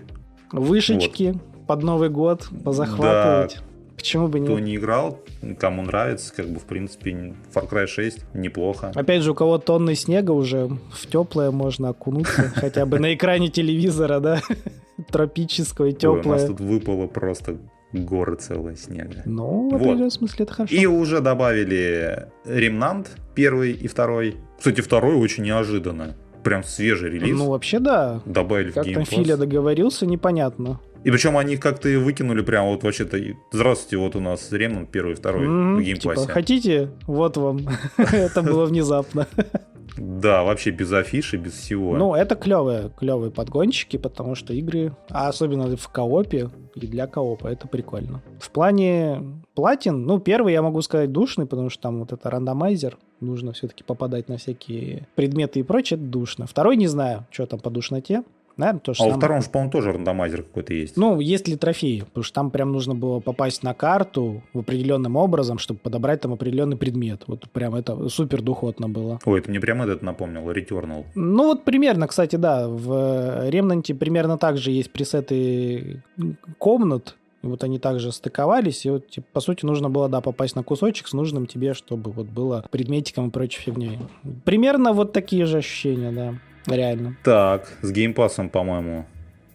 Вышечки 0.51 1.31
вот. 1.33 1.67
под 1.67 1.83
Новый 1.83 2.09
год 2.09 2.49
позахватывать. 2.63 3.57
Да 3.59 3.70
Почему 4.01 4.27
бы 4.27 4.39
Кто 4.39 4.53
нет? 4.57 4.63
не 4.63 4.75
играл, 4.77 5.19
кому 5.59 5.83
нравится, 5.83 6.33
как 6.35 6.47
бы, 6.49 6.59
в 6.59 6.63
принципе, 6.65 7.11
Far 7.53 7.69
Cry 7.69 7.85
6 7.85 8.25
неплохо. 8.33 8.91
Опять 8.95 9.21
же, 9.21 9.31
у 9.31 9.35
кого 9.35 9.59
тонны 9.59 9.93
снега 9.93 10.31
уже 10.31 10.69
в 10.91 11.05
теплое 11.07 11.51
можно 11.51 11.89
окунуться, 11.89 12.41
хотя 12.55 12.85
бы 12.87 12.97
на 12.99 13.13
экране 13.13 13.49
телевизора, 13.49 14.19
да? 14.19 14.41
Тропическое, 15.11 15.87
Ой, 15.89 16.07
у 16.09 16.15
нас 16.15 16.21
теплое. 16.23 16.47
тут 16.47 16.59
выпало 16.59 17.07
просто 17.07 17.57
горы 17.93 18.35
целые 18.37 18.75
снега. 18.77 19.21
Ну, 19.25 19.69
в 19.69 19.71
Вот. 19.73 19.75
определенном 19.81 20.09
смысле 20.11 20.45
это 20.45 20.53
хорошо. 20.53 20.75
И 20.75 20.85
уже 20.85 21.19
добавили 21.21 22.27
Ремнант 22.45 23.15
первый 23.35 23.71
и 23.73 23.87
второй. 23.87 24.35
Кстати, 24.57 24.81
второй 24.81 25.15
очень 25.15 25.43
неожиданно. 25.43 26.15
Прям 26.43 26.63
свежий 26.63 27.11
релиз. 27.11 27.37
Ну, 27.37 27.49
вообще, 27.51 27.77
да. 27.79 28.21
добавили 28.25 28.71
в 28.71 28.73
Как 28.73 28.87
Game 28.87 28.93
там. 28.95 29.05
Филя 29.05 29.37
договорился, 29.37 30.05
непонятно. 30.07 30.79
И 31.03 31.09
причем 31.09 31.37
они 31.37 31.57
как-то 31.57 31.89
выкинули 31.99 32.41
прям 32.41 32.67
вот 32.67 32.83
вообще-то. 32.83 33.17
Здравствуйте, 33.51 33.97
вот 33.97 34.15
у 34.15 34.19
нас 34.19 34.51
Ремнант 34.51 34.89
первый 34.91 35.15
второй 35.15 35.45
М, 35.45 35.77
в 35.77 35.81
геймпассе. 35.81 36.21
Типа, 36.21 36.33
хотите? 36.33 36.91
Вот 37.07 37.37
вам. 37.37 37.59
Это 37.97 38.41
было 38.43 38.65
внезапно. 38.65 39.27
Да, 39.97 40.43
вообще 40.43 40.71
без 40.71 40.91
афиши, 40.93 41.37
без 41.37 41.53
всего. 41.53 41.97
Ну, 41.97 42.15
это 42.15 42.35
клевые, 42.35 42.91
клевые 42.97 43.29
подгонщики, 43.29 43.97
потому 43.97 44.35
что 44.35 44.53
игры, 44.53 44.95
а 45.09 45.27
особенно 45.27 45.75
в 45.75 45.87
коопе 45.89 46.49
и 46.75 46.87
для 46.87 47.07
коопа, 47.07 47.47
это 47.47 47.67
прикольно. 47.67 48.21
В 48.39 48.51
плане 48.51 49.21
платин, 49.53 50.05
ну, 50.05 50.19
первый, 50.19 50.53
я 50.53 50.61
могу 50.61 50.81
сказать, 50.81 51.11
душный, 51.11 51.45
потому 51.45 51.69
что 51.69 51.83
там 51.83 51.99
вот 51.99 52.13
это 52.13 52.29
рандомайзер, 52.29 52.97
нужно 53.19 53.51
все-таки 53.51 53.83
попадать 53.83 54.29
на 54.29 54.37
всякие 54.37 55.07
предметы 55.15 55.59
и 55.59 55.63
прочее, 55.63 55.97
это 55.99 56.07
душно. 56.07 56.47
Второй 56.47 56.77
не 56.77 56.87
знаю, 56.87 57.27
что 57.29 57.45
там 57.45 57.59
по 57.59 57.69
душноте. 57.69 58.23
Наверное, 58.61 58.79
то 58.79 58.93
же 58.93 59.01
а 59.01 59.05
во 59.05 59.09
самое. 59.09 59.19
втором 59.19 59.41
же, 59.41 59.49
по-моему, 59.49 59.71
тоже 59.71 59.91
рандомайзер 59.91 60.43
какой-то 60.43 60.73
есть. 60.73 60.95
Ну, 60.97 61.19
есть 61.19 61.47
ли 61.47 61.55
трофеи? 61.55 62.01
Потому 62.01 62.23
что 62.23 62.33
там 62.35 62.51
прям 62.51 62.71
нужно 62.71 62.93
было 62.93 63.19
попасть 63.19 63.63
на 63.63 63.73
карту 63.73 64.43
в 64.53 64.59
определенным 64.59 65.15
образом, 65.15 65.57
чтобы 65.57 65.79
подобрать 65.79 66.21
там 66.21 66.33
определенный 66.33 66.77
предмет. 66.77 67.23
Вот 67.25 67.49
прям 67.49 67.73
это 67.73 68.07
супер 68.09 68.43
духотно 68.43 68.87
было. 68.87 69.19
Ой, 69.25 69.39
это 69.39 69.49
мне 69.49 69.59
прям 69.59 69.81
этот 69.81 70.03
напомнил, 70.03 70.49
Returnal. 70.51 71.05
Ну 71.15 71.47
вот 71.47 71.63
примерно, 71.63 72.07
кстати, 72.07 72.35
да, 72.35 72.67
в 72.67 73.49
Ремнанте 73.49 73.95
примерно 73.95 74.37
так 74.37 74.57
же 74.57 74.69
есть 74.69 74.91
пресеты 74.91 76.03
комнат, 76.59 77.15
и 77.41 77.47
вот 77.47 77.63
они 77.63 77.79
также 77.79 78.11
стыковались, 78.11 78.85
и 78.85 78.91
вот, 78.91 79.09
типа, 79.09 79.25
по 79.33 79.39
сути, 79.39 79.65
нужно 79.65 79.89
было, 79.89 80.07
да, 80.07 80.21
попасть 80.21 80.55
на 80.55 80.61
кусочек 80.61 81.07
с 81.07 81.13
нужным 81.13 81.47
тебе, 81.47 81.73
чтобы 81.73 82.11
вот 82.11 82.27
было 82.27 82.63
предметиком 82.69 83.29
и 83.29 83.31
прочей 83.31 83.61
фигней. 83.61 83.97
Примерно 84.45 84.93
вот 84.93 85.11
такие 85.13 85.45
же 85.45 85.57
ощущения, 85.57 86.11
да, 86.11 86.35
реально. 86.67 87.15
Так, 87.23 87.71
с 87.81 87.91
геймпасом, 87.91 88.49
по-моему, 88.49 89.05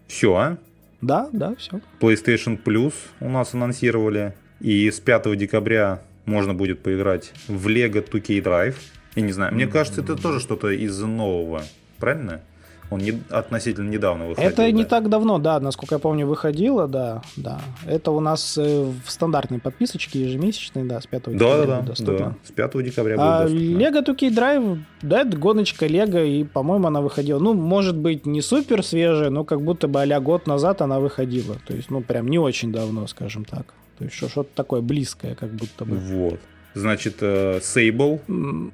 все, 0.07 0.35
а? 0.35 0.59
Да, 1.01 1.29
да, 1.33 1.55
все. 1.57 1.81
PlayStation 2.01 2.61
Plus 2.63 2.95
у 3.21 3.29
нас 3.29 3.55
анонсировали. 3.55 4.35
И 4.61 4.91
с 4.91 5.01
5 5.01 5.37
декабря 5.37 6.03
можно 6.25 6.55
будет 6.55 6.83
поиграть 6.83 7.33
в 7.47 7.67
Lego 7.69 8.03
2K 8.03 8.43
Drive. 8.43 8.77
Я 9.15 9.23
не 9.23 9.33
знаю, 9.33 9.55
мне 9.55 9.67
кажется, 9.67 10.01
это 10.01 10.17
тоже 10.17 10.41
что-то 10.41 10.71
из 10.71 10.99
нового, 11.01 11.63
правильно? 11.99 12.43
Он 12.91 13.01
не, 13.01 13.21
относительно 13.31 13.89
недавно 13.89 14.27
выходил. 14.27 14.49
Это 14.51 14.71
не 14.71 14.83
да? 14.85 14.89
так 14.89 15.09
давно, 15.09 15.39
да, 15.39 15.59
насколько 15.61 15.97
я 15.97 15.99
помню, 15.99 16.27
выходило, 16.27 16.87
да, 16.87 17.23
да. 17.37 17.61
Это 17.87 18.13
у 18.13 18.21
нас 18.21 18.57
э, 18.59 18.83
в 19.05 19.11
стандартной 19.11 19.59
подписочке 19.59 20.23
ежемесячной, 20.23 20.85
да, 20.85 21.01
с 21.01 21.07
5 21.07 21.23
Да, 21.25 21.31
декабря 21.33 21.57
да, 21.67 21.81
да, 21.81 21.83
доступно. 21.83 22.19
да. 22.19 22.35
С 22.45 22.53
5 22.53 22.85
декабря 22.85 23.17
А 23.19 23.43
будет 23.47 23.53
доступно. 23.53 23.83
Lego 23.83 24.07
2K 24.07 24.35
Drive, 24.35 24.79
да, 25.03 25.21
это 25.23 25.37
гоночка 25.37 25.87
Лего, 25.87 26.23
и, 26.25 26.45
по-моему, 26.45 26.87
она 26.87 27.01
выходила. 27.01 27.39
Ну, 27.39 27.55
может 27.55 27.97
быть, 27.97 28.25
не 28.27 28.41
супер 28.41 28.85
свежая, 28.85 29.31
но 29.31 29.45
как 29.45 29.63
будто 29.63 29.89
бы 29.89 30.03
а 30.03 30.21
год 30.21 30.47
назад 30.47 30.81
она 30.83 31.01
выходила. 31.01 31.57
То 31.67 31.75
есть, 31.75 31.91
ну, 31.91 32.01
прям 32.03 32.29
не 32.29 32.39
очень 32.39 32.73
давно, 32.73 33.07
скажем 33.09 33.45
так. 33.45 33.75
То 33.99 34.05
есть, 34.05 34.17
что- 34.17 34.29
что-то 34.29 34.51
такое 34.55 34.81
близкое, 34.81 35.35
как 35.35 35.51
будто 35.51 35.85
бы. 35.85 35.97
Вот. 35.97 36.39
Значит, 36.75 37.17
э, 37.23 37.59
Sable. 37.59 38.21
М, 38.29 38.73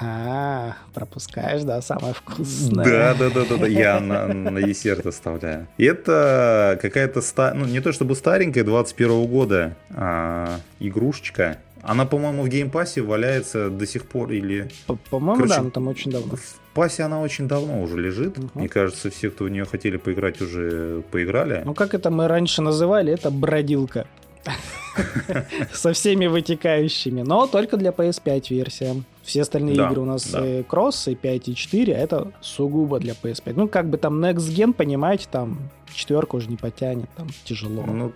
А, 0.00 0.76
пропускаешь, 0.94 1.62
да, 1.62 1.82
самое 1.82 2.14
вкусное. 2.14 2.84
Да, 2.84 3.14
да, 3.14 3.30
да, 3.30 3.44
да, 3.48 3.56
да. 3.56 3.66
Я 3.66 4.00
на, 4.00 4.26
на 4.28 4.62
десерт 4.62 5.04
оставляю. 5.06 5.66
Это 5.78 6.78
какая-то 6.80 7.20
ста... 7.20 7.52
ну 7.54 7.66
не 7.66 7.80
то 7.80 7.92
чтобы 7.92 8.14
старенькая, 8.14 8.64
21 8.64 9.26
года 9.26 9.76
а, 9.90 10.58
игрушечка. 10.80 11.58
Она, 11.82 12.06
по-моему, 12.06 12.44
в 12.44 12.48
Game 12.48 12.71
Pass 12.71 12.94
е 12.94 13.00
валяется 13.02 13.68
до 13.68 13.86
сих 13.86 14.06
пор 14.06 14.30
или 14.30 14.70
По- 14.86 14.94
По-моему, 15.10 15.34
Короче, 15.36 15.54
да, 15.54 15.60
она 15.62 15.70
там 15.70 15.88
очень 15.88 16.12
давно. 16.12 16.36
в 16.36 16.74
Pass 16.74 16.96
е 16.96 17.02
она 17.02 17.20
очень 17.20 17.48
давно 17.48 17.82
уже 17.82 17.98
лежит. 18.00 18.38
Мгм. 18.38 18.50
Мне 18.54 18.68
кажется, 18.68 19.10
все, 19.10 19.30
кто 19.30 19.44
в 19.44 19.48
нее 19.50 19.64
хотели 19.64 19.96
поиграть, 19.96 20.40
уже 20.40 21.02
поиграли. 21.10 21.62
Ну, 21.64 21.74
как 21.74 21.94
это 21.94 22.10
мы 22.10 22.28
раньше 22.28 22.62
называли, 22.62 23.12
это 23.12 23.30
бродилка. 23.32 24.06
Со 25.72 25.92
всеми 25.92 26.26
вытекающими, 26.26 27.22
но 27.22 27.46
только 27.46 27.76
для 27.76 27.90
PS5 27.90 28.46
версия. 28.50 28.94
Все 29.22 29.42
остальные 29.42 29.76
Да, 29.76 29.88
игры 29.88 30.00
у 30.00 30.04
нас 30.04 30.26
да. 30.30 30.44
э, 30.44 30.62
кроссы 30.64 31.14
5 31.14 31.48
и 31.48 31.54
4, 31.54 31.94
а 31.94 31.98
это 31.98 32.32
сугубо 32.40 32.98
для 32.98 33.14
PS5. 33.14 33.52
Ну, 33.56 33.68
как 33.68 33.88
бы 33.88 33.96
там 33.98 34.22
Next 34.22 34.48
Gen, 34.50 34.72
понимаете, 34.72 35.28
там 35.30 35.70
четверка 35.94 36.36
уже 36.36 36.48
не 36.48 36.56
потянет, 36.56 37.08
там 37.16 37.28
тяжело. 37.44 37.84
Ну, 37.86 38.12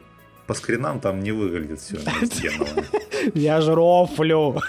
по 0.47 0.55
скринам 0.55 1.01
там 1.01 1.21
не 1.21 1.33
выглядит 1.33 1.81
все. 1.81 1.99
Я 3.35 3.61
ж 3.61 3.69
рофлю. 3.75 4.61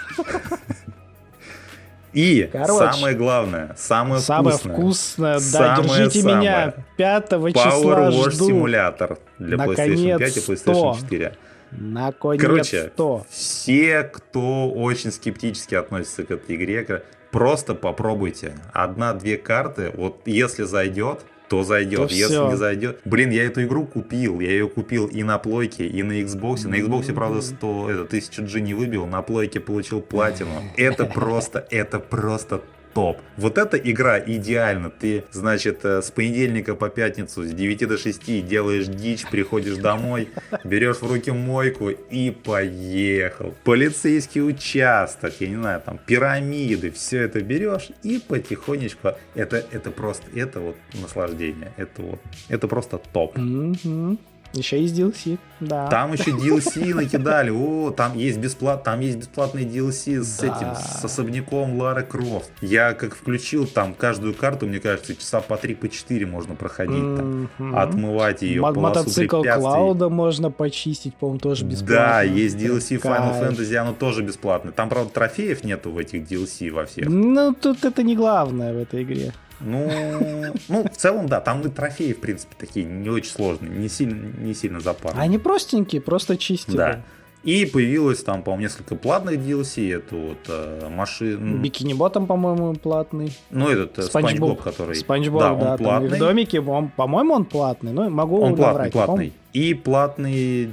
И 2.14 2.48
Короче. 2.50 2.92
самое 2.92 3.14
главное, 3.14 3.74
самое, 3.76 4.20
Самое 4.20 4.56
вкусное. 4.56 4.74
вкусное, 4.76 5.34
да, 5.34 5.40
Самое 5.76 5.82
держите 5.88 6.20
самое. 6.22 6.38
меня 6.40 6.74
5 6.96 7.32
Power 7.32 7.52
числа 7.52 8.10
Wash 8.10 8.30
жду. 8.30 8.46
симулятор 8.46 9.18
для 9.38 9.56
PlayStation 9.58 10.18
5 10.18 10.36
и 10.36 10.40
PlayStation 10.40 10.64
Наконец-то. 10.66 11.00
4. 11.04 11.36
Наконец-то. 11.70 12.46
Короче, 12.46 12.92
все, 13.30 14.02
кто 14.02 14.70
очень 14.70 15.12
скептически 15.12 15.74
относится 15.74 16.24
к 16.24 16.30
этой 16.30 16.56
игре, 16.56 17.02
просто 17.30 17.74
попробуйте. 17.74 18.54
Одна-две 18.72 19.36
карты, 19.36 19.92
вот 19.94 20.22
если 20.26 20.64
зайдет, 20.64 21.24
то 21.48 21.64
зайдет. 21.64 22.08
То 22.08 22.14
если 22.14 22.24
всё. 22.24 22.50
не 22.50 22.56
зайдет... 22.56 23.00
Блин, 23.04 23.30
я 23.30 23.44
эту 23.44 23.62
игру 23.64 23.86
купил. 23.86 24.40
Я 24.40 24.50
ее 24.50 24.68
купил 24.68 25.06
и 25.06 25.22
на 25.22 25.38
плойке, 25.38 25.86
и 25.86 26.02
на 26.02 26.20
Xbox. 26.20 26.68
На 26.68 26.76
Xbox, 26.76 27.12
правда, 27.12 27.40
100, 27.40 27.90
это, 27.90 28.02
1000 28.02 28.42
G 28.42 28.60
не 28.60 28.74
выбил, 28.74 29.06
на 29.06 29.22
плойке 29.22 29.60
получил 29.60 30.00
платину. 30.00 30.62
Это 30.76 31.06
просто, 31.06 31.66
это 31.70 31.98
просто 32.00 32.60
топ. 32.94 33.18
Вот 33.36 33.58
эта 33.58 33.76
игра 33.76 34.18
идеально. 34.18 34.90
Ты, 34.90 35.24
значит, 35.30 35.84
э, 35.84 36.02
с 36.02 36.10
понедельника 36.10 36.74
по 36.74 36.88
пятницу 36.88 37.44
с 37.44 37.52
9 37.52 37.88
до 37.88 37.98
6 37.98 38.46
делаешь 38.46 38.86
дичь, 38.86 39.26
приходишь 39.30 39.76
домой, 39.76 40.28
берешь 40.64 40.98
в 40.98 41.06
руки 41.06 41.30
мойку 41.30 41.90
и 41.90 42.30
поехал. 42.30 43.54
Полицейский 43.64 44.42
участок, 44.42 45.34
я 45.40 45.48
не 45.48 45.56
знаю, 45.56 45.82
там 45.84 45.98
пирамиды, 45.98 46.90
все 46.90 47.20
это 47.22 47.40
берешь 47.40 47.90
и 48.02 48.18
потихонечку. 48.18 49.12
Это, 49.34 49.64
это 49.70 49.90
просто, 49.90 50.24
это 50.34 50.60
вот 50.60 50.76
наслаждение. 50.94 51.72
Это 51.76 52.02
вот, 52.02 52.20
это 52.48 52.68
просто 52.68 52.98
топ. 53.12 53.36
Мгм. 53.36 54.18
Еще 54.54 54.80
есть 54.80 54.98
DLC, 54.98 55.38
да. 55.60 55.88
Там 55.88 56.14
еще 56.14 56.30
DLC 56.30 56.94
накидали. 56.94 57.50
О, 57.50 57.90
там 57.90 58.16
есть 58.16 58.38
бесплат, 58.38 58.82
там 58.82 59.00
есть 59.00 59.18
бесплатные 59.18 59.66
DLC 59.66 60.22
с 60.22 60.38
Да. 60.38 60.46
этим, 60.46 60.74
с 60.74 61.04
особняком 61.04 61.78
Лара 61.78 62.02
Крофт. 62.02 62.50
Я 62.62 62.94
как 62.94 63.14
включил 63.14 63.66
там 63.66 63.92
каждую 63.94 64.34
карту, 64.34 64.66
мне 64.66 64.78
кажется, 64.80 65.14
часа 65.14 65.40
по 65.40 65.56
3 65.56 65.74
по 65.74 65.88
4 65.88 66.24
можно 66.26 66.54
проходить 66.54 67.16
там, 67.16 67.50
отмывать 67.74 68.42
ее 68.42 68.62
полосу 68.62 68.80
Мотоцикл. 68.80 69.42
Клауда 69.42 70.08
можно 70.08 70.50
почистить, 70.50 71.14
по-моему, 71.14 71.40
тоже 71.40 71.64
бесплатно. 71.64 71.94
Да, 71.96 72.22
есть 72.22 72.56
DLC 72.56 73.00
Final. 73.00 73.38
Fantasy, 73.40 73.74
оно 73.76 73.92
тоже 73.92 74.22
бесплатное. 74.22 74.72
Там, 74.72 74.88
правда, 74.88 75.10
трофеев 75.12 75.62
нету 75.64 75.90
в 75.90 75.98
этих 75.98 76.22
DLC 76.22 76.70
во 76.70 76.86
всех. 76.86 77.06
Ну, 77.08 77.54
тут 77.54 77.84
это 77.84 78.02
не 78.02 78.16
главное 78.16 78.72
в 78.72 78.78
этой 78.78 79.02
игре. 79.02 79.32
Ну, 79.60 80.54
ну, 80.68 80.84
в 80.84 80.96
целом, 80.96 81.28
да, 81.28 81.40
там 81.40 81.60
и 81.62 81.68
трофеи, 81.68 82.12
в 82.12 82.20
принципе, 82.20 82.54
такие 82.58 82.86
не 82.86 83.08
очень 83.08 83.30
сложные, 83.30 83.70
не 83.70 83.88
сильно, 83.88 84.32
не 84.38 84.54
сильно 84.54 84.80
запарные. 84.80 85.22
Они 85.22 85.38
простенькие, 85.38 86.00
просто 86.00 86.36
чистили. 86.36 86.76
Да. 86.76 87.02
И 87.44 87.66
появилось 87.66 88.22
там, 88.24 88.42
по-моему, 88.42 88.64
несколько 88.64 88.96
платных 88.96 89.36
DLC. 89.36 89.96
Это 89.96 90.16
вот 90.16 90.38
э, 90.48 90.88
машин... 90.90 91.62
Бикини 91.62 91.94
Ботом, 91.94 92.26
по-моему, 92.26 92.74
платный. 92.74 93.32
Ну, 93.50 93.68
этот 93.68 93.98
э, 93.98 94.02
Спанч 94.02 94.38
Боб, 94.38 94.60
который... 94.60 94.96
Спанч 94.96 95.28
Боб, 95.28 95.40
да, 95.40 95.54
да, 95.54 95.70
он 95.70 95.74
и 95.74 95.78
платный. 95.78 96.16
в 96.16 96.18
домике, 96.18 96.60
он, 96.60 96.88
по-моему, 96.90 97.34
он 97.34 97.44
платный, 97.44 97.92
но 97.92 98.10
могу 98.10 98.40
Он 98.40 98.56
платный, 98.56 98.90
платный. 98.90 99.32
И 99.52 99.72
платный 99.74 100.68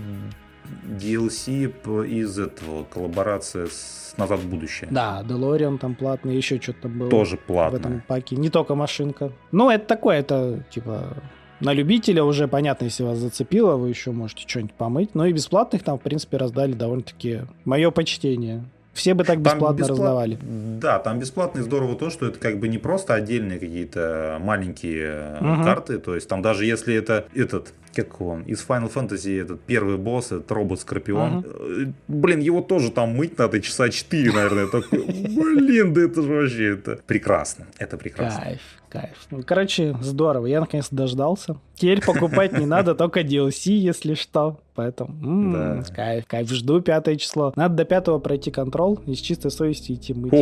DLC 0.87 2.07
из 2.07 2.39
этого, 2.39 2.83
коллаборация 2.85 3.67
с 3.67 4.13
«Назад 4.17 4.39
в 4.39 4.49
будущее». 4.49 4.87
Да, 4.91 5.23
Делориан 5.27 5.77
там 5.77 5.95
платный, 5.95 6.35
еще 6.37 6.59
что-то 6.61 6.87
было. 6.87 7.09
Тоже 7.09 7.37
в 7.37 7.41
платный. 7.41 7.79
этом 7.79 8.03
паке. 8.07 8.35
Не 8.35 8.49
только 8.49 8.75
машинка. 8.75 9.31
Ну, 9.51 9.69
это 9.69 9.85
такое, 9.85 10.19
это 10.19 10.63
типа 10.69 11.17
на 11.59 11.73
любителя 11.73 12.23
уже 12.23 12.47
понятно, 12.47 12.85
если 12.85 13.03
вас 13.03 13.17
зацепило, 13.17 13.75
вы 13.75 13.89
еще 13.89 14.11
можете 14.11 14.47
что-нибудь 14.47 14.73
помыть. 14.73 15.15
Но 15.15 15.25
и 15.25 15.33
бесплатных 15.33 15.83
там, 15.83 15.97
в 15.97 16.01
принципе, 16.01 16.37
раздали 16.37 16.73
довольно-таки 16.73 17.41
мое 17.65 17.91
почтение. 17.91 18.63
Все 18.93 19.13
бы 19.13 19.25
так 19.25 19.39
бесплатно 19.41 19.75
бесплат- 19.81 19.89
раздавали. 19.89 20.39
Да, 20.79 20.99
там 20.99 21.19
бесплатно 21.19 21.59
и 21.59 21.63
здорово 21.63 21.95
то, 21.95 22.09
что 22.09 22.27
это 22.27 22.39
как 22.39 22.59
бы 22.59 22.69
не 22.69 22.77
просто 22.77 23.13
отдельные 23.13 23.59
какие-то 23.59 24.37
маленькие 24.41 25.37
Мгм. 25.41 25.63
карты. 25.65 25.97
То 25.97 26.15
есть 26.15 26.29
там 26.29 26.41
даже 26.41 26.65
если 26.65 26.95
это 26.95 27.25
этот 27.35 27.73
как 27.95 28.21
он, 28.21 28.43
из 28.43 28.65
Final 28.67 28.91
Fantasy 28.93 29.41
этот 29.41 29.61
первый 29.61 29.97
босс, 29.97 30.27
этот 30.27 30.51
робот-скорпион. 30.51 31.39
Uh-huh. 31.39 31.93
Блин, 32.07 32.39
его 32.39 32.61
тоже 32.61 32.91
там 32.91 33.15
мыть 33.15 33.37
надо 33.37 33.61
часа 33.61 33.89
4, 33.89 34.31
наверное. 34.31 34.67
Такой, 34.67 35.05
блин, 35.05 35.93
да 35.93 36.01
это 36.01 36.21
же 36.21 36.33
вообще, 36.33 36.73
это 36.73 36.99
прекрасно, 37.07 37.67
это 37.77 37.97
прекрасно. 37.97 38.41
Кайф, 38.41 38.61
кайф. 38.89 39.27
Ну, 39.31 39.43
короче, 39.43 39.95
здорово, 40.01 40.47
я 40.47 40.59
наконец-то 40.59 40.95
дождался. 40.95 41.57
Теперь 41.75 42.05
покупать 42.05 42.57
не 42.57 42.65
надо, 42.65 42.95
только 42.95 43.21
DLC, 43.21 43.71
если 43.71 44.13
что. 44.13 44.59
Поэтому, 44.75 45.11
м-м, 45.23 45.53
да. 45.53 45.83
кайф, 45.95 46.25
кайф, 46.27 46.49
жду 46.49 46.81
пятое 46.81 47.15
число. 47.15 47.53
Надо 47.55 47.75
до 47.75 47.85
пятого 47.85 48.19
пройти 48.19 48.51
контроль 48.51 48.97
и 49.05 49.15
с 49.15 49.19
чистой 49.19 49.51
совестью 49.51 49.95
идти 49.95 50.13
мыть. 50.13 50.33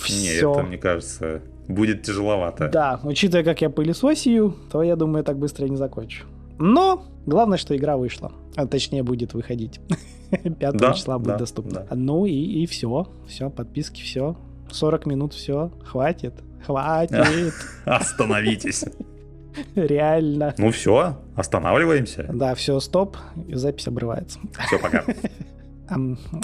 Все. 0.00 0.54
Не, 0.54 0.58
это, 0.58 0.62
мне 0.62 0.78
кажется, 0.78 1.42
будет 1.68 2.02
тяжеловато. 2.02 2.68
Да, 2.68 3.00
учитывая, 3.02 3.44
как 3.44 3.60
я 3.60 3.68
пылесосию, 3.68 4.56
то 4.72 4.82
я 4.82 4.96
думаю, 4.96 5.22
так 5.22 5.38
быстро 5.38 5.66
не 5.66 5.76
закончу. 5.76 6.24
Но 6.58 7.04
главное, 7.26 7.58
что 7.58 7.76
игра 7.76 7.96
вышла. 7.96 8.32
А 8.56 8.66
точнее, 8.66 9.02
будет 9.02 9.34
выходить. 9.34 9.80
5 10.30 10.58
да, 10.76 10.92
числа 10.92 11.18
будет 11.18 11.34
да, 11.34 11.38
доступна. 11.38 11.86
Да. 11.88 11.94
Ну 11.94 12.26
и, 12.26 12.32
и 12.32 12.66
все. 12.66 13.06
Все, 13.26 13.50
подписки, 13.50 14.02
все. 14.02 14.36
40 14.70 15.06
минут, 15.06 15.34
все. 15.34 15.70
Хватит. 15.84 16.34
Хватит. 16.64 17.54
Остановитесь. 17.84 18.84
Реально. 19.74 20.54
Ну 20.58 20.70
все, 20.70 21.18
останавливаемся. 21.34 22.28
Да, 22.32 22.54
все, 22.54 22.78
стоп. 22.80 23.16
Запись 23.52 23.88
обрывается. 23.88 24.38
Все, 24.66 24.78
пока. 24.78 25.04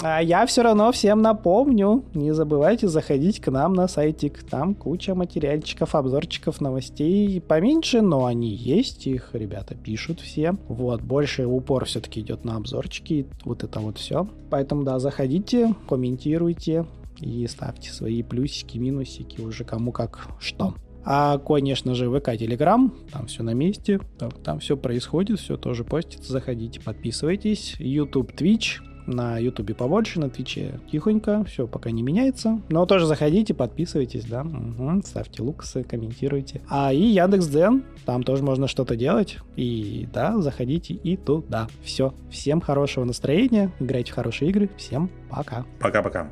А 0.01 0.21
я 0.21 0.45
все 0.45 0.63
равно 0.63 0.91
всем 0.91 1.21
напомню, 1.21 2.03
не 2.13 2.33
забывайте 2.33 2.87
заходить 2.87 3.39
к 3.39 3.51
нам 3.51 3.73
на 3.73 3.87
сайтик. 3.87 4.43
Там 4.43 4.73
куча 4.75 5.15
материальчиков, 5.15 5.95
обзорчиков, 5.95 6.61
новостей 6.61 7.41
поменьше, 7.41 8.01
но 8.01 8.25
они 8.25 8.53
есть, 8.53 9.07
их 9.07 9.29
ребята 9.33 9.75
пишут 9.75 10.19
все. 10.21 10.55
Вот, 10.67 11.01
больше 11.01 11.45
упор 11.45 11.85
все-таки 11.85 12.21
идет 12.21 12.45
на 12.45 12.55
обзорчики, 12.55 13.27
вот 13.43 13.63
это 13.63 13.79
вот 13.79 13.97
все. 13.97 14.27
Поэтому, 14.49 14.83
да, 14.83 14.99
заходите, 14.99 15.75
комментируйте 15.87 16.85
и 17.19 17.45
ставьте 17.47 17.91
свои 17.91 18.23
плюсики, 18.23 18.77
минусики, 18.77 19.41
уже 19.41 19.63
кому 19.63 19.91
как 19.91 20.27
что. 20.39 20.73
А, 21.05 21.37
конечно 21.37 21.95
же, 21.95 22.09
ВК, 22.09 22.37
Телеграм, 22.37 22.93
там 23.11 23.27
все 23.27 23.43
на 23.43 23.53
месте, 23.53 23.99
там, 24.17 24.31
там 24.31 24.59
все 24.59 24.77
происходит, 24.77 25.39
все 25.39 25.57
тоже 25.57 25.83
постится, 25.83 26.31
заходите, 26.31 26.79
подписывайтесь. 26.79 27.75
YouTube, 27.77 28.31
Twitch, 28.31 28.79
на 29.05 29.37
Ютубе 29.37 29.73
побольше, 29.73 30.19
на 30.19 30.29
Твиче 30.29 30.79
тихонько, 30.91 31.43
все 31.45 31.67
пока 31.67 31.91
не 31.91 32.03
меняется. 32.03 32.61
Но 32.69 32.85
тоже 32.85 33.05
заходите, 33.05 33.53
подписывайтесь, 33.53 34.25
да, 34.25 34.41
угу, 34.41 35.01
ставьте 35.05 35.41
луксы, 35.41 35.83
комментируйте. 35.83 36.61
А 36.69 36.93
и 36.93 37.01
Яндекс.Дзен, 37.01 37.83
там 38.05 38.23
тоже 38.23 38.43
можно 38.43 38.67
что-то 38.67 38.95
делать. 38.95 39.37
И 39.55 40.07
да, 40.13 40.39
заходите 40.41 40.93
и 40.93 41.17
туда. 41.17 41.67
Все. 41.83 42.13
Всем 42.29 42.61
хорошего 42.61 43.03
настроения, 43.03 43.71
играйте 43.79 44.11
в 44.11 44.15
хорошие 44.15 44.49
игры. 44.49 44.69
Всем 44.77 45.09
пока. 45.29 45.65
Пока-пока. 45.79 46.29